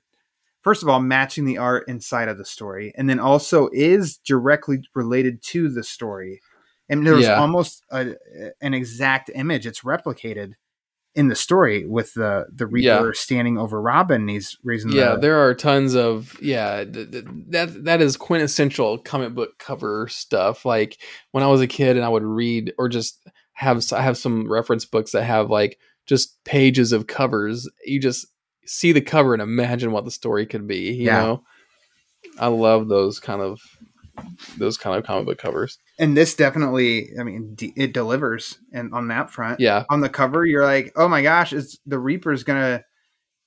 first 0.64 0.82
of 0.84 0.90
all 0.90 1.02
matching 1.02 1.46
the 1.46 1.58
art 1.58 1.86
inside 1.88 2.28
of 2.30 2.38
the 2.38 2.46
story, 2.46 2.94
and 2.98 3.10
then 3.10 3.20
also 3.20 3.70
is 3.74 4.18
directly 4.18 4.82
related 4.96 5.42
to 5.44 5.70
the 5.70 5.84
story. 5.84 6.42
And 6.90 7.06
there's 7.08 7.24
Yeah. 7.24 7.40
almost 7.40 7.84
a, 7.92 8.16
an 8.62 8.74
exact 8.74 9.30
image; 9.34 9.66
it's 9.66 9.82
replicated 9.82 10.54
in 11.16 11.28
the 11.28 11.36
story 11.36 11.86
with 11.86 12.14
the 12.16 12.46
the 12.52 12.66
Reaper 12.66 13.06
Yeah. 13.08 13.12
standing 13.14 13.58
over 13.58 13.82
Robin. 13.82 14.22
and 14.22 14.30
He's 14.30 14.58
raising 14.64 14.92
yeah. 14.92 15.12
the, 15.16 15.22
There 15.22 15.38
are 15.48 15.54
tons 15.54 15.96
of 15.96 16.38
yeah 16.42 16.84
th- 16.84 17.12
th- 17.12 17.26
that 17.50 17.84
that 17.86 18.02
is 18.02 18.18
quintessential 18.18 18.98
comic 18.98 19.34
book 19.34 19.58
cover 19.60 20.08
stuff. 20.10 20.66
Like 20.66 20.98
when 21.32 21.44
I 21.44 21.48
was 21.48 21.62
a 21.62 21.68
kid 21.68 21.96
and 21.96 22.06
I 22.06 22.10
would 22.10 22.24
read 22.24 22.74
or 22.78 22.90
just 22.90 23.20
have 23.54 23.84
I 23.94 24.02
have 24.02 24.18
some 24.18 24.52
reference 24.52 24.86
books 24.86 25.12
that 25.12 25.24
have 25.24 25.50
like 25.50 25.78
just 26.06 26.44
pages 26.44 26.92
of 26.92 27.08
covers. 27.08 27.70
You 27.86 28.00
just 28.02 28.26
see 28.66 28.92
the 28.92 29.02
cover 29.02 29.34
and 29.34 29.42
imagine 29.42 29.92
what 29.92 30.06
the 30.06 30.12
story 30.12 30.46
could 30.46 30.68
be. 30.68 30.92
You 30.94 31.06
Yeah. 31.06 31.22
know, 31.22 31.44
I 32.40 32.48
love 32.48 32.88
those 32.90 33.20
kind 33.20 33.42
of 33.42 33.60
those 34.58 34.78
kind 34.78 34.98
of 34.98 35.04
comic 35.06 35.26
book 35.26 35.38
covers. 35.38 35.80
and 36.00 36.16
this 36.16 36.36
definitely 36.36 37.10
i 37.20 37.24
mean 37.24 37.56
d- 37.56 37.74
it 37.76 37.94
delivers 37.94 38.58
and 38.72 38.94
on 38.94 39.08
that 39.08 39.30
front. 39.32 39.60
Yeah, 39.60 39.86
on 39.90 40.02
the 40.02 40.10
cover 40.10 40.46
you're 40.46 40.66
like 40.66 40.92
oh 40.96 41.08
my 41.08 41.22
gosh 41.24 41.52
is 41.54 41.80
the 41.86 42.00
reaper's 42.00 42.44
gonna 42.44 42.84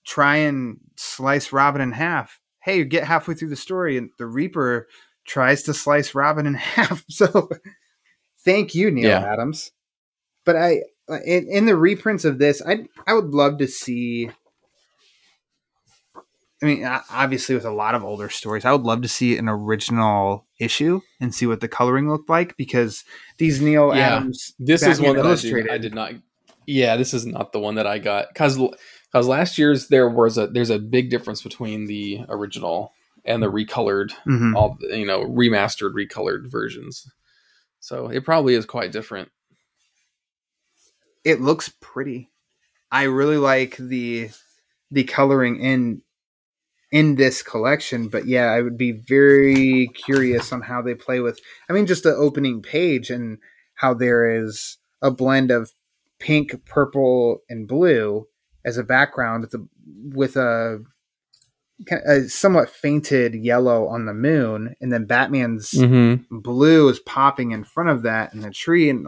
try 0.04 0.36
and 0.36 0.78
slice 0.96 1.52
robin 1.52 1.80
in 1.80 1.92
half. 1.92 2.40
Hey 2.62 2.78
you 2.78 2.84
get 2.84 3.04
halfway 3.04 3.34
through 3.34 3.50
the 3.50 3.56
story 3.56 3.96
and 3.96 4.10
the 4.18 4.26
reaper 4.26 4.88
tries 5.24 5.62
to 5.64 5.74
slice 5.74 6.14
robin 6.14 6.46
in 6.46 6.54
half. 6.76 7.04
So 7.08 7.48
thank 8.44 8.74
you 8.74 8.90
neal 8.90 9.08
Yeah. 9.10 9.32
adams. 9.32 9.70
But 10.44 10.56
i 10.56 10.80
in, 11.24 11.46
in 11.48 11.66
the 11.66 11.76
reprints 11.76 12.24
of 12.24 12.38
this 12.38 12.60
i 12.66 12.86
i 13.06 13.14
would 13.14 13.26
love 13.34 13.58
to 13.58 13.68
see 13.68 14.30
I 16.62 16.66
mean, 16.66 16.84
obviously, 17.10 17.54
with 17.54 17.66
a 17.66 17.70
lot 17.70 17.94
of 17.94 18.02
older 18.02 18.30
stories, 18.30 18.64
I 18.64 18.72
would 18.72 18.80
love 18.84 19.02
to 19.02 19.08
see 19.08 19.36
an 19.36 19.46
original 19.46 20.45
issue 20.58 21.00
and 21.20 21.34
see 21.34 21.46
what 21.46 21.60
the 21.60 21.68
coloring 21.68 22.08
looked 22.10 22.28
like 22.30 22.56
because 22.56 23.04
these 23.38 23.60
Neal 23.60 23.94
Yeah. 23.94 24.16
Adams. 24.16 24.52
this 24.58 24.82
is 24.82 25.00
one 25.00 25.16
that 25.16 25.26
I 25.26 25.34
did, 25.36 25.70
I 25.70 25.78
did 25.78 25.94
not. 25.94 26.12
Yeah, 26.66 26.96
this 26.96 27.14
is 27.14 27.26
not 27.26 27.52
the 27.52 27.60
one 27.60 27.74
that 27.76 27.86
I 27.86 27.98
got 27.98 28.28
because 28.28 28.58
because 29.06 29.26
last 29.28 29.56
year's 29.58 29.88
there 29.88 30.08
was 30.08 30.36
a 30.38 30.46
there's 30.48 30.70
a 30.70 30.78
big 30.78 31.10
difference 31.10 31.42
between 31.42 31.86
the 31.86 32.20
original 32.28 32.92
and 33.24 33.42
the 33.42 33.50
recolored 33.50 34.10
Mhm. 34.26 34.54
all 34.56 34.76
you 34.80 35.06
know 35.06 35.20
remastered 35.24 35.92
recolored 35.92 36.50
versions. 36.50 37.06
So 37.80 38.08
it 38.08 38.24
probably 38.24 38.54
is 38.54 38.66
quite 38.66 38.90
different. 38.92 39.30
It 41.24 41.40
looks 41.40 41.72
pretty. 41.80 42.30
I 42.90 43.04
really 43.04 43.36
like 43.38 43.76
the 43.76 44.30
the 44.90 45.04
coloring 45.04 45.60
in 45.60 46.02
in 46.92 47.16
this 47.16 47.42
collection, 47.42 48.08
but 48.08 48.26
yeah, 48.26 48.46
I 48.46 48.62
would 48.62 48.78
be 48.78 48.92
very 48.92 49.88
curious 49.88 50.52
on 50.52 50.62
how 50.62 50.82
they 50.82 50.94
play 50.94 51.20
with. 51.20 51.40
I 51.68 51.72
mean, 51.72 51.86
just 51.86 52.04
the 52.04 52.14
opening 52.14 52.62
page 52.62 53.10
and 53.10 53.38
how 53.74 53.92
there 53.94 54.42
is 54.42 54.78
a 55.02 55.10
blend 55.10 55.50
of 55.50 55.72
pink, 56.18 56.64
purple, 56.64 57.40
and 57.48 57.66
blue 57.68 58.26
as 58.64 58.78
a 58.78 58.84
background 58.84 59.42
with 59.42 59.54
a, 59.54 59.66
with 60.14 60.36
a, 60.36 60.82
a 62.08 62.22
somewhat 62.28 62.70
fainted 62.70 63.34
yellow 63.34 63.86
on 63.88 64.06
the 64.06 64.14
moon, 64.14 64.74
and 64.80 64.92
then 64.92 65.04
Batman's 65.04 65.72
Mm-hmm. 65.72 66.38
blue 66.38 66.88
is 66.88 67.00
popping 67.00 67.50
in 67.50 67.64
front 67.64 67.90
of 67.90 68.02
that 68.02 68.32
and 68.32 68.42
the 68.42 68.50
tree 68.50 68.88
and 68.88 69.06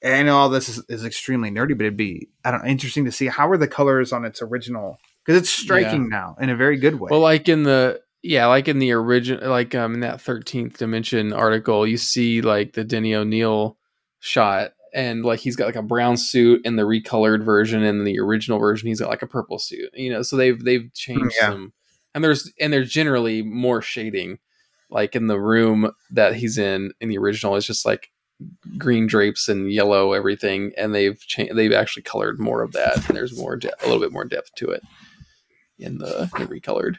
and 0.00 0.30
all 0.30 0.48
this 0.48 0.68
is, 0.68 0.82
is 0.88 1.04
extremely 1.04 1.50
nerdy, 1.50 1.76
but 1.76 1.80
it'd 1.84 1.96
be 1.96 2.28
I 2.44 2.52
don't 2.52 2.62
know, 2.62 2.70
interesting 2.70 3.04
to 3.04 3.12
see 3.12 3.26
how 3.26 3.50
are 3.50 3.56
the 3.58 3.68
colors 3.68 4.12
on 4.12 4.24
its 4.24 4.40
original 4.40 4.98
because 5.24 5.40
it's 5.40 5.50
striking 5.50 6.08
now 6.08 6.36
in 6.40 6.50
a 6.50 6.56
very 6.56 6.76
good 6.78 6.98
way. 7.00 7.08
Well, 7.10 7.20
like 7.20 7.48
in 7.48 7.62
the 7.64 8.00
yeah, 8.22 8.46
like 8.46 8.68
in 8.68 8.78
the 8.78 8.92
original, 8.92 9.48
like 9.50 9.74
um 9.74 9.94
in 9.94 10.00
that 10.00 10.20
thirteenth 10.20 10.78
dimension 10.78 11.32
article, 11.32 11.86
you 11.86 11.96
see 11.96 12.40
like 12.42 12.72
the 12.72 12.84
Denny 12.84 13.14
O'Neil 13.14 13.76
shot, 14.20 14.72
and 14.94 15.24
like 15.24 15.38
he's 15.40 15.56
got 15.56 15.66
like 15.66 15.76
a 15.76 15.82
brown 15.82 16.16
suit 16.16 16.62
in 16.64 16.76
the 16.76 16.82
recolored 16.82 17.44
version 17.44 17.82
and 17.84 18.06
the 18.06 18.18
original 18.18 18.58
version 18.58 18.88
he's 18.88 19.00
got 19.00 19.10
like 19.10 19.22
a 19.22 19.26
purple 19.26 19.58
suit 19.58 19.90
you 19.92 20.10
know 20.10 20.22
so 20.22 20.34
they've 20.34 20.64
they've 20.64 20.90
changed 20.94 21.34
Yeah. 21.38 21.50
some 21.50 21.72
and 22.14 22.24
there's 22.24 22.50
and 22.58 22.72
there's 22.72 22.90
generally 22.90 23.42
more 23.42 23.82
shading 23.82 24.38
like 24.90 25.14
in 25.14 25.26
the 25.26 25.38
room 25.38 25.92
that 26.10 26.34
he's 26.36 26.56
in 26.56 26.92
in 27.02 27.10
the 27.10 27.18
original 27.18 27.54
it's 27.54 27.66
just 27.66 27.84
like 27.84 28.10
green 28.78 29.06
drapes 29.06 29.46
and 29.48 29.70
yellow 29.70 30.14
everything 30.14 30.72
and 30.78 30.94
they've 30.94 31.20
changed 31.20 31.54
they've 31.54 31.72
actually 31.72 32.02
colored 32.02 32.40
more 32.40 32.62
of 32.62 32.72
that 32.72 32.96
and 33.08 33.16
there's 33.16 33.36
more 33.36 33.56
de- 33.56 33.70
a 33.84 33.86
little 33.86 34.00
bit 34.00 34.10
more 34.12 34.24
depth 34.24 34.54
to 34.54 34.70
it 34.70 34.82
in 35.78 35.98
the, 35.98 36.30
the 36.38 36.46
recolored 36.46 36.96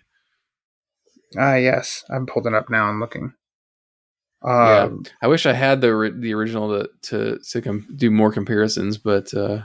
Ah, 1.38 1.56
yes. 1.56 2.04
I'm 2.10 2.26
pulled 2.26 2.48
it 2.48 2.54
up 2.54 2.70
now 2.70 2.90
and 2.90 3.00
looking. 3.00 3.34
Yeah. 4.44 4.84
Um, 4.84 5.04
I 5.22 5.28
wish 5.28 5.46
I 5.46 5.54
had 5.54 5.82
the 5.82 6.14
the 6.18 6.34
original 6.34 6.70
to 6.70 6.90
to 7.10 7.40
to 7.52 7.62
com- 7.62 7.88
do 7.96 8.10
more 8.10 8.32
comparisons, 8.32 8.98
but 8.98 9.34
uh, 9.34 9.64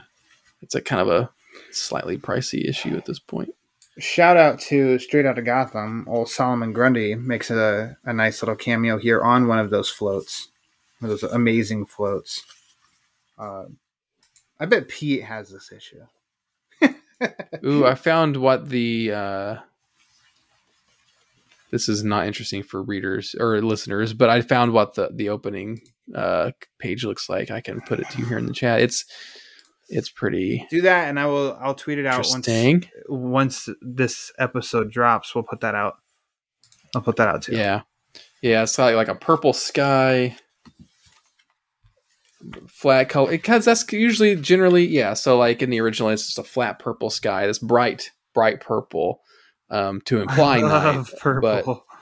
it's 0.63 0.75
a 0.75 0.81
kind 0.81 1.01
of 1.01 1.09
a 1.09 1.31
slightly 1.71 2.19
pricey 2.19 2.69
issue 2.69 2.97
at 2.97 3.05
this 3.05 3.19
point. 3.19 3.55
Shout 3.99 4.37
out 4.37 4.59
to 4.63 4.99
Straight 4.99 5.25
Outta 5.25 5.43
Gotham. 5.43 6.05
Old 6.09 6.29
Solomon 6.29 6.73
Grundy 6.73 7.15
makes 7.15 7.49
a, 7.51 7.97
a 8.05 8.13
nice 8.13 8.43
little 8.43 8.57
cameo 8.57 8.99
here 8.99 9.23
on 9.23 9.47
one 9.47 9.61
of 9.61 9.71
those 9.71 9.89
floats, 9.89 10.49
one 10.99 11.11
of 11.13 11.21
those 11.21 11.31
amazing 11.31 11.87
floats. 11.87 12.43
Uh, 13.39 13.67
I 14.59 14.67
bet 14.67 14.89
Pete 14.89 15.23
has 15.23 15.51
this 15.51 15.71
issue. 15.71 16.05
Ooh, 17.65 17.87
I 17.87 17.95
found 17.95 18.37
what 18.37 18.69
the 18.69 19.13
uh, 19.13 19.57
this 21.71 21.89
is 21.89 22.05
not 22.05 22.27
interesting 22.27 22.63
for 22.63 22.83
readers 22.83 23.35
or 23.39 23.61
listeners, 23.61 24.13
but 24.15 24.31
I 24.31 24.43
found 24.43 24.73
what 24.73 24.95
the 24.95 25.11
the 25.13 25.29
opening 25.31 25.81
uh, 26.15 26.53
page 26.79 27.05
looks 27.05 27.29
like. 27.29 27.51
I 27.51 27.61
can 27.61 27.81
put 27.81 28.01
it 28.01 28.09
to 28.11 28.19
you 28.19 28.27
here 28.27 28.39
in 28.39 28.47
the 28.47 28.53
chat. 28.53 28.81
It's 28.81 29.05
it's 29.89 30.09
pretty 30.09 30.67
Do 30.71 30.83
that, 30.83 31.09
and 31.09 31.19
I 31.19 31.27
will. 31.27 31.59
I'll 31.61 31.75
tweet 31.75 31.99
it 31.99 32.07
out 32.07 32.27
once 32.29 32.49
once 33.09 33.69
this 33.83 34.33
episode 34.39 34.91
drops. 34.91 35.35
We'll 35.35 35.45
put 35.45 35.61
that 35.61 35.75
out. 35.75 35.97
I'll 36.95 37.03
put 37.03 37.17
that 37.17 37.29
out 37.29 37.43
too. 37.43 37.57
Yeah, 37.57 37.83
yeah. 38.41 38.63
It's 38.63 38.79
like 38.79 38.95
like 38.95 39.09
a 39.09 39.15
purple 39.15 39.53
sky, 39.53 40.37
flat 42.69 43.09
color. 43.09 43.31
Because 43.31 43.65
that's 43.65 43.91
usually 43.93 44.37
generally 44.37 44.87
yeah. 44.87 45.15
So 45.15 45.39
like 45.39 45.63
in 45.63 45.71
the 45.71 45.81
original, 45.81 46.11
it's 46.11 46.27
just 46.27 46.39
a 46.39 46.45
flat 46.45 46.79
purple 46.79 47.11
sky. 47.11 47.47
This 47.47 47.59
bright 47.59 48.11
bright 48.35 48.61
purple 48.61 49.21
um, 49.71 50.01
to 50.03 50.21
imply 50.23 50.61
night. 50.61 51.07
purple. 51.21 51.85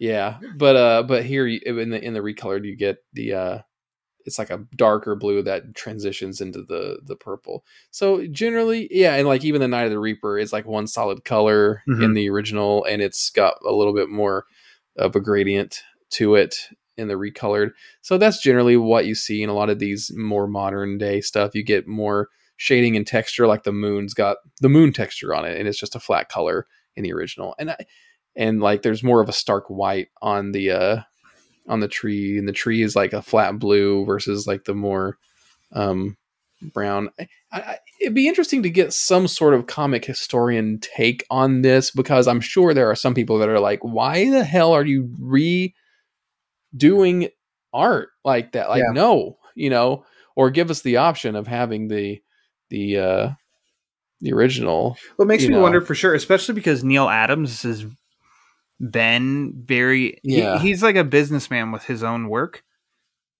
Yeah, 0.00 0.40
but 0.56 0.74
uh, 0.76 1.02
but 1.04 1.24
here 1.24 1.46
in 1.46 1.90
the 1.90 2.02
in 2.04 2.12
the 2.14 2.20
recolored, 2.20 2.64
you 2.64 2.76
get 2.76 2.96
the 3.12 3.32
uh, 3.34 3.58
it's 4.26 4.38
like 4.40 4.50
a 4.50 4.64
darker 4.76 5.14
blue 5.14 5.40
that 5.42 5.76
transitions 5.76 6.40
into 6.40 6.62
the 6.62 6.98
the 7.04 7.14
purple. 7.14 7.64
So 7.92 8.26
generally, 8.26 8.88
yeah, 8.90 9.14
and 9.14 9.28
like 9.28 9.44
even 9.44 9.60
the 9.60 9.68
Night 9.68 9.84
of 9.84 9.92
the 9.92 9.98
Reaper 10.00 10.36
is 10.38 10.52
like 10.52 10.66
one 10.66 10.88
solid 10.88 11.24
color 11.24 11.82
in 11.86 11.94
Mhm. 11.94 12.14
the 12.16 12.28
original, 12.28 12.84
and 12.84 13.00
it's 13.00 13.30
got 13.30 13.54
a 13.64 13.70
little 13.72 13.94
bit 13.94 14.08
more 14.10 14.46
of 14.96 15.14
a 15.14 15.20
gradient 15.20 15.80
to 16.10 16.34
it 16.34 16.56
in 16.96 17.08
the 17.08 17.14
recolored. 17.14 17.70
So 18.02 18.18
that's 18.18 18.40
generally 18.40 18.76
what 18.76 19.06
you 19.06 19.14
see 19.14 19.42
in 19.42 19.48
a 19.48 19.54
lot 19.54 19.70
of 19.70 19.78
these 19.78 20.12
more 20.14 20.46
modern 20.46 20.98
day 20.98 21.20
stuff. 21.20 21.54
You 21.54 21.62
get 21.62 21.86
more 21.86 22.28
shading 22.56 22.96
and 22.96 23.06
texture, 23.06 23.46
like 23.46 23.64
the 23.64 23.72
moon's 23.72 24.14
got 24.14 24.36
the 24.60 24.68
moon 24.68 24.92
texture 24.92 25.34
on 25.34 25.44
it, 25.44 25.58
and 25.58 25.68
it's 25.68 25.78
just 25.78 25.96
a 25.96 26.00
flat 26.00 26.28
color 26.28 26.66
in 26.96 27.02
the 27.02 27.12
original. 27.12 27.54
And 27.58 27.72
I, 27.72 27.76
and 28.36 28.60
like 28.60 28.82
there's 28.82 29.02
more 29.02 29.20
of 29.20 29.28
a 29.28 29.32
stark 29.32 29.66
white 29.68 30.08
on 30.22 30.52
the 30.52 30.70
uh 30.70 31.00
on 31.66 31.80
the 31.80 31.88
tree, 31.88 32.38
and 32.38 32.46
the 32.46 32.52
tree 32.52 32.82
is 32.82 32.94
like 32.94 33.12
a 33.12 33.22
flat 33.22 33.58
blue 33.58 34.04
versus 34.04 34.46
like 34.46 34.64
the 34.64 34.74
more 34.74 35.18
um 35.72 36.16
brown. 36.72 37.10
I, 37.18 37.28
I, 37.52 37.78
it'd 38.00 38.14
be 38.14 38.28
interesting 38.28 38.62
to 38.62 38.70
get 38.70 38.92
some 38.92 39.28
sort 39.28 39.54
of 39.54 39.66
comic 39.66 40.04
historian 40.04 40.78
take 40.80 41.24
on 41.30 41.62
this 41.62 41.90
because 41.90 42.26
I'm 42.26 42.40
sure 42.40 42.72
there 42.72 42.90
are 42.90 42.96
some 42.96 43.14
people 43.14 43.38
that 43.38 43.48
are 43.48 43.60
like, 43.60 43.80
why 43.82 44.30
the 44.30 44.44
hell 44.44 44.72
are 44.72 44.84
you 44.84 45.08
redoing 46.76 47.30
art 47.72 48.10
like 48.24 48.52
that? 48.52 48.68
Like, 48.68 48.82
Yeah. 48.86 48.92
no, 48.92 49.38
you 49.54 49.70
know, 49.70 50.04
or 50.36 50.50
give 50.50 50.70
us 50.70 50.82
the 50.82 50.98
option 50.98 51.36
of 51.36 51.46
having 51.46 51.88
the 51.88 52.20
the 52.70 52.98
uh 52.98 53.30
the 54.20 54.32
original. 54.32 54.96
Well, 55.18 55.26
it 55.26 55.28
makes 55.28 55.42
me 55.44 55.50
know. 55.50 55.60
wonder 55.62 55.80
for 55.80 55.94
sure, 55.94 56.14
especially 56.14 56.54
because 56.54 56.82
Neal 56.84 57.08
Adams 57.08 57.62
has 57.62 57.84
been 58.80 59.52
very. 59.64 60.20
he- 60.22 60.38
Yeah. 60.38 60.58
he's 60.58 60.82
like 60.82 60.96
a 60.96 61.04
businessman 61.04 61.72
with 61.72 61.84
his 61.84 62.02
own 62.02 62.28
work. 62.28 62.62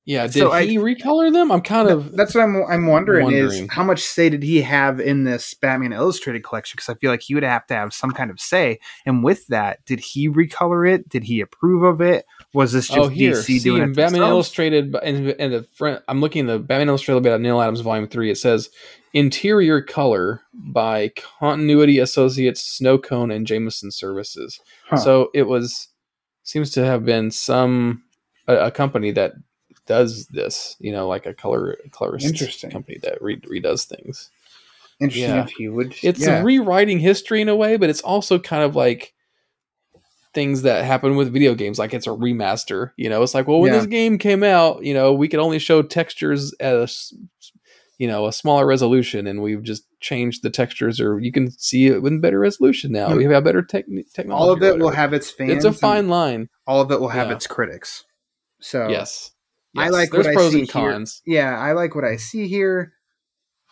Yeah, 0.06 0.26
did 0.26 0.34
So 0.34 0.52
I- 0.52 0.66
he 0.66 0.76
recolor 0.76 1.32
them? 1.32 1.50
I'm 1.50 1.62
kind 1.62 1.88
of 1.88 2.12
That's 2.12 2.34
what 2.34 2.42
I'm. 2.42 2.62
I'm 2.64 2.86
wondering, 2.86 3.24
wondering. 3.24 3.64
is 3.64 3.70
how 3.70 3.82
much 3.82 4.02
say 4.02 4.28
did 4.28 4.42
he 4.42 4.60
have 4.60 5.00
in 5.00 5.24
this 5.24 5.54
Batman 5.54 5.94
Illustrated 5.94 6.44
collection? 6.44 6.76
Because 6.76 6.90
I 6.90 6.98
feel 6.98 7.10
like 7.10 7.22
he 7.22 7.34
would 7.34 7.42
have 7.42 7.66
to 7.68 7.74
have 7.74 7.94
some 7.94 8.10
kind 8.10 8.30
of 8.30 8.38
say. 8.38 8.80
And 9.06 9.24
with 9.24 9.46
that, 9.46 9.82
did 9.86 10.00
he 10.00 10.28
recolor 10.28 10.86
it? 10.86 11.08
Did 11.08 11.24
he 11.24 11.40
approve 11.40 11.84
of 11.84 12.02
it? 12.02 12.26
Was 12.52 12.72
this 12.72 12.90
oh, 12.90 12.94
just 12.96 13.06
oh 13.06 13.08
here 13.08 13.32
DC 13.32 13.42
see 13.44 13.58
doing 13.60 13.80
Batman 13.92 14.12
themselves? 14.12 14.30
Illustrated 14.30 14.94
and 15.02 15.30
in 15.30 15.52
the 15.52 15.62
front. 15.74 16.02
I'm 16.06 16.20
looking 16.20 16.48
at 16.48 16.52
the 16.52 16.58
Batman 16.58 16.88
Illustrated 16.88 17.22
by 17.22 17.36
Neal 17.38 17.62
Adams 17.62 17.80
Volume 17.80 18.06
Three. 18.06 18.30
It 18.30 18.36
says 18.36 18.68
interior 19.14 19.80
color 19.80 20.42
by 20.52 21.12
Continuity 21.16 21.98
Associates, 21.98 22.62
Snow 22.62 22.98
Cone, 22.98 23.30
and 23.30 23.46
Jameson 23.46 23.90
Services. 23.90 24.60
Huh. 24.86 24.98
So 24.98 25.30
it 25.32 25.44
was 25.44 25.88
seems 26.42 26.72
to 26.72 26.84
have 26.84 27.06
been 27.06 27.30
some 27.30 28.02
a, 28.46 28.66
a 28.66 28.70
company 28.70 29.10
that 29.12 29.32
does 29.86 30.26
this. 30.28 30.76
You 30.80 30.92
know, 30.92 31.08
like 31.08 31.26
a 31.26 31.34
color 31.34 31.76
colorist 31.92 32.26
Interesting. 32.26 32.70
company 32.70 32.98
that 33.02 33.20
re- 33.22 33.40
redoes 33.40 33.84
things. 33.86 34.30
Interesting 35.00 35.34
yeah. 35.34 35.44
if 35.44 35.50
he 35.50 35.68
would. 35.68 35.94
it's 36.02 36.20
yeah. 36.20 36.42
rewriting 36.42 37.00
history 37.00 37.40
in 37.40 37.48
a 37.48 37.56
way, 37.56 37.76
but 37.76 37.90
it's 37.90 38.00
also 38.02 38.38
kind 38.38 38.62
of 38.62 38.76
like 38.76 39.12
things 40.32 40.62
that 40.62 40.84
happen 40.84 41.16
with 41.16 41.32
video 41.32 41.54
games. 41.54 41.78
Like 41.78 41.94
it's 41.94 42.06
a 42.06 42.10
remaster. 42.10 42.90
You 42.96 43.08
know, 43.08 43.22
it's 43.22 43.34
like, 43.34 43.46
well, 43.48 43.60
when 43.60 43.72
Yeah. 43.72 43.78
this 43.78 43.86
game 43.86 44.18
came 44.18 44.42
out, 44.42 44.84
you 44.84 44.94
know, 44.94 45.12
we 45.12 45.28
could 45.28 45.40
only 45.40 45.58
show 45.58 45.82
textures 45.82 46.54
at 46.60 46.74
a, 46.74 46.88
you 47.98 48.08
know, 48.08 48.26
a 48.26 48.32
smaller 48.32 48.66
resolution, 48.66 49.26
and 49.26 49.42
we've 49.42 49.62
just 49.62 49.84
changed 50.00 50.42
the 50.42 50.50
textures, 50.50 51.00
or 51.00 51.20
you 51.20 51.30
can 51.32 51.50
see 51.52 51.86
it 51.86 52.02
with 52.02 52.20
better 52.20 52.38
resolution 52.40 52.90
now. 52.92 53.10
Hmm. 53.10 53.16
We 53.16 53.24
have 53.24 53.44
better 53.44 53.62
tech 53.62 53.86
technology. 54.12 54.42
all 54.42 54.50
of 54.50 54.62
it 54.62 54.78
will 54.78 54.90
have 54.90 55.12
its 55.12 55.30
fans. 55.30 55.52
It's 55.52 55.64
a 55.64 55.72
fine 55.72 56.08
line. 56.08 56.48
All 56.66 56.80
of 56.80 56.90
it 56.90 57.00
will 57.00 57.08
have 57.08 57.28
Yeah. 57.28 57.34
its 57.34 57.46
critics. 57.46 58.04
So 58.60 58.88
Yes. 58.88 59.30
I 59.76 59.88
like 59.88 60.10
There's 60.10 60.26
what 60.26 60.30
I 60.30 60.34
pros 60.34 60.52
see 60.52 60.60
and 60.60 60.70
here. 60.70 61.04
Yeah, 61.26 61.58
I 61.58 61.72
like 61.72 61.94
what 61.94 62.04
I 62.04 62.16
see 62.16 62.46
here. 62.48 62.92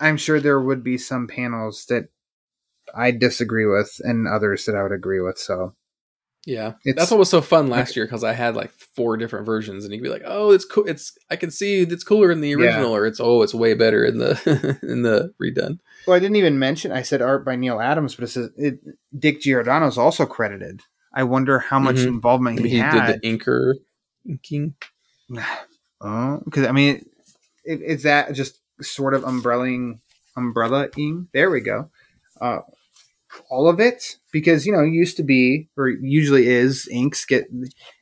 I'm 0.00 0.16
sure 0.16 0.40
there 0.40 0.60
would 0.60 0.82
be 0.82 0.98
some 0.98 1.26
panels 1.28 1.86
that 1.88 2.08
I 2.94 3.10
disagree 3.12 3.66
with 3.66 4.00
and 4.04 4.26
others 4.26 4.64
that 4.66 4.74
I 4.74 4.82
would 4.82 4.92
agree 4.92 5.20
with. 5.20 5.38
So 5.38 5.74
Yeah, 6.44 6.72
It's- 6.84 6.96
that's 6.96 7.10
what 7.12 7.18
was 7.20 7.30
so 7.30 7.40
fun 7.40 7.68
last 7.68 7.94
year 7.94 8.04
because 8.04 8.24
I 8.24 8.32
had 8.32 8.56
like 8.56 8.72
four 8.72 9.16
different 9.16 9.46
versions, 9.46 9.84
and 9.84 9.92
you 9.94 10.00
could 10.00 10.04
be 10.06 10.10
like, 10.10 10.24
"Oh, 10.24 10.50
it's 10.50 10.64
cool. 10.64 10.84
It's 10.88 11.16
I 11.30 11.36
can 11.36 11.52
see 11.52 11.82
it's 11.82 12.02
cooler 12.02 12.32
in 12.32 12.40
the 12.40 12.48
Yeah. 12.48 12.56
original, 12.56 12.96
or 12.96 13.06
it's 13.06 13.20
oh, 13.20 13.42
it's 13.42 13.54
way 13.54 13.74
better 13.74 14.04
in 14.04 14.18
the 14.18 14.32
in 14.82 15.02
the 15.02 15.32
redone." 15.40 15.78
Well, 16.04 16.16
I 16.16 16.18
didn't 16.18 16.34
even 16.34 16.58
mention. 16.58 16.90
I 16.90 17.02
said 17.02 17.22
art 17.22 17.44
by 17.44 17.54
Neal 17.54 17.80
Adams, 17.80 18.16
but 18.16 18.24
it 18.24 18.28
says 18.32 18.50
it, 18.56 18.80
Dick 19.16 19.40
Giordano 19.40 19.86
is 19.86 19.96
also 19.96 20.26
credited. 20.26 20.80
I 21.14 21.22
wonder 21.22 21.60
how 21.60 21.78
much 21.78 21.96
Mhm. 21.98 22.06
involvement 22.08 22.58
he, 22.58 22.70
He, 22.70 22.78
had. 22.78 23.06
did 23.06 23.22
the 23.22 23.28
inker 23.38 23.74
inking. 24.28 24.74
oh, 26.02 26.40
because 26.44 26.66
I 26.66 26.72
mean, 26.72 27.04
it, 27.64 27.80
is 27.80 28.02
that 28.02 28.32
just 28.34 28.58
sort 28.80 29.14
of 29.14 29.22
umbrellaing, 29.22 30.00
umbrella-ing? 30.36 31.28
There 31.32 31.50
we 31.50 31.60
go. 31.60 31.90
Uh, 32.40 32.60
all 33.50 33.68
of 33.68 33.80
it, 33.80 34.16
because 34.32 34.66
you 34.66 34.72
know, 34.72 34.82
it 34.82 34.90
used 34.90 35.16
to 35.16 35.22
be 35.22 35.68
or 35.76 35.88
usually 35.88 36.48
is 36.48 36.88
inks 36.88 37.24
get 37.24 37.46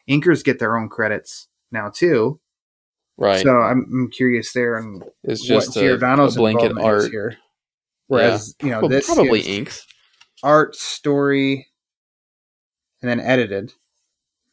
inkers 0.09 0.43
get 0.45 0.59
their 0.59 0.77
own 0.77 0.89
credits 0.89 1.49
now 1.71 1.91
too. 1.91 2.41
Right, 3.17 3.43
So 3.43 3.51
I'm, 3.51 3.85
I'm 3.93 4.11
curious 4.11 4.53
there 4.55 4.77
and 4.77 5.05
it's 5.23 5.47
just 5.47 5.69
what 5.69 5.77
a, 5.77 5.81
Giordano's 5.81 6.37
a 6.37 6.39
blanket 6.41 6.73
art. 6.79 7.11
here. 7.11 7.37
Whereas 8.07 8.55
you 8.63 8.71
know 8.71 8.81
Well, 8.81 8.89
this 8.89 9.07
probably 9.07 9.41
inks. 9.43 9.87
art 10.43 10.75
story 10.75 11.69
and 13.03 13.11
then 13.11 13.21
edited. 13.21 13.75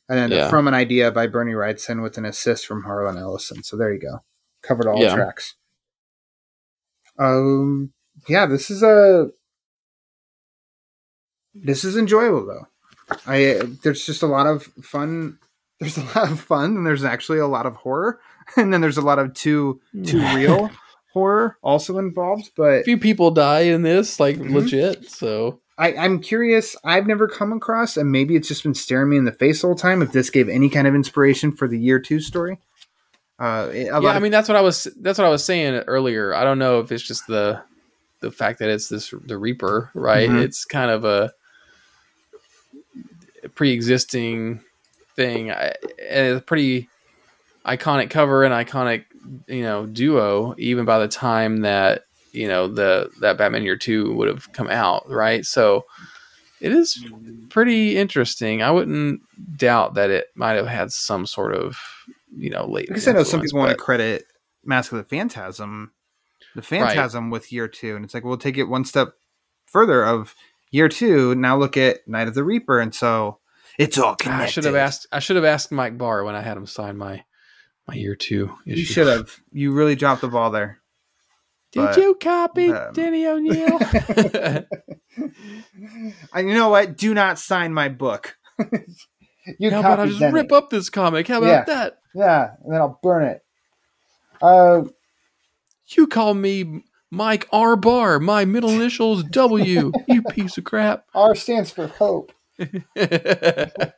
And 0.10 0.18
then 0.18 0.32
Yeah. 0.32 0.50
from 0.50 0.68
an 0.68 0.74
idea 0.74 1.12
by 1.12 1.28
Bernie 1.28 1.54
Wrightson 1.54 2.02
with 2.02 2.18
an 2.18 2.26
assist 2.26 2.66
from 2.66 2.84
Harlan 2.84 3.18
Ellison. 3.18 3.64
So 3.64 3.76
there 3.78 3.92
you 3.94 4.00
go. 4.00 4.24
Covered 4.64 4.88
all 4.88 5.02
Yeah. 5.02 5.14
tracks. 5.16 5.56
Um 7.20 7.94
yeah, 8.28 8.46
this 8.46 8.70
is 8.70 8.84
a 8.84 9.30
this 11.54 11.84
is 11.84 11.98
enjoyable 11.98 12.46
though. 12.46 12.68
I 13.26 13.62
there's 13.84 14.06
just 14.06 14.24
a 14.24 14.28
lot 14.28 14.48
of 14.48 14.64
fun 14.82 15.40
there's 15.80 15.98
a 15.98 16.04
lot 16.16 16.32
of 16.32 16.40
fun 16.40 16.76
and 16.78 16.86
there's 16.88 17.04
actually 17.04 17.40
a 17.40 17.48
lot 17.48 17.66
of 17.66 17.76
horror 17.76 18.20
and 18.58 18.74
then 18.74 18.82
there's 18.82 18.98
a 18.98 19.02
lot 19.02 19.20
of 19.20 19.34
too 19.34 19.80
too 20.06 20.20
real 20.36 20.72
horror 21.14 21.58
also 21.64 21.98
involved 21.98 22.52
but 22.56 22.82
A 22.82 22.84
few 22.84 22.98
people 22.98 23.32
die 23.32 23.62
in 23.62 23.82
this, 23.82 24.20
like 24.20 24.38
Mhm. 24.38 24.54
legit. 24.54 25.10
So 25.10 25.62
I, 25.78 25.94
I'm 25.96 26.20
curious. 26.20 26.76
I've 26.84 27.06
never 27.06 27.28
come 27.28 27.54
across, 27.54 27.98
and 27.98 28.12
maybe 28.12 28.36
it's 28.36 28.48
just 28.48 28.64
been 28.64 28.74
staring 28.74 29.10
me 29.10 29.18
in 29.18 29.26
the 29.26 29.32
face 29.32 29.62
the 29.62 29.68
whole 29.68 29.76
time. 29.76 30.02
If 30.02 30.12
this 30.12 30.30
gave 30.32 30.50
any 30.50 30.70
kind 30.70 30.88
of 30.88 30.96
inspiration 30.96 31.52
for 31.52 31.68
the 31.68 31.78
year 31.78 32.00
two 32.00 32.20
story, 32.20 32.58
Uh, 33.40 33.70
yeah, 33.74 33.96
I 33.96 34.20
mean 34.20 34.32
that's 34.32 34.50
what 34.50 34.56
I 34.56 34.62
was 34.62 34.88
that's 35.00 35.20
what 35.20 35.26
I 35.26 35.30
was 35.30 35.44
saying 35.46 35.76
earlier. 35.88 36.34
I 36.34 36.44
don't 36.44 36.58
know 36.58 36.80
if 36.80 36.92
it's 36.92 37.04
just 37.04 37.28
the 37.28 37.62
the 38.22 38.32
fact 38.32 38.58
that 38.60 38.70
it's 38.70 38.90
this 38.90 39.14
the 39.26 39.38
Reaper, 39.38 39.92
right? 39.94 40.28
Mhm. 40.28 40.42
It's 40.42 40.66
kind 40.66 40.90
of 40.90 41.06
a 41.06 41.32
pre-existing 43.54 44.62
thing, 45.16 45.52
I, 45.52 45.74
and 46.10 46.28
it's 46.28 46.40
a 46.42 46.44
pretty 46.44 46.90
iconic 47.66 48.10
cover 48.10 48.44
and 48.44 48.54
iconic 48.54 49.06
you 49.48 49.62
know 49.62 49.86
duo. 49.86 50.56
Even 50.58 50.86
by 50.86 50.98
the 50.98 51.08
time 51.08 51.58
that 51.58 52.06
you 52.32 52.48
know 52.48 52.68
the 52.68 53.10
that 53.22 53.38
Batman 53.38 53.64
Year 53.64 53.78
Two 53.78 54.14
would 54.14 54.28
have 54.28 54.52
come 54.54 54.70
out, 54.70 55.10
right? 55.10 55.46
So 55.46 55.86
it 56.60 56.72
is 56.72 57.04
pretty 57.50 57.98
interesting. 57.98 58.62
I 58.62 58.72
wouldn't 58.72 59.22
doubt 59.58 59.94
that 59.96 60.10
it 60.10 60.28
might 60.36 60.56
have 60.56 60.68
had 60.68 60.92
some 60.92 61.26
sort 61.26 61.54
of 61.56 61.78
you 62.36 62.50
know 62.50 62.66
late. 62.66 62.88
because 62.88 63.08
I 63.08 63.12
know 63.12 63.24
some 63.24 63.42
people 63.42 63.60
want 63.60 63.72
to 63.72 63.78
credit 63.78 64.26
Mask 64.64 64.92
of 64.92 64.98
the 64.98 65.04
Phantasm, 65.04 65.92
the 66.56 66.62
Phantasm 66.62 67.30
with 67.30 67.52
year 67.52 67.68
two, 67.68 67.96
and 67.96 68.04
it's 68.04 68.14
like 68.14 68.24
we'll 68.24 68.38
take 68.38 68.58
it 68.58 68.64
one 68.64 68.86
step 68.86 69.14
further 69.66 70.04
of 70.06 70.36
year 70.72 70.90
two. 70.90 71.36
Now 71.36 71.58
look 71.58 71.78
at 71.78 72.08
Night 72.08 72.28
of 72.28 72.34
the 72.34 72.44
Reaper, 72.44 72.80
and 72.80 72.94
so 72.94 73.40
it's 73.78 73.98
all 73.98 74.16
connected. 74.16 74.44
I 74.44 74.48
should 74.48 74.64
have 74.66 74.76
asked. 74.76 75.08
I 75.12 75.20
should 75.20 75.36
have 75.36 75.46
asked 75.46 75.72
Mike 75.72 75.98
Barr 75.98 76.24
when 76.24 76.36
I 76.36 76.42
had 76.42 76.58
him 76.58 76.66
sign 76.66 76.98
my 76.98 77.24
my 77.88 77.94
year 77.94 78.16
two 78.16 78.54
issue. 78.66 78.80
You 78.80 78.86
should 78.86 79.08
have. 79.08 79.40
You 79.52 79.72
really 79.74 79.96
dropped 79.96 80.22
the 80.22 80.28
ball 80.28 80.50
there. 80.52 80.80
Did 81.72 81.86
but, 81.86 81.98
you 81.98 82.16
copy 82.16 82.72
um, 82.72 82.94
Danny 82.94 83.26
O'Neil? 83.28 83.80
And 86.34 86.50
you 86.50 86.54
know 86.56 86.70
what? 86.70 86.98
Do 86.98 87.14
not 87.14 87.40
sign 87.40 87.74
my 87.74 87.90
book. 87.90 88.38
you 89.60 89.72
How 89.72 89.80
about 89.80 90.00
I 90.00 90.08
just 90.08 90.22
rip 90.34 90.52
up 90.52 90.70
this 90.70 90.90
comic? 90.90 91.28
How 91.28 91.40
about 91.40 91.48
Yeah. 91.48 91.64
that? 91.66 91.98
Yeah, 92.16 92.50
and 92.64 92.74
then 92.74 92.82
I'll 92.82 93.00
burn 93.04 93.24
it. 93.24 93.42
Uh, 94.42 94.84
You 95.88 96.08
call 96.08 96.34
me 96.34 96.84
Mike 97.12 97.48
R. 97.52 97.76
Barr. 97.76 98.20
My 98.20 98.46
middle 98.46 98.70
initials 98.72 99.24
W. 99.24 99.92
you 100.08 100.24
piece 100.24 100.58
of 100.58 100.64
crap. 100.64 101.06
R 101.14 101.36
stands 101.36 101.72
for 101.72 101.88
hope. 101.88 102.32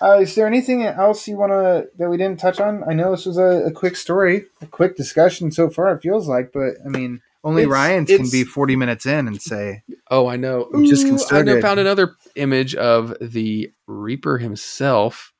Uh, 0.00 0.18
is 0.20 0.34
there 0.34 0.46
anything 0.46 0.82
else 0.84 1.28
you 1.28 1.36
want 1.36 1.52
to 1.52 1.86
that 1.98 2.08
we 2.10 2.16
didn't 2.16 2.40
touch 2.40 2.58
on? 2.58 2.82
I 2.88 2.92
know 2.92 3.10
this 3.12 3.24
was 3.26 3.38
a, 3.38 3.66
a 3.66 3.70
quick 3.70 3.94
story, 3.94 4.46
a 4.60 4.66
quick 4.66 4.96
discussion 4.96 5.52
so 5.52 5.70
far. 5.70 5.94
It 5.94 6.02
feels 6.02 6.26
like, 6.26 6.50
but 6.52 6.74
I 6.84 6.88
mean, 6.88 7.20
only 7.44 7.62
It's- 7.62 7.72
Ryan's 7.72 8.08
can 8.08 8.28
be 8.30 8.42
forty 8.44 8.74
minutes 8.74 9.06
in 9.06 9.28
and 9.28 9.40
say, 9.40 9.82
oh, 10.10 10.26
I 10.26 10.36
know. 10.36 10.68
I'm 10.74 10.86
just 10.86 11.06
I 11.32 11.60
found 11.60 11.78
another 11.78 12.16
image 12.34 12.74
of 12.74 13.14
the 13.20 13.70
Reaper 13.86 14.38
himself. 14.38 15.32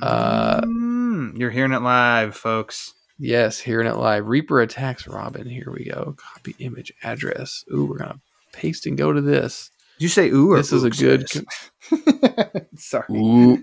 Uh, 0.00 0.62
Mm, 0.62 1.38
"You're 1.38 1.50
hearing 1.50 1.72
it 1.72 1.82
live, 1.82 2.34
folks." 2.36 2.94
Yes, 3.18 3.60
hearing 3.60 3.86
it 3.86 3.96
live. 3.96 4.26
Reaper 4.26 4.60
attacks 4.62 5.06
Robin. 5.06 5.46
Here 5.46 5.70
we 5.70 5.84
go. 5.84 6.16
Copy 6.16 6.56
image 6.58 6.92
address. 7.04 7.62
Ooh, 7.72 7.84
we're 7.84 7.98
gonna 7.98 8.20
paste 8.52 8.86
and 8.86 8.96
go 8.98 9.12
to 9.12 9.20
this. 9.20 9.70
Did 10.02 10.06
you 10.06 10.08
say 10.08 10.30
ooh? 10.30 10.50
Or 10.50 10.56
This 10.56 10.72
is 10.72 10.82
a 10.82 10.90
good. 10.90 11.28
guys? 11.90 12.64
Sorry. 12.74 13.06
Ooh, 13.12 13.62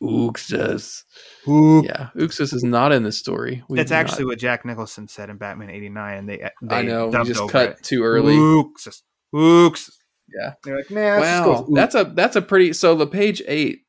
Uxas. 0.00 1.02
Ooh. 1.48 1.82
Yeah, 1.84 2.10
Uxas 2.14 2.54
is 2.54 2.62
not 2.62 2.92
in 2.92 3.02
this 3.02 3.18
story. 3.18 3.64
We 3.68 3.76
That's 3.78 3.88
do 3.90 3.96
not- 3.96 4.00
actually 4.00 4.24
what 4.26 4.38
Jack 4.38 4.64
Nicholson 4.64 5.08
said 5.08 5.30
in 5.30 5.36
Batman 5.36 5.68
'89, 5.68 6.16
and 6.18 6.28
they, 6.28 6.48
they 6.62 6.76
I 6.76 6.82
know. 6.82 7.08
We 7.08 7.24
just 7.24 7.48
cut 7.48 7.70
it. 7.70 7.82
too 7.82 8.04
early. 8.04 8.36
Ooks. 8.36 9.02
Ooks. 9.34 9.90
Yeah. 10.32 10.52
They're 10.62 10.76
like, 10.76 10.92
nah. 10.92 11.00
let's 11.18 11.46
Wow, 11.48 11.66
that's 11.74 11.94
a 11.96 12.04
that's 12.04 12.36
a 12.36 12.42
pretty. 12.42 12.72
So 12.72 12.94
the 12.94 13.08
page 13.08 13.42
eight 13.48 13.80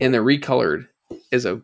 in 0.00 0.10
the 0.10 0.18
recolored 0.18 0.88
is 1.30 1.46
a 1.46 1.62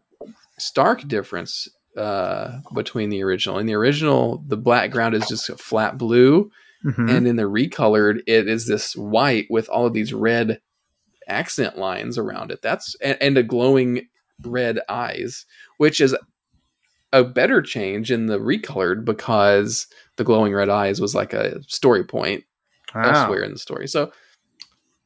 stark 0.61 1.09
difference 1.09 1.67
uh, 1.97 2.61
between 2.73 3.11
the 3.11 3.25
original. 3.25 3.59
In 3.59 3.67
the 3.67 3.75
original, 3.75 4.45
the 4.47 4.57
black 4.57 4.93
ground 4.93 5.17
is 5.17 5.27
just 5.27 5.51
a 5.51 5.57
flat 5.57 5.99
blue, 5.99 6.53
Mhm. 6.85 7.11
and 7.11 7.27
in 7.27 7.37
the 7.37 7.43
recolored, 7.45 8.21
it 8.27 8.49
is 8.49 8.67
this 8.67 8.95
white 8.97 9.47
with 9.51 9.69
all 9.69 9.87
of 9.87 9.93
these 9.93 10.13
red 10.15 10.61
accent 11.29 11.77
lines 11.79 12.17
around 12.19 12.51
it. 12.51 12.63
That's 12.63 12.97
and, 13.03 13.17
and 13.21 13.37
a 13.39 13.43
glowing 13.43 14.09
red 14.45 14.81
eyes, 14.89 15.45
which 15.79 16.01
is 16.01 16.17
a 17.13 17.25
better 17.25 17.61
change 17.61 18.11
in 18.11 18.27
the 18.27 18.39
recolored 18.39 19.05
because 19.05 19.87
the 20.17 20.25
glowing 20.25 20.53
red 20.55 20.69
eyes 20.69 21.01
was 21.01 21.15
like 21.15 21.33
a 21.33 21.63
story 21.65 22.05
point 22.05 22.45
Wow. 22.95 23.03
elsewhere 23.03 23.43
in 23.43 23.53
the 23.53 23.59
story. 23.59 23.87
So 23.87 24.13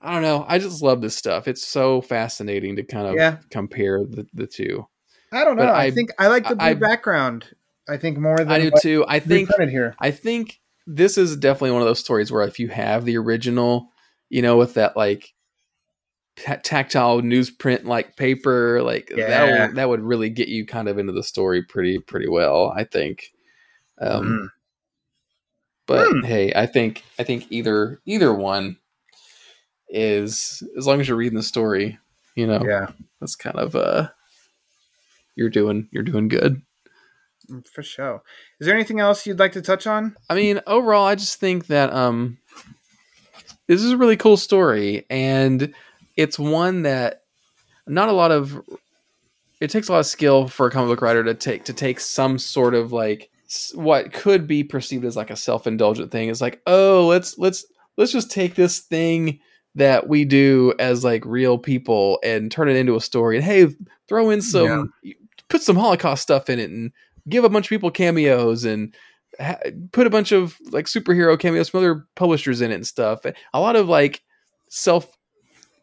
I 0.00 0.12
don't 0.12 0.22
know. 0.22 0.44
I 0.48 0.58
just 0.58 0.82
love 0.82 1.00
this 1.00 1.16
stuff. 1.16 1.48
It's 1.48 1.66
so 1.66 2.00
fascinating 2.02 2.76
to 2.76 2.82
kind 2.82 3.06
of 3.06 3.14
Yeah. 3.14 3.38
compare 3.50 4.00
the, 4.04 4.26
the 4.34 4.46
two. 4.46 4.86
I 5.32 5.44
don't 5.44 5.56
know. 5.56 5.64
I, 5.64 5.84
I- 5.84 5.90
think 5.90 6.10
I 6.18 6.28
like 6.28 6.46
the 6.48 6.56
blue 6.56 6.66
I- 6.66 6.74
background. 6.74 7.46
I 7.88 7.96
think 7.98 8.16
more 8.18 8.36
than 8.38 8.48
I 8.48 8.60
do 8.60 8.70
too. 8.80 9.04
I 9.08 9.18
think 9.18 9.50
here. 9.58 9.94
I 9.98 10.10
think 10.10 10.58
this 10.86 11.16
is 11.18 11.36
definitely 11.36 11.70
one 11.72 11.82
of 11.82 11.88
those 11.88 12.00
stories 12.00 12.30
where 12.32 12.42
if 12.46 12.58
you 12.58 12.68
have 12.68 13.04
the 13.04 13.16
original, 13.16 13.88
you 14.30 14.42
know, 14.42 14.56
with 14.56 14.74
that 14.74 14.96
like 14.96 15.32
ta- 16.36 16.60
tactile 16.62 17.20
newsprint 17.22 17.84
like 17.84 18.16
paper, 18.16 18.82
like 18.82 19.10
Yeah. 19.16 19.26
that 19.28 19.68
would, 19.68 19.76
that 19.76 19.88
would 19.88 20.00
really 20.02 20.30
get 20.30 20.48
you 20.48 20.66
kind 20.66 20.88
of 20.88 20.98
into 20.98 21.12
the 21.12 21.22
story 21.22 21.62
pretty 21.62 21.98
pretty 21.98 22.28
well. 22.28 22.72
I 22.76 22.84
think. 22.84 23.30
Um, 24.00 24.24
Mm. 24.26 24.48
But 25.86 26.08
Hmm. 26.08 26.20
hey, 26.24 26.52
I 26.54 26.66
think 26.66 27.02
I 27.18 27.24
think 27.24 27.46
either 27.50 28.00
either 28.06 28.32
one 28.32 28.78
is 29.88 30.62
as 30.78 30.86
long 30.86 31.00
as 31.00 31.08
you're 31.08 31.16
reading 31.16 31.36
the 31.36 31.42
story, 31.42 31.98
you 32.36 32.46
know, 32.46 32.62
Yeah, 32.66 32.90
that's 33.20 33.36
kind 33.36 33.56
of 33.56 33.76
uh 33.76 34.08
you're 35.36 35.50
doing 35.50 35.88
you're 35.92 36.02
doing 36.02 36.28
good. 36.28 36.62
For 37.72 37.82
sure. 37.82 38.22
Is 38.60 38.66
there 38.66 38.74
anything 38.74 39.00
else 39.00 39.26
you'd 39.26 39.38
like 39.38 39.52
to 39.52 39.62
touch 39.62 39.86
on? 39.86 40.16
I 40.28 40.34
mean, 40.34 40.60
overall, 40.66 41.06
I 41.06 41.14
just 41.14 41.40
think 41.40 41.66
that 41.68 41.92
um, 41.92 42.38
this 43.66 43.82
is 43.82 43.92
a 43.92 43.96
really 43.96 44.16
cool 44.16 44.36
story, 44.36 45.06
and 45.10 45.72
it's 46.16 46.38
one 46.38 46.82
that 46.82 47.22
not 47.86 48.08
a 48.08 48.12
lot 48.12 48.30
of. 48.30 48.60
It 49.60 49.70
takes 49.70 49.88
a 49.88 49.92
lot 49.92 50.00
of 50.00 50.06
skill 50.06 50.48
for 50.48 50.66
a 50.66 50.70
comic 50.70 50.88
book 50.88 51.02
writer 51.02 51.24
to 51.24 51.34
take 51.34 51.64
to 51.64 51.72
take 51.72 52.00
some 52.00 52.38
sort 52.38 52.74
of 52.74 52.92
like 52.92 53.30
what 53.74 54.12
could 54.12 54.46
be 54.46 54.64
perceived 54.64 55.04
as 55.04 55.16
like 55.16 55.30
a 55.30 55.36
self 55.36 55.66
indulgent 55.66 56.10
thing. 56.10 56.28
It's 56.28 56.40
like, 56.40 56.60
oh, 56.66 57.06
let's 57.06 57.38
let's 57.38 57.64
let's 57.96 58.12
just 58.12 58.30
take 58.30 58.54
this 58.54 58.80
thing 58.80 59.40
that 59.76 60.08
we 60.08 60.24
do 60.24 60.72
as 60.78 61.04
like 61.04 61.24
real 61.24 61.58
people 61.58 62.18
and 62.22 62.50
turn 62.50 62.68
it 62.68 62.76
into 62.76 62.96
a 62.96 63.00
story. 63.00 63.36
And 63.36 63.44
hey, 63.44 63.68
throw 64.08 64.30
in 64.30 64.40
some, 64.40 64.92
put 65.48 65.62
some 65.62 65.76
Holocaust 65.76 66.22
stuff 66.22 66.48
in 66.48 66.58
it, 66.58 66.70
and 66.70 66.92
give 67.28 67.44
a 67.44 67.48
bunch 67.48 67.66
of 67.66 67.70
people 67.70 67.90
cameos 67.90 68.64
and 68.64 68.94
ha- 69.40 69.58
put 69.92 70.06
a 70.06 70.10
bunch 70.10 70.32
of 70.32 70.56
like 70.70 70.86
superhero 70.86 71.38
cameos 71.38 71.68
from 71.68 71.78
other 71.78 72.06
publishers 72.16 72.60
in 72.60 72.70
it 72.70 72.76
and 72.76 72.86
stuff. 72.86 73.24
A 73.52 73.60
lot 73.60 73.76
of 73.76 73.88
like 73.88 74.22
self, 74.68 75.06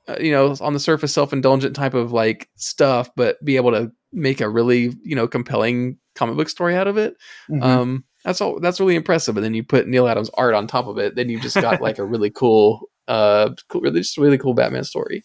uh, 0.07 0.15
you 0.19 0.31
know, 0.31 0.55
on 0.61 0.73
the 0.73 0.79
surface 0.79 1.13
self 1.13 1.33
indulgent 1.33 1.75
type 1.75 1.93
of 1.93 2.11
like 2.11 2.49
stuff, 2.55 3.09
but 3.15 3.43
be 3.43 3.55
able 3.55 3.71
to 3.71 3.91
make 4.13 4.41
a 4.41 4.49
really 4.49 4.93
you 5.03 5.15
know 5.15 5.27
compelling 5.27 5.97
comic 6.15 6.35
book 6.35 6.49
story 6.49 6.75
out 6.75 6.87
of 6.87 6.97
it. 6.97 7.15
Mhm. 7.49 7.63
Um, 7.63 8.03
that's 8.23 8.41
all. 8.41 8.59
That's 8.59 8.79
really 8.79 8.95
impressive. 8.95 9.35
And 9.35 9.43
then 9.43 9.53
you 9.53 9.63
put 9.63 9.87
Neal 9.87 10.07
Adams 10.07 10.29
art 10.35 10.53
on 10.53 10.67
top 10.67 10.85
of 10.87 10.97
it. 10.99 11.15
Then 11.15 11.29
you 11.29 11.39
just 11.39 11.55
got 11.55 11.81
like 11.81 11.97
a 11.97 12.05
really 12.05 12.29
cool, 12.29 12.89
uh, 13.07 13.49
cool, 13.69 13.81
really 13.81 14.01
just 14.01 14.17
really 14.17 14.37
cool 14.37 14.53
Batman 14.53 14.83
story. 14.83 15.23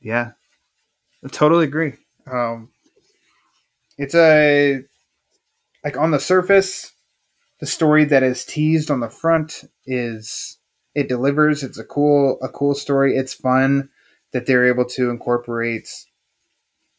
Yeah, 0.00 0.32
I 1.24 1.28
totally 1.28 1.64
agree. 1.66 1.94
Um, 2.30 2.70
it's 3.98 4.14
a 4.14 4.80
like 5.84 5.96
on 5.96 6.10
the 6.10 6.20
surface, 6.20 6.92
the 7.60 7.66
story 7.66 8.04
that 8.06 8.22
is 8.22 8.44
teased 8.44 8.90
on 8.90 9.00
the 9.00 9.08
front 9.10 9.64
is 9.86 10.58
it 10.94 11.08
delivers. 11.08 11.62
It's 11.62 11.78
a 11.78 11.84
cool 11.84 12.38
a 12.42 12.48
cool 12.48 12.74
story. 12.74 13.16
It's 13.16 13.34
fun 13.34 13.88
that 14.32 14.46
they're 14.46 14.66
able 14.66 14.84
to 14.86 15.10
incorporate. 15.10 15.88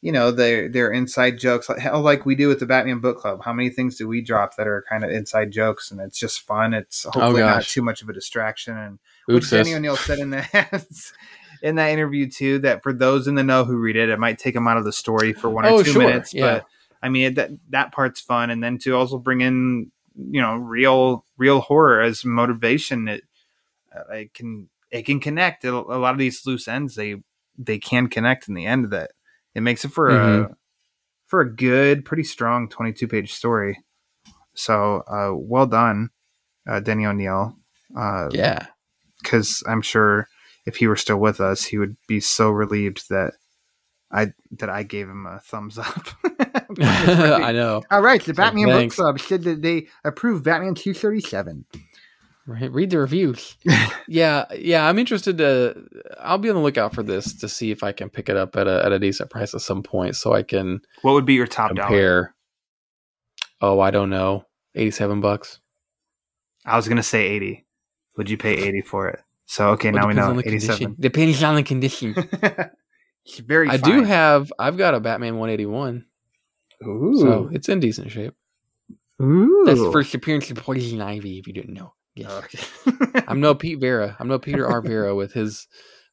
You 0.02 0.12
know 0.12 0.32
their 0.32 0.68
their 0.68 0.92
inside 0.92 1.40
jokes, 1.40 1.70
like 1.70 1.80
hell, 1.80 2.02
like 2.02 2.26
we 2.26 2.36
do 2.36 2.50
with 2.50 2.60
the 2.60 2.66
Batman 2.66 3.00
Book 3.00 3.18
Club. 3.20 3.42
How 3.46 3.54
many 3.54 3.70
things 3.70 3.96
do 3.98 4.06
we 4.06 4.22
drop 4.22 4.58
that 4.58 4.68
are 4.68 4.84
kind 4.90 5.06
of 5.06 5.12
inside 5.12 5.52
jokes, 5.52 5.92
and 5.92 6.02
it's 6.02 6.20
just 6.20 6.42
fun. 6.42 6.74
It's 6.74 7.06
oh, 7.06 7.12
hopefully 7.12 7.42
not 7.42 7.64
too 7.64 7.82
much 7.82 8.02
of 8.02 8.10
a 8.10 8.14
distraction, 8.14 8.76
and 8.78 9.00
which 9.28 9.38
Oops, 9.38 9.50
Danny 9.52 9.64
sis. 9.70 9.76
O'Neil 9.76 9.96
said 9.96 10.20
in 10.20 10.32
that 10.32 10.86
in 11.62 11.76
that 11.76 11.90
interview 11.92 12.30
too 12.30 12.60
that 12.60 12.84
for 12.84 12.92
those 12.92 13.28
in 13.28 13.36
the 13.36 13.44
know 13.44 13.64
who 13.64 13.78
read 13.78 13.96
it, 13.96 14.10
it 14.10 14.20
might 14.20 14.40
take 14.40 14.56
them 14.56 14.68
out 14.68 14.76
of 14.76 14.84
the 14.84 14.92
story 14.92 15.32
for 15.32 15.50
one 15.50 15.66
or 15.66 15.70
Oh, 15.70 15.84
two 15.84 15.94
sure, 15.94 16.02
minutes. 16.06 16.34
yeah. 16.34 16.56
But 16.56 16.66
I 17.04 17.10
mean 17.10 17.36
that 17.36 17.52
that 17.70 17.92
part's 17.92 18.22
fun, 18.22 18.50
and 18.50 18.64
then 18.64 18.80
to 18.80 18.96
also 18.96 19.20
bring 19.20 19.42
in 19.42 19.92
you 20.16 20.42
know 20.42 20.56
real 20.56 21.26
real 21.38 21.60
horror 21.62 22.02
as 22.02 22.26
motivation, 22.26 23.08
it 23.08 23.24
uh, 23.96 24.14
it 24.14 24.34
can 24.34 24.70
it 24.90 25.04
can 25.06 25.20
connect. 25.20 25.66
It'll, 25.66 25.92
a 25.94 26.00
lot 26.00 26.14
of 26.14 26.20
these 26.20 26.46
loose 26.46 26.68
ends 26.68 26.96
they 26.96 27.18
they 27.58 27.78
can 27.78 28.08
connect 28.08 28.48
in 28.48 28.56
the 28.56 28.66
end 28.66 28.86
of 28.86 28.92
that. 28.92 29.12
It 29.54 29.62
makes 29.62 29.86
it 29.86 29.92
for 29.92 30.10
Mm-hmm. 30.10 30.44
a 30.44 30.56
for 31.28 31.42
a 31.42 31.56
good, 31.56 32.06
pretty 32.06 32.24
strong 32.24 32.70
twenty 32.70 32.94
two 32.94 33.08
page 33.08 33.34
story. 33.34 33.78
So 34.56 35.04
uh, 35.08 35.36
well 35.36 35.66
done, 35.68 36.10
uh, 36.68 36.80
Denny 36.80 37.06
O'Neil. 37.06 37.58
Uh, 37.96 38.30
Yeah. 38.32 38.68
because 39.22 39.64
I'm 39.68 39.82
sure 39.82 40.28
if 40.66 40.78
he 40.78 40.88
were 40.88 40.96
still 40.96 41.18
with 41.18 41.40
us, 41.42 41.66
he 41.66 41.78
would 41.78 41.98
be 42.08 42.20
so 42.20 42.50
relieved 42.50 43.10
that 43.10 43.34
I 44.14 44.32
that 44.60 44.70
I 44.70 44.84
gave 44.84 45.10
him 45.10 45.26
a 45.26 45.40
thumbs 45.40 45.78
up. 45.78 46.08
I 46.80 47.52
know. 47.52 47.84
All 47.92 48.02
right, 48.02 48.24
the 48.24 48.34
Batman 48.34 48.68
Book. 48.68 48.92
Club 48.92 49.20
said 49.20 49.44
that 49.44 49.62
they 49.62 49.88
approved 50.04 50.44
Batman 50.44 50.76
237. 50.76 51.66
Right, 52.46 52.72
read 52.72 52.90
the 52.90 52.98
reviews. 53.00 53.58
yeah, 54.08 54.46
yeah. 54.56 54.88
I'm 54.88 55.00
interested 55.00 55.38
to. 55.38 55.88
I'll 56.20 56.38
be 56.38 56.50
on 56.50 56.56
the 56.56 56.62
lookout 56.62 56.94
for 56.94 57.02
this 57.02 57.34
to 57.40 57.48
see 57.50 57.72
if 57.72 57.84
I 57.84 57.92
can 57.94 58.10
pick 58.10 58.30
it 58.30 58.38
up 58.38 58.56
at 58.56 58.68
a 58.68 58.86
at 58.86 58.92
a 58.92 59.00
decent 59.00 59.30
price 59.30 59.54
at 59.54 59.62
some 59.62 59.82
point, 59.82 60.16
so 60.16 60.34
I 60.34 60.44
can 60.44 60.82
What 61.02 61.14
would 61.14 61.26
be 61.26 61.34
your 61.36 61.48
top 61.48 61.74
dollar? 61.74 61.88
compare. 61.88 62.36
Oh, 63.62 63.80
I 63.80 63.92
don't 63.92 64.10
know. 64.10 64.46
Eighty-seven 64.76 65.22
bucks. 65.22 65.60
I 66.66 66.76
was 66.76 66.88
gonna 66.88 67.04
say 67.04 67.26
80. 67.28 67.66
Would 68.18 68.30
you 68.30 68.38
pay 68.38 68.54
80 68.54 68.82
for 68.82 69.10
it? 69.10 69.20
So 69.46 69.70
okay, 69.72 69.92
Well, 69.92 70.02
now 70.04 70.08
we 70.08 70.14
know 70.14 70.40
87. 70.40 70.60
condition. 70.60 70.96
Depends 71.00 71.44
on 71.44 71.56
the 71.56 71.64
condition. 71.64 72.16
It's 73.26 73.40
very. 73.40 73.70
I 73.70 73.78
do 73.78 74.04
have. 74.04 74.52
I've 74.60 74.78
got 74.78 74.94
a 74.96 75.00
Batman 75.00 75.38
181, 75.38 76.06
Ooh. 76.86 77.14
so 77.20 77.50
it's 77.54 77.70
in 77.70 77.80
decent 77.80 78.12
shape. 78.12 78.34
Ooh. 79.22 79.64
That's 79.66 79.80
the 79.80 79.92
first 79.92 80.14
appearance 80.16 80.50
of 80.52 80.58
Poison 80.58 81.02
Ivy. 81.02 81.40
If 81.40 81.48
you 81.48 81.54
didn't 81.54 81.74
know. 81.74 81.94
Yes. 82.16 82.32
Okay. 82.32 83.24
I'm 83.28 83.40
no 83.40 83.56
Pete 83.56 83.80
Vera. 83.80 84.16
I'm 84.20 84.28
no 84.28 84.38
Peter 84.40 84.68
R. 84.68 84.82
Vera 84.82 85.16
with 85.16 85.34
his 85.34 85.68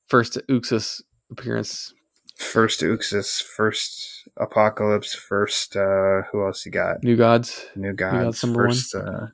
first 0.07 0.39
Uxas 0.49 1.03
appearance. 1.31 1.93
first 2.37 2.81
Uxas, 2.81 3.43
first 3.43 4.29
Apokolips, 4.39 5.15
first 5.17 5.77
uh 5.77 6.23
who 6.33 6.47
else 6.47 6.65
you 6.65 6.73
got? 6.73 7.03
New 7.05 7.17
Gods. 7.17 7.67
New 7.77 7.93
Gods 7.93 8.25
Gods, 8.25 8.45
number 8.45 8.63
one. 8.63 8.71
first 8.71 8.95
uh 8.95 9.27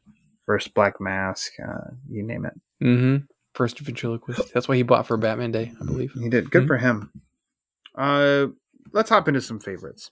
first 0.47 0.75
Black 0.75 1.01
Mask, 1.01 1.53
uh 1.63 1.91
you 2.11 2.23
name 2.27 2.47
it. 2.47 2.55
Mm-hmm. 2.83 3.25
First 3.55 3.79
ventriloquist. 3.79 4.53
That's 4.53 4.67
what 4.67 4.77
he 4.77 4.83
bought 4.83 5.07
for 5.07 5.17
Batman 5.17 5.53
Day, 5.53 5.73
I 5.81 5.85
believe. 5.85 6.13
He 6.15 6.29
did 6.29 6.51
good 6.51 6.65
Mhm. 6.65 6.67
for 6.67 6.79
him. 6.79 7.13
Uh 7.97 8.49
let's 8.93 9.11
hop 9.11 9.29
into 9.29 9.41
some 9.41 9.59
favorites. 9.61 10.11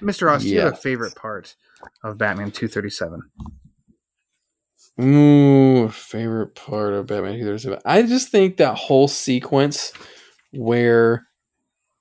Mr. 0.00 0.28
Hoss, 0.28 0.42
do 0.42 0.48
you 0.48 0.60
have 0.60 0.72
Yeah. 0.72 0.78
a 0.78 0.80
favorite 0.80 1.14
part 1.14 1.54
of 2.04 2.18
Batman 2.18 2.50
237? 2.50 3.22
Ooh, 5.00 5.88
favorite 5.90 6.54
part 6.56 6.92
of 6.92 7.06
Batman 7.06 7.34
237. 7.34 7.78
I 7.84 8.02
just 8.02 8.30
think 8.30 8.56
that 8.56 8.74
whole 8.74 9.06
sequence 9.06 9.92
where 10.52 11.26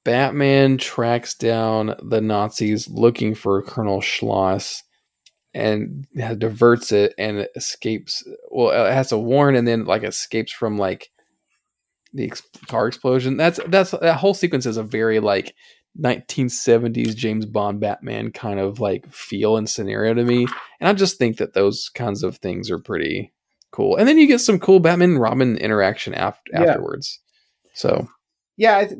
Batman 0.03 0.77
tracks 0.77 1.35
down 1.35 1.95
the 2.01 2.21
Nazis 2.21 2.89
looking 2.89 3.35
for 3.35 3.61
Colonel 3.61 4.01
Schloss 4.01 4.81
and 5.53 6.07
diverts 6.39 6.91
it 6.91 7.13
and 7.19 7.47
escapes. 7.55 8.27
Well, 8.49 8.69
it 8.87 8.93
has 8.93 9.09
to 9.09 9.17
warn 9.17 9.55
and 9.55 9.67
then 9.67 9.85
like 9.85 10.03
escapes 10.03 10.51
from 10.51 10.77
like 10.77 11.09
the 12.13 12.25
ex- 12.25 12.43
car 12.67 12.87
explosion. 12.87 13.37
That's 13.37 13.59
that's 13.67 13.91
that 13.91 14.17
whole 14.17 14.33
sequence 14.33 14.65
is 14.65 14.77
a 14.77 14.83
very 14.83 15.19
like 15.19 15.53
1970s 15.99 17.15
James 17.15 17.45
Bond 17.45 17.79
Batman 17.79 18.31
kind 18.31 18.59
of 18.59 18.79
like 18.79 19.11
feel 19.11 19.57
and 19.57 19.69
scenario 19.69 20.13
to 20.13 20.23
me. 20.23 20.47
And 20.79 20.87
I 20.87 20.93
just 20.93 21.17
think 21.17 21.37
that 21.37 21.53
those 21.53 21.89
kinds 21.93 22.23
of 22.23 22.37
things 22.37 22.69
are 22.71 22.79
pretty 22.79 23.33
cool. 23.71 23.97
And 23.97 24.07
then 24.07 24.17
you 24.17 24.27
get 24.27 24.39
some 24.39 24.59
cool 24.59 24.79
Batman 24.79 25.17
Robin 25.17 25.57
interaction 25.57 26.13
after 26.13 26.41
Yeah. 26.53 26.63
afterwards. 26.63 27.19
So 27.73 28.07
Yeah, 28.57 28.77
I 28.77 28.85
th- 28.85 28.99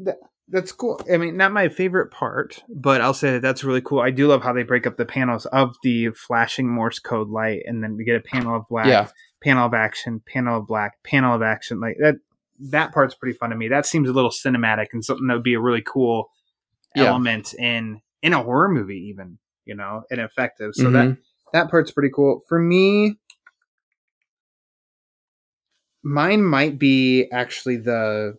that's 0.49 0.71
cool. 0.71 1.01
I 1.11 1.17
mean, 1.17 1.35
not 1.35 1.51
my 1.51 1.67
favorite 1.69 2.11
part, 2.11 2.63
but 2.69 3.01
I'll 3.01 3.13
say 3.13 3.31
that 3.33 3.41
that's 3.41 3.63
really 3.63 3.81
cool. 3.81 3.99
I 3.99 4.11
do 4.11 4.27
love 4.27 4.43
how 4.43 4.53
they 4.53 4.63
break 4.63 4.87
up 4.87 4.95
the 4.97 5.05
panels 5.05 5.45
of 5.47 5.75
the 5.83 6.09
flashing 6.11 6.69
Morse 6.69 6.99
code 6.99 7.29
light, 7.29 7.63
and 7.65 7.83
then 7.83 7.97
we 7.97 8.05
get 8.05 8.15
a 8.15 8.21
panel 8.21 8.55
of 8.55 8.63
black, 8.69 8.87
Yeah. 8.87 9.07
panel 9.43 9.65
of 9.65 9.73
action, 9.73 10.21
panel 10.25 10.59
of 10.59 10.67
black, 10.67 11.03
panel 11.03 11.35
of 11.35 11.41
action. 11.41 11.79
Like 11.81 11.97
that. 11.99 12.15
That 12.59 12.93
part's 12.93 13.15
pretty 13.15 13.37
fun 13.37 13.51
to 13.51 13.55
me. 13.55 13.67
That 13.67 13.85
seems 13.85 14.09
a 14.09 14.13
little 14.13 14.31
cinematic 14.31 14.87
and 14.93 15.03
something 15.05 15.27
that 15.27 15.33
would 15.35 15.43
be 15.43 15.53
a 15.53 15.59
really 15.59 15.83
cool 15.85 16.29
Yeah. 16.95 17.05
element 17.05 17.53
in 17.53 18.01
in 18.23 18.33
a 18.33 18.41
horror 18.41 18.69
movie, 18.69 19.07
even 19.09 19.37
you 19.65 19.75
know, 19.75 20.03
and 20.09 20.19
effective. 20.21 20.73
So 20.73 20.85
Mhm. 20.85 20.93
that 20.93 21.17
that 21.53 21.69
part's 21.69 21.91
pretty 21.91 22.09
cool 22.13 22.41
for 22.47 22.57
me. 22.59 23.17
Mine 26.03 26.43
might 26.43 26.79
be 26.79 27.27
actually 27.31 27.77
the 27.77 28.37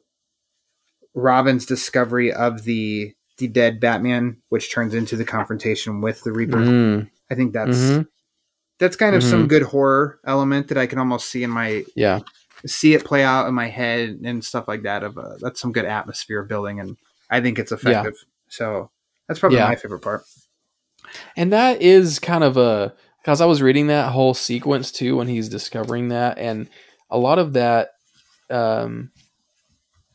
Robin's 1.14 1.66
discovery 1.66 2.32
of 2.32 2.64
the 2.64 3.14
the 3.38 3.46
dead 3.48 3.78
Batman, 3.78 4.36
which 4.48 4.72
turns 4.72 4.94
into 4.94 5.14
the 5.16 5.24
confrontation 5.24 6.00
with 6.00 6.22
the 6.24 6.32
Reaper. 6.32 6.56
Mm, 6.58 7.08
I 7.30 7.34
think 7.36 7.52
that's 7.52 7.76
Mhm. 7.78 8.08
that's 8.78 8.96
kind 8.96 9.14
of 9.14 9.22
some 9.22 9.46
good 9.48 9.62
horror 9.62 10.18
element 10.26 10.68
that 10.68 10.78
I 10.78 10.86
can 10.86 10.98
almost 10.98 11.28
see 11.30 11.42
in 11.44 11.50
my 11.50 11.84
yeah. 11.94 12.20
See 12.66 12.94
it 12.94 13.04
play 13.04 13.22
out 13.24 13.46
in 13.48 13.54
my 13.54 13.68
head 13.68 14.20
and 14.24 14.44
stuff 14.44 14.66
like 14.68 14.82
that. 14.82 15.02
Of 15.04 15.16
uh, 15.18 15.36
that's 15.40 15.60
some 15.60 15.72
good 15.72 15.84
atmosphere 15.84 16.42
building, 16.42 16.80
and 16.80 16.96
I 17.30 17.40
think 17.40 17.58
it's 17.58 17.72
effective. 17.72 18.14
So 18.48 18.90
that's 19.26 19.40
probably 19.40 19.58
Yeah. 19.58 19.68
my 19.68 19.76
favorite 19.76 20.00
part. 20.00 20.24
And 21.36 21.52
that 21.52 21.80
is 21.82 22.18
kind 22.18 22.44
of 22.44 22.56
a 22.56 22.94
because 23.22 23.40
I 23.40 23.46
was 23.46 23.62
reading 23.62 23.86
that 23.88 24.12
whole 24.12 24.34
sequence 24.34 24.90
too 24.92 25.16
when 25.16 25.28
he's 25.28 25.48
discovering 25.48 26.08
that, 26.08 26.38
and 26.38 26.68
a 27.10 27.18
lot 27.18 27.38
of 27.38 27.52
that, 27.54 27.90
um, 28.50 29.10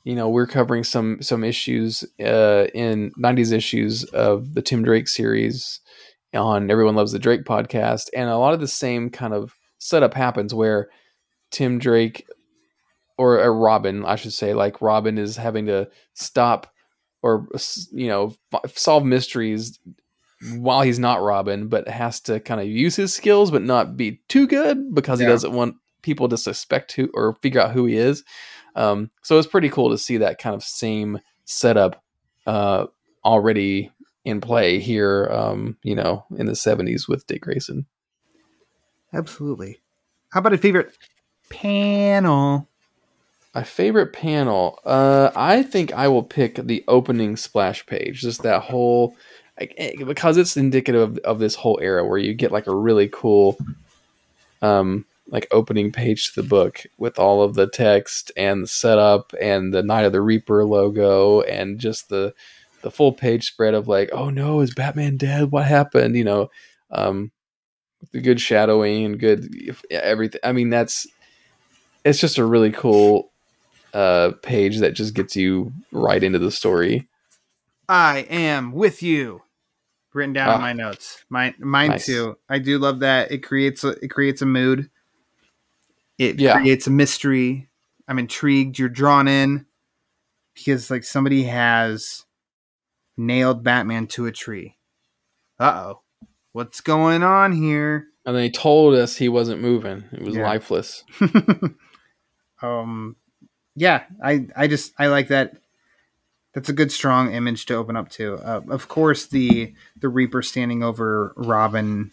you 0.04 0.16
know, 0.16 0.30
we're 0.30 0.48
covering 0.48 0.84
some 0.84 1.22
some 1.22 1.44
issues 1.44 2.04
uh, 2.20 2.66
in 2.74 3.12
'90s 3.18 3.52
issues 3.54 4.04
of 4.06 4.54
the 4.54 4.62
Tim 4.62 4.84
Drake 4.84 5.08
series 5.08 5.80
on 6.34 6.70
Everyone 6.70 6.96
Loves 6.96 7.12
the 7.12 7.20
Drake 7.20 7.44
podcast, 7.46 8.10
and 8.16 8.30
a 8.30 8.38
lot 8.38 8.54
of 8.54 8.60
the 8.60 8.68
same 8.68 9.10
kind 9.10 9.34
of 9.34 9.56
setup 9.80 10.14
happens 10.14 10.54
where 10.54 10.90
Tim 11.52 11.80
Drake 11.80 12.26
or 13.18 13.40
a 13.40 13.52
Robin, 13.52 14.06
I 14.06 14.16
should 14.16 14.34
say, 14.34 14.54
like 14.54 14.82
Robin 14.82 15.18
is 15.18 15.38
having 15.38 15.66
to 15.68 15.90
stop 16.14 16.68
or 17.22 17.48
you 17.92 18.08
know 18.08 18.36
f- 18.54 18.78
solve 18.78 19.06
mysteries 19.06 19.80
while 20.56 20.82
he's 20.82 21.00
not 21.00 21.22
Robin, 21.22 21.68
but 21.68 21.88
has 21.88 22.20
to 22.22 22.40
kind 22.40 22.60
of 22.60 22.68
use 22.68 22.96
his 22.96 23.14
skills, 23.14 23.50
but 23.50 23.62
not 23.62 23.96
be 23.96 24.22
too 24.28 24.46
good 24.48 24.94
because 24.94 25.20
he 25.20 25.26
doesn't 25.26 25.54
want 25.54 25.76
people 26.02 26.28
to 26.30 26.38
suspect 26.38 26.92
who 26.92 27.10
or 27.14 27.36
figure 27.42 27.62
out 27.62 27.72
who 27.72 27.86
he 27.86 27.96
is. 27.96 28.24
Um, 28.76 29.10
so 29.22 29.38
it's 29.38 29.48
pretty 29.48 29.70
cool 29.70 29.90
to 29.92 29.98
see 29.98 30.18
that 30.18 30.40
kind 30.40 30.56
of 30.56 30.64
same 30.64 31.20
setup 31.46 32.04
uh, 32.46 32.88
already 33.24 33.92
in 34.26 34.42
play 34.42 34.80
here. 34.80 35.30
Um, 35.32 35.78
you 35.84 35.96
know, 35.96 36.26
in 36.38 36.46
the 36.46 36.54
'70s 36.54 37.08
with 37.08 37.26
Dick 37.28 37.42
Grayson. 37.42 37.86
Absolutely. 39.14 39.80
How 40.30 40.40
about 40.40 40.54
a 40.54 40.58
favorite 40.58 40.98
panel? 41.50 42.68
My 43.54 43.64
favorite 43.64 44.14
panel, 44.14 44.80
uh, 44.84 45.30
I 45.36 45.62
think 45.62 45.94
I 45.94 46.08
will 46.08 46.24
pick 46.24 46.56
the 46.56 46.84
opening 46.88 47.38
splash 47.38 47.86
page. 47.86 48.22
Just 48.22 48.42
that 48.44 48.64
whole, 48.64 49.16
like, 49.60 49.76
eh, 49.78 50.04
because 50.04 50.38
it's 50.38 50.58
indicative 50.58 51.02
of, 51.02 51.18
of 51.20 51.40
this 51.40 51.54
whole 51.54 51.80
era 51.82 52.06
where 52.06 52.18
you 52.18 52.34
get 52.34 52.52
like 52.52 52.66
a 52.66 52.76
really 52.76 53.10
cool, 53.14 53.58
um, 54.64 55.06
like 55.28 55.48
opening 55.52 55.92
page 55.92 56.34
to 56.34 56.42
the 56.42 56.48
book 56.48 56.84
with 56.98 57.20
all 57.20 57.44
of 57.44 57.54
the 57.54 57.68
text 57.68 58.32
and 58.36 58.64
the 58.64 58.68
setup 58.68 59.34
and 59.40 59.74
the 59.74 59.84
Night 59.84 60.06
of 60.06 60.14
the 60.14 60.22
Reaper 60.22 60.66
logo 60.66 61.42
and 61.42 61.80
just 61.80 62.10
the 62.10 62.34
the 62.82 62.92
full 62.92 63.14
page 63.14 63.48
spread 63.48 63.74
of 63.74 63.88
like, 63.88 64.10
oh 64.12 64.30
no, 64.30 64.60
is 64.60 64.74
Batman 64.74 65.16
dead? 65.18 65.52
What 65.52 65.66
happened? 65.66 66.16
You 66.16 66.26
know, 66.26 66.52
um, 66.92 67.32
the 68.12 68.20
good 68.20 68.42
shadowing 68.42 69.06
and 69.06 69.20
good 69.20 69.48
everything. 69.90 70.42
I 70.44 70.52
mean, 70.52 70.70
that's 70.70 71.08
it's 72.04 72.20
just 72.20 72.38
a 72.38 72.46
really 72.46 72.72
cool 72.72 73.32
uh 73.94 74.32
page 74.42 74.80
that 74.80 74.94
just 74.94 75.14
gets 75.14 75.36
you 75.36 75.72
right 75.92 76.24
into 76.24 76.40
the 76.40 76.52
story. 76.52 77.08
I 77.90 78.20
am 78.30 78.72
with 78.72 79.04
you. 79.04 79.42
Written 80.14 80.34
down 80.34 80.50
Ah. 80.50 80.56
in 80.56 80.62
my 80.62 80.74
notes. 80.74 81.24
My 81.30 81.54
mine 81.60 81.90
Nice. 81.92 82.06
too. 82.06 82.38
I 82.50 82.60
do 82.60 82.78
love 82.78 83.00
that. 83.00 83.32
It 83.32 83.40
creates 83.40 83.84
a 83.84 83.90
it 84.04 84.10
creates 84.10 84.42
a 84.42 84.46
mood. 84.46 84.90
It 86.18 86.40
Yeah. 86.40 86.60
creates 86.60 86.86
a 86.88 86.92
mystery. 86.92 87.70
I'm 88.08 88.20
intrigued. 88.20 88.78
You're 88.78 88.90
drawn 88.90 89.28
in 89.28 89.66
because 90.54 90.92
like 90.92 91.04
somebody 91.04 91.44
has 91.44 92.26
nailed 93.18 93.64
Batman 93.64 94.06
to 94.08 94.26
a 94.28 94.32
tree. 94.32 94.78
Uh 95.60 95.72
oh. 95.86 96.02
What's 96.52 96.82
going 96.82 97.24
on 97.24 97.52
here? 97.52 98.08
And 98.26 98.36
they 98.36 98.50
told 98.52 98.94
us 98.94 99.16
he 99.18 99.30
wasn't 99.30 99.62
moving. 99.62 100.04
It 100.12 100.22
was 100.22 100.36
Yeah. 100.36 100.44
lifeless. 100.44 101.04
um 102.62 103.16
yeah 103.76 104.04
i 104.24 104.46
i 104.56 104.68
just 104.68 104.94
i 104.98 105.08
like 105.08 105.28
that. 105.30 105.58
That's 106.54 106.70
a 106.70 106.74
good 106.74 106.92
strong 106.92 107.34
image 107.34 107.66
to 107.66 107.74
open 107.76 107.96
up 107.96 108.10
to. 108.10 108.36
Uh, 108.36 108.62
of 108.70 108.88
course 108.88 109.26
the 109.26 109.74
the 110.00 110.10
reaper 110.10 110.42
standing 110.44 110.84
over 110.84 111.34
robin 111.36 112.12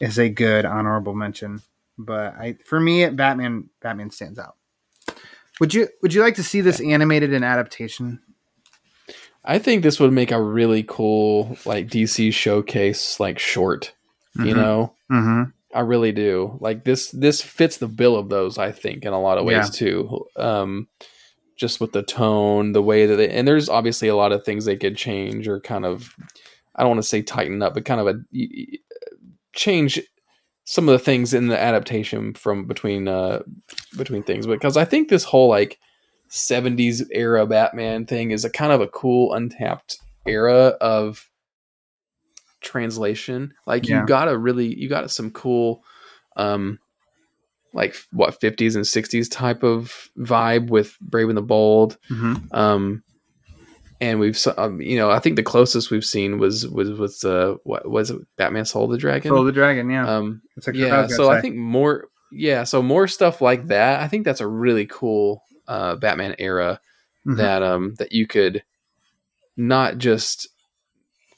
is 0.00 0.18
a 0.18 0.28
good 0.28 0.64
honorable 0.64 1.14
mention 1.14 1.60
but 1.98 2.34
i 2.36 2.56
for 2.64 2.80
me 2.80 3.08
batman 3.10 3.68
batman 3.82 4.10
stands 4.10 4.38
out. 4.38 4.56
Would 5.60 5.72
you 5.74 5.88
would 6.02 6.12
you 6.14 6.22
like 6.22 6.34
to 6.36 6.42
see 6.42 6.60
this 6.60 6.80
animated 6.80 7.32
in 7.32 7.42
adaptation? 7.44 8.20
I 9.44 9.58
think 9.58 9.82
this 9.82 10.00
would 10.00 10.12
make 10.12 10.32
a 10.32 10.42
really 10.42 10.82
cool 10.86 11.56
like 11.64 11.88
DC 11.88 12.32
showcase 12.34 13.20
like 13.20 13.38
short. 13.38 13.92
You 14.34 14.52
Mhm. 14.52 14.56
know, 14.56 14.94
mm-hmm 15.10 15.42
I 15.74 15.80
really 15.80 16.12
do. 16.12 16.56
Like 16.60 16.84
this 16.84 17.10
this 17.10 17.42
fits 17.42 17.76
the 17.78 17.88
bill 17.88 18.16
of 18.16 18.28
those, 18.28 18.56
I 18.58 18.72
think, 18.72 19.04
in 19.04 19.12
a 19.12 19.20
lot 19.20 19.38
of 19.38 19.44
ways 19.44 19.56
Yeah. 19.56 19.62
too. 19.70 20.26
Um 20.36 20.88
just 21.56 21.80
with 21.80 21.92
the 21.92 22.02
tone, 22.02 22.72
the 22.72 22.82
way 22.82 23.06
that 23.06 23.16
they, 23.16 23.30
and 23.30 23.48
there's 23.48 23.70
obviously 23.70 24.08
a 24.08 24.14
lot 24.16 24.30
of 24.30 24.44
things 24.44 24.66
they 24.66 24.76
could 24.76 24.94
change 24.94 25.48
or 25.48 25.58
kind 25.58 25.86
of, 25.86 26.14
I 26.74 26.82
don't 26.82 26.90
want 26.90 27.02
to 27.02 27.08
say 27.08 27.22
tighten 27.22 27.62
up, 27.62 27.72
but 27.72 27.86
kind 27.86 27.98
of 27.98 28.06
a 28.08 28.14
change 29.54 30.00
some 30.64 30.88
of 30.88 30.92
the 30.92 30.98
things 31.04 31.32
in 31.32 31.46
the 31.48 31.58
adaptation 31.58 32.34
from 32.34 32.66
between 32.66 33.08
uh 33.08 33.40
between 33.96 34.22
things 34.22 34.46
because 34.46 34.76
I 34.76 34.84
think 34.84 35.08
this 35.08 35.24
whole 35.24 35.48
like 35.48 35.78
70s 36.30 37.06
era 37.12 37.46
Batman 37.46 38.04
thing 38.04 38.32
is 38.32 38.44
a 38.44 38.50
kind 38.50 38.72
of 38.72 38.80
a 38.80 38.88
cool 38.88 39.32
untapped 39.32 39.98
era 40.26 40.76
of 40.80 41.30
translation. 42.66 43.54
Like 43.66 43.88
Yeah. 43.88 44.00
you 44.00 44.06
got 44.06 44.28
a 44.28 44.36
really 44.36 44.74
you 44.78 44.88
got 44.88 45.10
some 45.10 45.30
cool 45.30 45.82
um 46.36 46.78
like 47.72 47.94
what 48.12 48.40
50s 48.40 48.74
and 48.74 48.84
60s 48.84 49.30
type 49.30 49.62
of 49.62 50.10
vibe 50.18 50.68
with 50.68 50.96
Brave 51.00 51.28
and 51.28 51.36
the 51.36 51.42
Bold. 51.42 51.96
Mhm. 52.10 52.52
Um 52.54 53.02
and 54.00 54.20
we've 54.20 54.38
um, 54.58 54.80
you 54.82 54.98
know 54.98 55.10
I 55.10 55.18
think 55.20 55.36
the 55.36 55.42
closest 55.42 55.90
we've 55.90 56.04
seen 56.04 56.38
was 56.38 56.68
was 56.68 56.90
was 56.90 57.24
uh 57.24 57.54
what 57.64 57.88
was 57.90 58.10
it 58.10 58.20
Batman 58.36 58.66
Soul 58.66 58.84
of 58.84 58.90
the 58.90 58.98
Dragon. 58.98 59.30
Soul 59.30 59.40
of 59.40 59.46
the 59.46 59.52
Dragon, 59.52 59.88
yeah. 59.88 60.06
um 60.16 60.42
That's 60.54 60.68
actually 60.68 60.82
what 60.84 60.92
I 60.92 60.96
yeah 60.96 61.02
gonna 61.02 61.14
so 61.14 61.30
i 61.30 61.40
think 61.40 61.56
more 61.56 62.08
yeah 62.32 62.64
so 62.64 62.82
more 62.82 63.06
stuff 63.08 63.40
like 63.40 63.68
that 63.68 64.00
i 64.00 64.08
think 64.08 64.24
that's 64.24 64.40
a 64.40 64.46
really 64.46 64.84
cool 64.86 65.42
uh 65.68 65.94
batman 65.96 66.34
era 66.38 66.80
Mhm. 67.26 67.36
that 67.38 67.62
um 67.62 67.94
that 67.98 68.12
you 68.12 68.26
could 68.26 68.62
not 69.56 69.96
just 69.98 70.48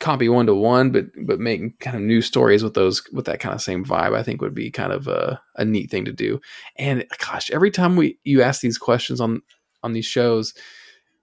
copy 0.00 0.28
one 0.28 0.46
to 0.46 0.54
one 0.54 0.90
but 0.90 1.06
but 1.26 1.40
making 1.40 1.74
kind 1.80 1.96
of 1.96 2.02
new 2.02 2.22
stories 2.22 2.62
with 2.62 2.74
those 2.74 3.02
with 3.12 3.24
that 3.26 3.40
kind 3.40 3.54
of 3.54 3.60
same 3.60 3.84
vibe 3.84 4.16
i 4.16 4.22
think 4.22 4.40
would 4.40 4.54
be 4.54 4.70
kind 4.70 4.92
of 4.92 5.08
a, 5.08 5.40
a 5.56 5.64
neat 5.64 5.90
thing 5.90 6.04
to 6.04 6.12
do 6.12 6.40
and 6.76 7.04
gosh 7.26 7.50
every 7.50 7.70
time 7.70 7.96
we 7.96 8.18
you 8.22 8.40
ask 8.40 8.60
these 8.60 8.78
questions 8.78 9.20
on 9.20 9.42
on 9.82 9.92
these 9.92 10.06
shows 10.06 10.54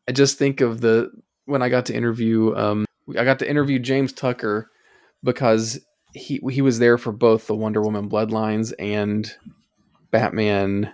i 0.10 0.12
just 0.12 0.38
think 0.38 0.60
of 0.60 0.82
the 0.82 1.10
when 1.46 1.62
i 1.62 1.70
got 1.70 1.86
to 1.86 1.96
interview 1.96 2.54
um 2.56 2.86
i 3.18 3.24
got 3.24 3.40
to 3.40 3.50
interview 3.50 3.80
james 3.80 4.12
tucker 4.12 4.70
because 5.24 5.80
he 6.16 6.42
he 6.50 6.62
was 6.62 6.80
there 6.80 6.98
for 6.98 7.12
both 7.12 7.48
the 7.48 7.56
Wonder 7.56 7.82
Woman 7.82 8.10
Bloodlines 8.10 8.74
and 8.80 9.30
Batman. 10.12 10.92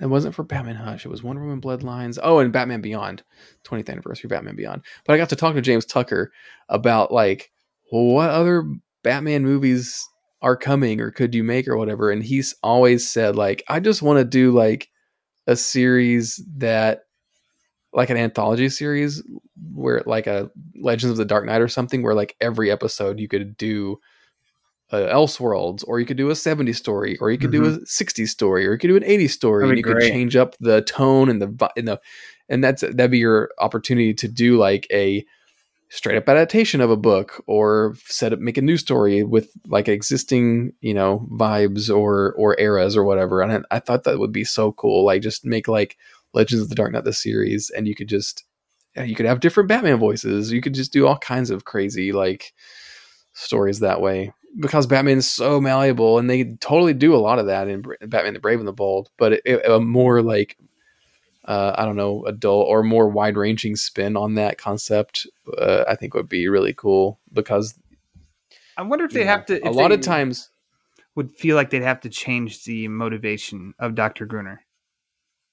It 0.00 0.06
wasn't 0.06 0.34
for 0.34 0.42
Batman 0.42 0.76
Hush. 0.76 1.04
It 1.04 1.10
was 1.10 1.22
Wonder 1.22 1.42
Woman 1.42 1.60
Bloodlines. 1.60 2.18
Oh, 2.22 2.38
and 2.38 2.52
Batman 2.52 2.80
Beyond, 2.80 3.22
20th 3.64 3.88
anniversary 3.88 4.28
Batman 4.28 4.56
Beyond. 4.56 4.82
But 5.06 5.14
I 5.14 5.16
got 5.16 5.28
to 5.30 5.36
talk 5.36 5.54
to 5.54 5.60
James 5.60 5.84
Tucker 5.84 6.32
about 6.68 7.12
like 7.12 7.50
what 7.90 8.30
other 8.30 8.64
Batman 9.02 9.44
movies 9.44 10.06
are 10.42 10.56
coming 10.56 11.00
or 11.00 11.10
could 11.10 11.34
you 11.34 11.42
make 11.42 11.66
or 11.66 11.76
whatever. 11.76 12.10
And 12.10 12.22
he's 12.22 12.54
always 12.62 13.10
said 13.10 13.34
like 13.36 13.62
I 13.68 13.80
just 13.80 14.02
want 14.02 14.18
to 14.18 14.24
do 14.24 14.52
like 14.52 14.90
a 15.46 15.56
series 15.56 16.42
that 16.56 17.00
like 17.92 18.10
an 18.10 18.16
anthology 18.16 18.68
series 18.68 19.22
where 19.72 20.02
like 20.04 20.26
a 20.26 20.50
Legends 20.74 21.12
of 21.12 21.16
the 21.16 21.24
Dark 21.24 21.46
Knight 21.46 21.62
or 21.62 21.68
something 21.68 22.02
where 22.02 22.14
like 22.14 22.36
every 22.40 22.70
episode 22.70 23.20
you 23.20 23.28
could 23.28 23.56
do 23.56 23.98
a 24.94 25.12
Elseworlds 25.12 25.84
or 25.86 26.00
you 26.00 26.06
could 26.06 26.16
do 26.16 26.30
a 26.30 26.34
70s 26.34 26.76
story 26.76 27.16
or 27.20 27.30
you 27.30 27.38
could 27.38 27.52
do 27.52 27.64
a 27.64 27.78
60s 27.80 28.28
story 28.28 28.66
or 28.66 28.72
you 28.72 28.78
could 28.78 28.88
do 28.88 28.96
an 28.96 29.02
80s 29.02 29.30
story 29.30 29.68
and 29.68 29.76
you 29.76 29.84
could 29.84 30.00
change 30.00 30.36
up 30.36 30.56
the 30.60 30.82
tone 30.82 31.28
and 31.28 31.40
the 31.40 31.70
and 31.76 31.88
the 31.88 32.00
and 32.48 32.62
that's 32.62 32.82
that'd 32.82 33.10
be 33.10 33.18
your 33.18 33.50
opportunity 33.58 34.14
to 34.14 34.28
do 34.28 34.56
like 34.56 34.86
a 34.92 35.24
straight 35.90 36.16
up 36.16 36.28
adaptation 36.28 36.80
of 36.80 36.90
a 36.90 36.96
book 36.96 37.42
or 37.46 37.94
set 38.06 38.32
up 38.32 38.38
make 38.38 38.58
a 38.58 38.62
new 38.62 38.76
story 38.76 39.22
with 39.22 39.50
like 39.68 39.88
existing 39.88 40.72
you 40.80 40.92
know 40.94 41.26
vibes 41.32 41.94
or 41.94 42.34
or 42.34 42.58
eras 42.58 42.96
or 42.96 43.04
whatever. 43.04 43.40
And 43.40 43.52
I, 43.70 43.76
I 43.76 43.78
thought 43.80 44.04
that 44.04 44.18
would 44.18 44.32
be 44.32 44.44
so 44.44 44.72
cool 44.72 45.04
like 45.04 45.22
just 45.22 45.44
make 45.44 45.68
like 45.68 45.96
Legends 46.32 46.62
of 46.62 46.68
the 46.68 46.74
Dark 46.74 46.92
Knight 46.92 47.04
the 47.04 47.12
series 47.12 47.70
and 47.70 47.86
you 47.86 47.94
could 47.94 48.08
just 48.08 48.44
you 48.96 49.14
could 49.14 49.26
have 49.26 49.40
different 49.40 49.68
Batman 49.68 49.98
voices. 49.98 50.52
You 50.52 50.60
could 50.60 50.74
just 50.74 50.92
do 50.92 51.06
all 51.06 51.18
kinds 51.18 51.50
of 51.50 51.64
crazy 51.64 52.12
like 52.12 52.52
stories 53.32 53.80
that 53.80 54.00
way 54.00 54.32
because 54.58 54.86
Batman's 54.86 55.28
so 55.28 55.60
malleable 55.60 56.18
and 56.18 56.28
they 56.30 56.44
totally 56.60 56.94
do 56.94 57.14
a 57.14 57.18
lot 57.18 57.38
of 57.38 57.46
that 57.46 57.68
in 57.68 57.82
Batman 58.06 58.34
the 58.34 58.40
Brave 58.40 58.58
and 58.58 58.68
the 58.68 58.72
Bold 58.72 59.10
but 59.16 59.32
it, 59.34 59.42
it- 59.44 59.66
a 59.70 59.80
more 59.80 60.22
like 60.22 60.56
uh, 61.46 61.74
I 61.76 61.84
don't 61.84 61.96
know, 61.96 62.24
adult 62.24 62.68
or 62.68 62.82
more 62.82 63.06
wide 63.08 63.36
ranging 63.36 63.76
spin 63.76 64.16
on 64.16 64.36
that 64.36 64.56
concept, 64.56 65.26
uh, 65.58 65.84
I 65.86 65.94
think 65.94 66.14
would 66.14 66.26
be 66.28 66.48
really 66.48 66.72
cool 66.72 67.20
because 67.34 67.78
I 68.78 68.82
wonder 68.82 69.04
if 69.04 69.10
they 69.12 69.24
know, 69.24 69.30
have 69.30 69.46
to. 69.46 69.68
a 69.68 69.70
lot 69.70 69.92
of 69.92 70.00
times. 70.00 70.48
would 71.16 71.30
feel 71.30 71.54
like 71.54 71.68
they'd 71.68 71.82
have 71.82 72.00
to 72.00 72.08
change 72.08 72.64
the 72.64 72.88
motivation 72.88 73.74
of 73.78 73.94
Dr. 73.94 74.24
Gruner. 74.24 74.64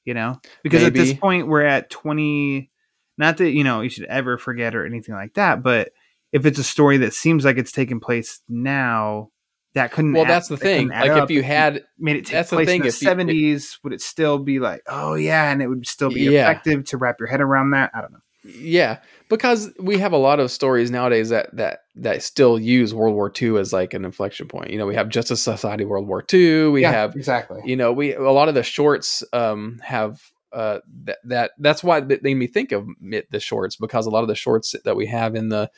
You 0.05 0.13
know, 0.13 0.39
because 0.63 0.83
at 0.83 0.93
this 0.93 1.13
point 1.13 1.47
we're 1.47 1.65
at 1.65 1.89
twenty. 1.89 2.71
Not 3.17 3.35
that 3.37 3.51
you 3.51 3.63
know 3.65 3.81
you 3.81 3.89
should 3.89 4.05
ever 4.05 4.37
forget 4.37 4.73
or 4.75 4.85
anything 4.85 5.13
like 5.13 5.33
that, 5.33 5.61
but 5.61 5.91
if 6.31 6.45
it's 6.45 6.59
a 6.59 6.63
story 6.63 6.97
that 6.97 7.13
seems 7.13 7.43
like 7.45 7.57
it's 7.57 7.71
taking 7.71 7.99
place 7.99 8.39
now, 8.49 9.29
that 9.73 9.91
couldn't. 9.91 10.13
Well, 10.13 10.23
add- 10.23 10.29
that's 10.29 10.47
the 10.49 10.55
that 10.57 10.61
thing. 10.63 10.87
Like 10.89 11.23
if 11.23 11.29
you 11.31 11.43
had, 11.43 11.83
made 11.97 12.17
it 12.17 12.25
take 12.25 12.47
place 12.47 12.67
thing, 12.67 12.81
in 12.81 12.87
the 12.87 12.91
seventies, 12.91 13.79
would 13.83 13.93
it 13.93 14.01
still 14.01 14.37
be 14.37 14.59
like, 14.59 14.81
oh 14.87 15.13
yeah, 15.15 15.51
and 15.51 15.61
it 15.61 15.67
would 15.67 15.87
still 15.87 16.09
be 16.09 16.21
Yeah. 16.21 16.41
effective 16.49 16.85
to 16.85 16.97
wrap 16.97 17.17
your 17.19 17.27
head 17.27 17.41
around 17.41 17.71
that? 17.71 17.91
I 17.93 18.01
don't 18.01 18.11
know. 18.11 18.19
yeah, 18.43 18.97
because 19.29 19.71
we 19.79 19.97
have 19.99 20.13
a 20.13 20.17
lot 20.17 20.39
of 20.39 20.51
stories 20.51 20.89
nowadays 20.91 21.29
that 21.29 21.55
that 21.55 21.81
that 21.95 22.23
still 22.23 22.59
use 22.59 22.93
World 22.93 23.15
War 23.15 23.31
II 23.41 23.57
as 23.59 23.71
like 23.71 23.93
an 23.93 24.03
inflection 24.03 24.47
point. 24.47 24.71
You 24.71 24.77
know, 24.77 24.87
we 24.87 24.95
have 24.95 25.09
Justice 25.09 25.41
Society 25.41 25.85
World 25.85 26.07
War 26.07 26.25
II. 26.33 26.67
We 26.69 26.83
have 26.83 27.15
exactly. 27.15 27.61
you 27.63 27.75
know 27.75 27.93
we 27.93 28.13
a 28.13 28.21
lot 28.31 28.49
of 28.49 28.55
the 28.55 28.63
shorts 28.63 29.23
um 29.31 29.79
have 29.83 30.21
uh 30.51 30.79
that, 31.03 31.19
that 31.23 31.51
that's 31.59 31.81
why 31.83 32.01
that 32.01 32.23
made 32.23 32.33
me 32.33 32.47
think 32.47 32.71
of 32.73 32.85
the 33.01 33.39
shorts 33.39 33.77
because 33.77 34.05
a 34.05 34.09
lot 34.09 34.23
of 34.23 34.27
the 34.27 34.35
shorts 34.35 34.75
that 34.83 34.95
we 34.97 35.05
have 35.05 35.33
in 35.35 35.47
the 35.49 35.69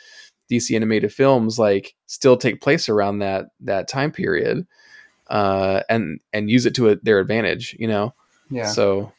DC 0.51 0.75
animated 0.75 1.11
films 1.13 1.57
like 1.59 1.95
still 2.05 2.37
take 2.37 2.61
place 2.61 2.89
around 2.89 3.19
that 3.19 3.47
that 3.61 3.87
time 3.87 4.11
period 4.11 4.65
uh 5.29 5.81
and 5.89 6.19
and 6.33 6.49
use 6.49 6.65
it 6.65 6.75
to 6.75 6.89
a, 6.89 6.95
their 6.97 7.19
advantage 7.19 7.75
you 7.79 7.87
know 7.87 8.13
Yeah. 8.49 8.67
so 8.67 9.11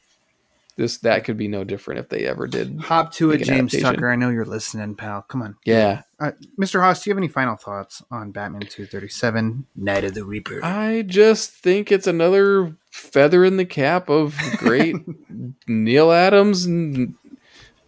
this 0.77 0.99
that 0.99 1.22
could 1.25 1.37
be 1.37 1.47
no 1.49 1.62
different 1.64 2.01
if 2.01 2.09
they 2.09 2.27
ever 2.27 2.47
did 2.49 2.81
Hop 2.81 3.12
to 3.14 3.31
it, 3.31 3.39
James 3.39 3.72
adaptation. 3.72 3.95
Tucker. 3.95 4.11
I 4.11 4.16
know 4.16 4.29
you're 4.29 4.45
listening, 4.45 4.97
pal. 4.97 5.22
Come 5.22 5.41
on. 5.43 5.57
yeah 5.64 6.03
Uh, 6.18 6.33
Mr. 6.61 6.81
Hoss, 6.81 7.03
do 7.05 7.09
you 7.11 7.14
have 7.14 7.18
any 7.18 7.29
final 7.29 7.55
thoughts 7.57 8.03
on 8.11 8.33
Batman 8.33 8.62
237, 8.62 9.66
Night 9.77 10.03
of 10.05 10.14
the 10.14 10.25
Reaper? 10.25 10.64
I 10.64 11.03
just 11.03 11.53
think 11.53 11.93
it's 11.93 12.09
another 12.09 12.77
feather 12.91 13.45
in 13.45 13.57
the 13.57 13.64
cap 13.64 14.09
of 14.09 14.37
great 14.57 14.97
Neal 15.68 16.11
Adams 16.11 16.64
and 16.66 17.14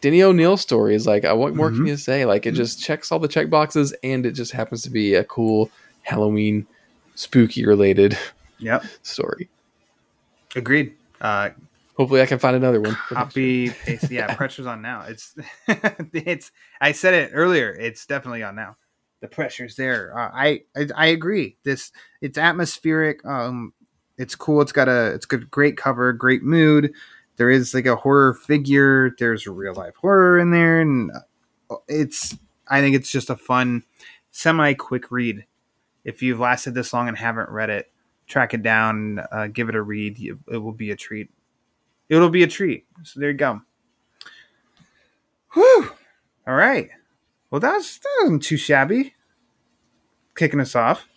Denny 0.00 0.22
O'Neil 0.22 0.54
is 0.54 1.06
Like, 1.06 1.24
I 1.24 1.32
what 1.32 1.54
more 1.54 1.70
Mhm. 1.70 1.76
can 1.76 1.86
you 1.86 1.96
say? 1.96 2.24
Like, 2.26 2.46
it 2.46 2.52
just 2.52 2.82
checks 2.82 3.10
all 3.10 3.18
the 3.18 3.28
check 3.28 3.48
boxes, 3.50 3.94
and 4.02 4.26
it 4.26 4.32
just 4.32 4.52
happens 4.52 4.82
to 4.82 4.90
be 4.90 5.14
a 5.14 5.24
cool 5.24 5.70
Halloween, 6.02 6.66
spooky 7.14 7.64
related 7.66 8.16
Yep. 8.58 8.84
story. 9.02 9.48
Agreed. 10.54 10.94
Uh, 11.20 11.50
Hopefully, 11.96 12.20
I 12.20 12.26
can 12.26 12.38
find 12.38 12.54
another 12.56 12.80
one. 12.80 12.94
for 13.08 13.14
next 13.14 13.36
year. 13.36 13.70
copy 13.70 13.70
paste. 13.70 14.10
Yeah, 14.10 14.34
pressure's 14.36 14.66
on 14.66 14.82
now. 14.82 15.02
It's 15.08 15.34
it's. 16.12 16.52
I 16.80 16.92
said 16.92 17.14
it 17.14 17.30
earlier. 17.32 17.72
It's 17.72 18.04
definitely 18.06 18.42
on 18.42 18.54
now. 18.54 18.76
The 19.22 19.28
pressure's 19.28 19.76
there. 19.76 20.16
Uh, 20.16 20.30
I, 20.32 20.62
I 20.76 20.88
I 20.94 21.06
agree. 21.06 21.56
This 21.64 21.90
it's 22.20 22.36
atmospheric. 22.36 23.24
Um, 23.24 23.72
it's 24.18 24.34
cool. 24.34 24.60
It's 24.60 24.72
got 24.72 24.88
a 24.88 25.14
it's 25.14 25.24
good, 25.26 25.50
great 25.50 25.76
cover, 25.78 26.12
great 26.12 26.42
mood. 26.42 26.92
There 27.36 27.50
is 27.50 27.74
like 27.74 27.86
a 27.86 27.96
horror 27.96 28.34
figure. 28.34 29.14
There's 29.18 29.46
real 29.46 29.74
life 29.74 29.94
horror 29.96 30.38
in 30.38 30.50
there, 30.50 30.80
and 30.80 31.10
uh, 31.70 31.76
it's. 31.88 32.36
I 32.68 32.80
think 32.80 32.96
it's 32.96 33.10
just 33.10 33.30
a 33.30 33.36
fun, 33.36 33.84
semi 34.30 34.74
quick 34.74 35.10
read. 35.10 35.44
If 36.04 36.22
you've 36.22 36.40
lasted 36.40 36.74
this 36.74 36.92
long 36.92 37.08
and 37.08 37.16
haven't 37.16 37.48
read 37.50 37.70
it, 37.70 37.92
track 38.26 38.54
it 38.54 38.62
down, 38.62 39.20
uh, 39.30 39.46
give 39.48 39.68
it 39.68 39.74
a 39.74 39.82
read. 39.82 40.18
You- 40.18 40.40
It 40.50 40.58
will 40.58 40.72
be 40.72 40.90
a 40.90 40.96
treat. 40.96 41.30
It'll 42.08 42.30
be 42.30 42.42
a 42.42 42.46
treat. 42.48 42.86
So 43.02 43.20
there 43.20 43.30
you 43.30 43.36
go. 43.36 43.60
Whew. 45.54 45.90
All 46.46 46.54
right. 46.54 46.90
Well, 47.50 47.60
that, 47.60 47.72
was, 47.74 47.98
that 47.98 48.16
wasn't 48.22 48.42
too 48.42 48.56
shabby. 48.56 49.14
Kicking 50.36 50.60
us 50.60 50.76
off. 50.76 51.08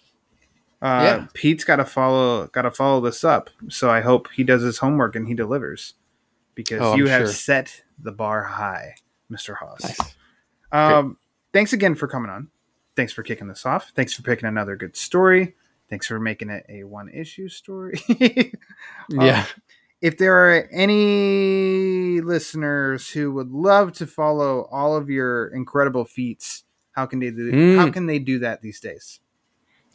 Uh, 0.81 1.01
Yeah. 1.03 1.27
Pete's 1.33 1.63
got 1.63 1.75
to 1.77 1.85
follow. 1.85 2.47
Got 2.47 2.63
to 2.63 2.71
follow 2.71 3.01
this 3.01 3.23
up. 3.23 3.49
So 3.69 3.89
I 3.89 4.01
hope 4.01 4.29
he 4.35 4.43
does 4.43 4.61
his 4.63 4.77
homework 4.79 5.15
and 5.15 5.27
he 5.27 5.33
delivers, 5.33 5.95
because 6.59 6.81
Oh, 6.81 6.91
I'm 6.91 6.99
you 6.99 7.07
have 7.07 7.21
sure. 7.21 7.27
set 7.33 7.83
the 7.99 8.11
bar 8.11 8.43
high, 8.43 8.95
Mister 9.29 9.55
Hoss. 9.55 9.81
Nice. 9.81 10.15
Um, 10.73 11.17
thanks 11.53 11.71
again 11.71 11.95
for 11.95 12.05
coming 12.09 12.29
on. 12.29 12.49
Thanks 12.97 13.13
for 13.13 13.23
kicking 13.23 13.47
this 13.47 13.65
off. 13.65 13.93
Thanks 13.95 14.13
for 14.13 14.23
picking 14.23 14.49
another 14.49 14.75
good 14.75 14.97
story. 14.97 15.55
Thanks 15.89 16.05
for 16.07 16.19
making 16.19 16.49
it 16.49 16.65
a 16.67 16.83
one 16.83 17.07
issue 17.09 17.47
story. 17.47 18.01
Yeah. 19.09 19.45
if 20.01 20.17
there 20.17 20.35
are 20.35 20.67
any 20.71 22.19
listeners 22.21 23.09
who 23.09 23.31
would 23.33 23.51
love 23.51 23.93
to 23.93 24.05
follow 24.07 24.67
all 24.69 24.97
of 24.97 25.09
your 25.09 25.47
incredible 25.47 26.03
feats, 26.03 26.63
how 26.91 27.05
can 27.05 27.19
they 27.19 27.31
do 27.31 27.51
Mm. 27.53 27.77
how 27.77 27.89
can 27.89 28.05
they 28.05 28.19
do 28.19 28.39
that 28.39 28.61
these 28.61 28.79
days? 28.81 29.21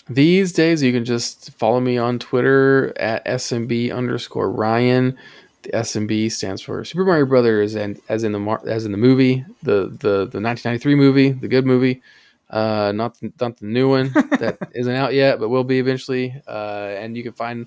These 0.08 0.52
days, 0.52 0.82
you 0.82 0.92
can 0.92 1.04
just 1.04 1.52
follow 1.58 1.80
me 1.80 1.96
on 1.96 2.18
Twitter 2.18 2.92
at 2.98 3.24
SMB 3.26 3.90
underscore 3.94 4.50
Ryan. 4.50 5.16
The 5.64 5.70
SMB 5.70 6.30
stands 6.30 6.62
for 6.62 6.84
Super 6.84 7.04
Mario 7.04 7.26
Brothers, 7.26 7.74
and 7.74 8.00
as 8.08 8.24
in 8.24 8.32
the 8.32 8.38
mar- 8.38 8.62
as 8.66 8.84
in 8.84 8.92
the 8.92 8.98
movie, 8.98 9.44
the 9.62 9.88
the 9.88 10.28
the 10.30 10.40
1993 10.40 10.94
movie, 10.94 11.32
the 11.32 11.48
good 11.48 11.66
movie, 11.66 12.02
uh, 12.50 12.92
not 12.94 13.18
the, 13.20 13.32
not 13.40 13.56
the 13.58 13.66
new 13.66 13.88
one 13.88 14.08
that 14.38 14.58
isn't 14.72 14.94
out 14.94 15.14
yet, 15.14 15.40
but 15.40 15.48
will 15.48 15.64
be 15.64 15.78
eventually. 15.78 16.40
Uh, 16.46 16.94
and 16.98 17.16
you 17.16 17.22
can 17.22 17.32
find 17.32 17.66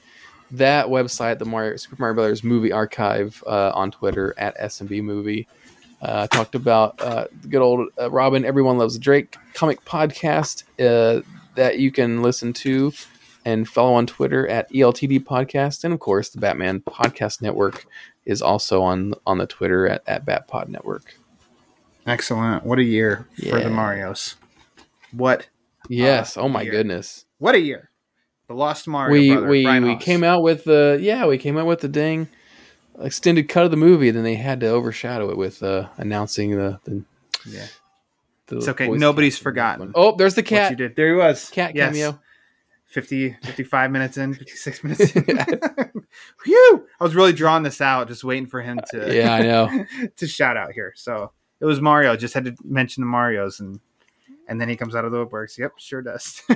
that 0.51 0.87
website, 0.87 1.39
the 1.39 1.45
Mario 1.45 1.75
Super 1.75 1.97
Mario 1.99 2.15
Brothers 2.15 2.43
Movie 2.43 2.71
Archive, 2.71 3.43
uh, 3.45 3.71
on 3.75 3.91
Twitter 3.91 4.33
at 4.37 4.57
SMB 4.57 5.03
Movie. 5.03 5.47
Uh, 6.01 6.27
I 6.31 6.35
talked 6.35 6.55
about 6.55 7.01
uh, 7.01 7.25
the 7.41 7.47
good 7.47 7.61
old 7.61 7.89
uh, 7.99 8.09
Robin. 8.11 8.45
Everyone 8.45 8.77
loves 8.77 8.97
Drake 8.97 9.35
comic 9.53 9.83
podcast 9.83 10.63
uh, 10.79 11.21
that 11.55 11.79
you 11.79 11.91
can 11.91 12.21
listen 12.21 12.53
to 12.53 12.93
and 13.47 13.65
follow 13.65 13.93
on 13.93 14.05
Twitter 14.05 14.45
at 14.47 14.69
ELTD 14.73 15.23
Podcast, 15.23 15.85
and 15.85 15.93
of 15.93 16.01
course, 16.01 16.27
the 16.29 16.39
Batman 16.39 16.81
Podcast 16.81 17.41
Network 17.41 17.85
is 18.25 18.41
also 18.41 18.81
on 18.81 19.13
on 19.25 19.37
the 19.37 19.47
Twitter 19.47 19.87
at, 19.87 20.03
at 20.05 20.25
BatPod 20.25 20.67
Network. 20.67 21.15
Excellent. 22.05 22.65
What 22.65 22.77
a 22.79 22.83
year 22.83 23.25
for 23.49 23.59
the 23.59 23.69
Marios. 23.69 24.35
What 25.11 25.47
Yes. 25.89 26.35
oh 26.37 26.49
my 26.49 26.63
year. 26.63 26.71
goodness. 26.71 27.25
what 27.37 27.55
a 27.55 27.59
year. 27.59 27.89
The 28.49 28.53
Lost 28.53 28.87
Mario 28.87 29.11
we 29.13 29.31
brother, 29.31 29.47
we 29.47 29.63
Brian 29.63 29.83
we 29.85 29.95
came 29.95 30.23
out 30.23 30.41
with 30.41 30.63
the 30.65 30.97
yeah 31.01 31.25
we 31.25 31.37
came 31.37 31.57
out 31.57 31.65
with 31.65 31.81
the 31.81 31.89
dang 31.89 32.27
extended 32.99 33.47
cut 33.49 33.63
of 33.65 33.71
the 33.71 33.77
movie. 33.77 34.11
Then 34.11 34.23
they 34.23 34.35
had 34.35 34.59
to 34.61 34.67
overshadow 34.67 35.29
it 35.29 35.37
with 35.37 35.63
uh, 35.63 35.87
announcing 35.97 36.51
the 36.57 36.79
the. 36.83 37.03
Yeah. 37.45 37.67
the 38.47 38.57
It's 38.57 38.67
okay. 38.69 38.89
Nobody's 38.89 39.37
forgotten. 39.37 39.91
Oh, 39.95 40.15
there's 40.17 40.35
the 40.35 40.41
What 40.41 40.47
cat. 40.47 40.71
you 40.71 40.77
did. 40.77 40.95
There 40.95 41.09
he 41.09 41.15
was. 41.15 41.49
Cat 41.49 41.75
Yes. 41.75 41.93
cameo. 41.93 42.19
50, 42.87 43.35
55 43.43 43.91
minutes 43.91 44.17
in, 44.17 44.33
56 44.33 44.83
minutes 44.83 45.15
in. 45.15 45.23
Phew! 46.43 46.87
I 46.99 47.03
was 47.03 47.15
really 47.15 47.33
drawing 47.33 47.63
this 47.63 47.81
out, 47.81 48.07
just 48.07 48.23
waiting 48.23 48.47
for 48.47 48.61
him 48.61 48.79
to 48.91 49.13
Yeah, 49.13 49.33
I 49.33 49.41
know. 49.41 49.85
to 50.15 50.27
shout 50.27 50.57
out 50.57 50.71
here. 50.71 50.93
So 50.95 51.31
it 51.59 51.65
was 51.65 51.81
Mario. 51.81 52.15
Just 52.15 52.33
had 52.33 52.45
to 52.45 52.55
mention 52.63 53.01
the 53.01 53.07
Mario's 53.07 53.59
and 53.59 53.79
and 54.49 54.61
then 54.61 54.69
he 54.69 54.77
comes 54.77 54.95
out 54.95 55.03
of 55.03 55.11
the 55.11 55.25
woodworks. 55.25 55.57
Yep, 55.57 55.73
sure 55.77 56.01
does. 56.01 56.41
uh, 56.49 56.55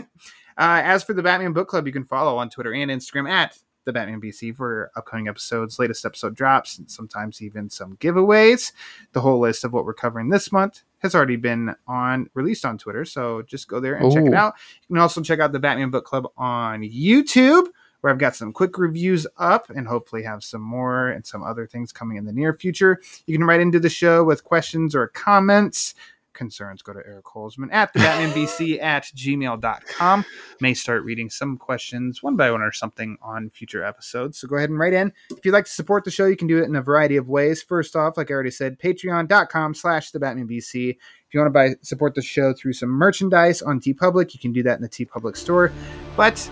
as 0.57 1.03
for 1.03 1.13
the 1.13 1.21
Batman 1.21 1.51
Book 1.51 1.67
Club, 1.67 1.85
you 1.85 1.91
can 1.91 2.05
follow 2.05 2.37
on 2.37 2.49
Twitter 2.49 2.73
and 2.73 2.89
Instagram 2.89 3.29
at 3.29 3.57
the 3.83 3.91
Batman 3.91 4.21
BC 4.21 4.55
for 4.55 4.91
upcoming 4.95 5.27
episodes, 5.27 5.77
latest 5.77 6.05
episode 6.05 6.33
drops, 6.33 6.77
and 6.77 6.89
sometimes 6.89 7.41
even 7.41 7.69
some 7.69 7.97
giveaways. 7.97 8.71
The 9.11 9.19
whole 9.19 9.39
list 9.39 9.65
of 9.65 9.73
what 9.73 9.83
we're 9.83 9.93
covering 9.93 10.29
this 10.29 10.53
month 10.53 10.83
has 11.01 11.15
already 11.15 11.35
been 11.35 11.75
on 11.87 12.29
released 12.33 12.65
on 12.65 12.77
Twitter, 12.77 13.05
so 13.05 13.41
just 13.43 13.67
go 13.67 13.79
there 13.79 13.95
and 13.95 14.11
check 14.11 14.25
it 14.25 14.33
out. 14.33 14.53
You 14.83 14.95
can 14.95 15.01
also 15.01 15.21
check 15.21 15.39
out 15.39 15.51
the 15.51 15.59
Batman 15.59 15.89
Book 15.89 16.05
Club 16.05 16.27
on 16.37 16.81
YouTube, 16.81 17.67
where 18.01 18.13
I've 18.13 18.19
got 18.19 18.35
some 18.35 18.53
quick 18.53 18.77
reviews 18.77 19.25
up 19.37 19.69
and 19.69 19.87
hopefully 19.87 20.23
have 20.23 20.43
some 20.43 20.61
more 20.61 21.09
and 21.09 21.25
some 21.25 21.43
other 21.43 21.65
things 21.65 21.91
coming 21.91 22.17
in 22.17 22.25
the 22.25 22.33
near 22.33 22.53
future. 22.53 22.99
You 23.25 23.37
can 23.37 23.47
write 23.47 23.61
into 23.61 23.79
the 23.79 23.89
show 23.89 24.23
with 24.23 24.43
questions 24.43 24.95
or 24.95 25.07
comments. 25.07 25.95
Concerns, 26.33 26.81
go 26.81 26.93
to 26.93 27.01
Eric 27.05 27.25
Holzman 27.25 27.71
at 27.71 27.93
the 27.93 27.99
BatmanBC 27.99 28.81
at 28.81 29.03
gmail.com. 29.15 30.25
May 30.59 30.73
start 30.73 31.03
reading 31.03 31.29
some 31.29 31.57
questions 31.57 32.23
one 32.23 32.35
by 32.35 32.51
one 32.51 32.61
or 32.61 32.71
something 32.71 33.17
on 33.21 33.49
future 33.49 33.83
episodes. 33.83 34.39
So 34.39 34.47
go 34.47 34.55
ahead 34.55 34.69
and 34.69 34.79
write 34.79 34.93
in. 34.93 35.11
If 35.29 35.45
you'd 35.45 35.51
like 35.51 35.65
to 35.65 35.71
support 35.71 36.03
the 36.03 36.11
show, 36.11 36.25
you 36.25 36.35
can 36.35 36.47
do 36.47 36.59
it 36.59 36.65
in 36.65 36.75
a 36.75 36.81
variety 36.81 37.17
of 37.17 37.27
ways. 37.27 37.61
First 37.61 37.95
off, 37.95 38.17
like 38.17 38.31
I 38.31 38.33
already 38.33 38.51
said, 38.51 38.79
patreon.com 38.79 39.73
slash 39.73 40.11
the 40.11 40.19
BatmanBC. 40.19 40.89
If 40.91 41.33
you 41.33 41.39
want 41.39 41.47
to 41.47 41.53
buy 41.53 41.75
support 41.81 42.15
the 42.15 42.21
show 42.21 42.53
through 42.53 42.73
some 42.73 42.89
merchandise 42.89 43.61
on 43.61 43.79
TeePublic, 43.79 44.33
you 44.33 44.39
can 44.39 44.51
do 44.51 44.63
that 44.63 44.75
in 44.75 44.81
the 44.81 44.89
TeePublic 44.89 45.37
store. 45.37 45.71
But 46.17 46.49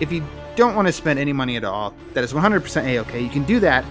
if 0.00 0.10
you 0.10 0.26
don't 0.56 0.74
want 0.74 0.88
to 0.88 0.92
spend 0.92 1.18
any 1.18 1.32
money 1.32 1.56
at 1.56 1.64
all, 1.64 1.94
that 2.14 2.24
is 2.24 2.32
100% 2.32 2.84
A-OK. 2.84 3.20
You 3.20 3.30
can 3.30 3.44
do 3.44 3.60
that 3.60 3.84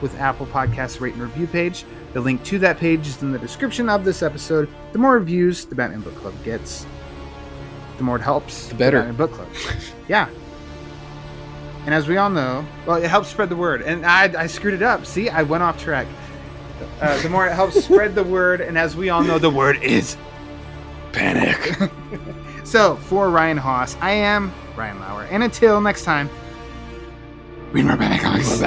with 0.00 0.18
Apple 0.18 0.46
Podcasts 0.46 1.00
rate 1.00 1.14
and 1.14 1.22
review 1.22 1.46
page. 1.46 1.84
The 2.14 2.20
link 2.20 2.42
to 2.44 2.58
that 2.60 2.78
page 2.78 3.06
is 3.06 3.22
in 3.22 3.32
the 3.32 3.38
description 3.38 3.88
of 3.88 4.04
this 4.04 4.22
episode. 4.22 4.68
The 4.92 4.98
more 4.98 5.14
reviews 5.14 5.64
the 5.64 5.74
Batman 5.74 6.00
Book 6.00 6.14
Club 6.16 6.34
gets, 6.44 6.86
the 7.98 8.04
more 8.04 8.16
it 8.16 8.22
helps 8.22 8.68
The 8.68 8.76
better. 8.76 8.98
Batman 8.98 9.16
Book 9.16 9.32
Club. 9.32 9.48
yeah. 10.08 10.28
And 11.86 11.92
as 11.92 12.08
we 12.08 12.16
all 12.16 12.30
know, 12.30 12.64
well, 12.86 13.02
it 13.02 13.08
helps 13.08 13.28
spread 13.28 13.48
the 13.48 13.56
word. 13.56 13.82
And 13.82 14.06
I, 14.06 14.42
I 14.42 14.46
screwed 14.46 14.74
it 14.74 14.82
up. 14.82 15.04
See, 15.04 15.28
I 15.28 15.42
went 15.42 15.62
off 15.62 15.78
track. 15.82 16.06
Uh, 17.00 17.20
the 17.20 17.28
more 17.28 17.46
it 17.48 17.52
helps 17.52 17.84
spread 17.84 18.14
the 18.14 18.24
word, 18.24 18.60
and 18.60 18.78
as 18.78 18.96
we 18.96 19.10
all 19.10 19.22
know, 19.22 19.38
the 19.38 19.50
word 19.50 19.82
is 19.82 20.16
Panic. 21.12 21.76
so, 22.64 22.96
for 22.96 23.28
Ryan 23.28 23.56
Hoss, 23.56 23.96
I 24.00 24.12
am 24.12 24.52
Ryan 24.76 25.00
Lauer. 25.00 25.24
And 25.24 25.42
until 25.42 25.80
next 25.80 26.04
time, 26.04 26.30
read 27.72 27.84
more 27.84 27.96
Batman 27.96 28.20
comics. 28.20 28.60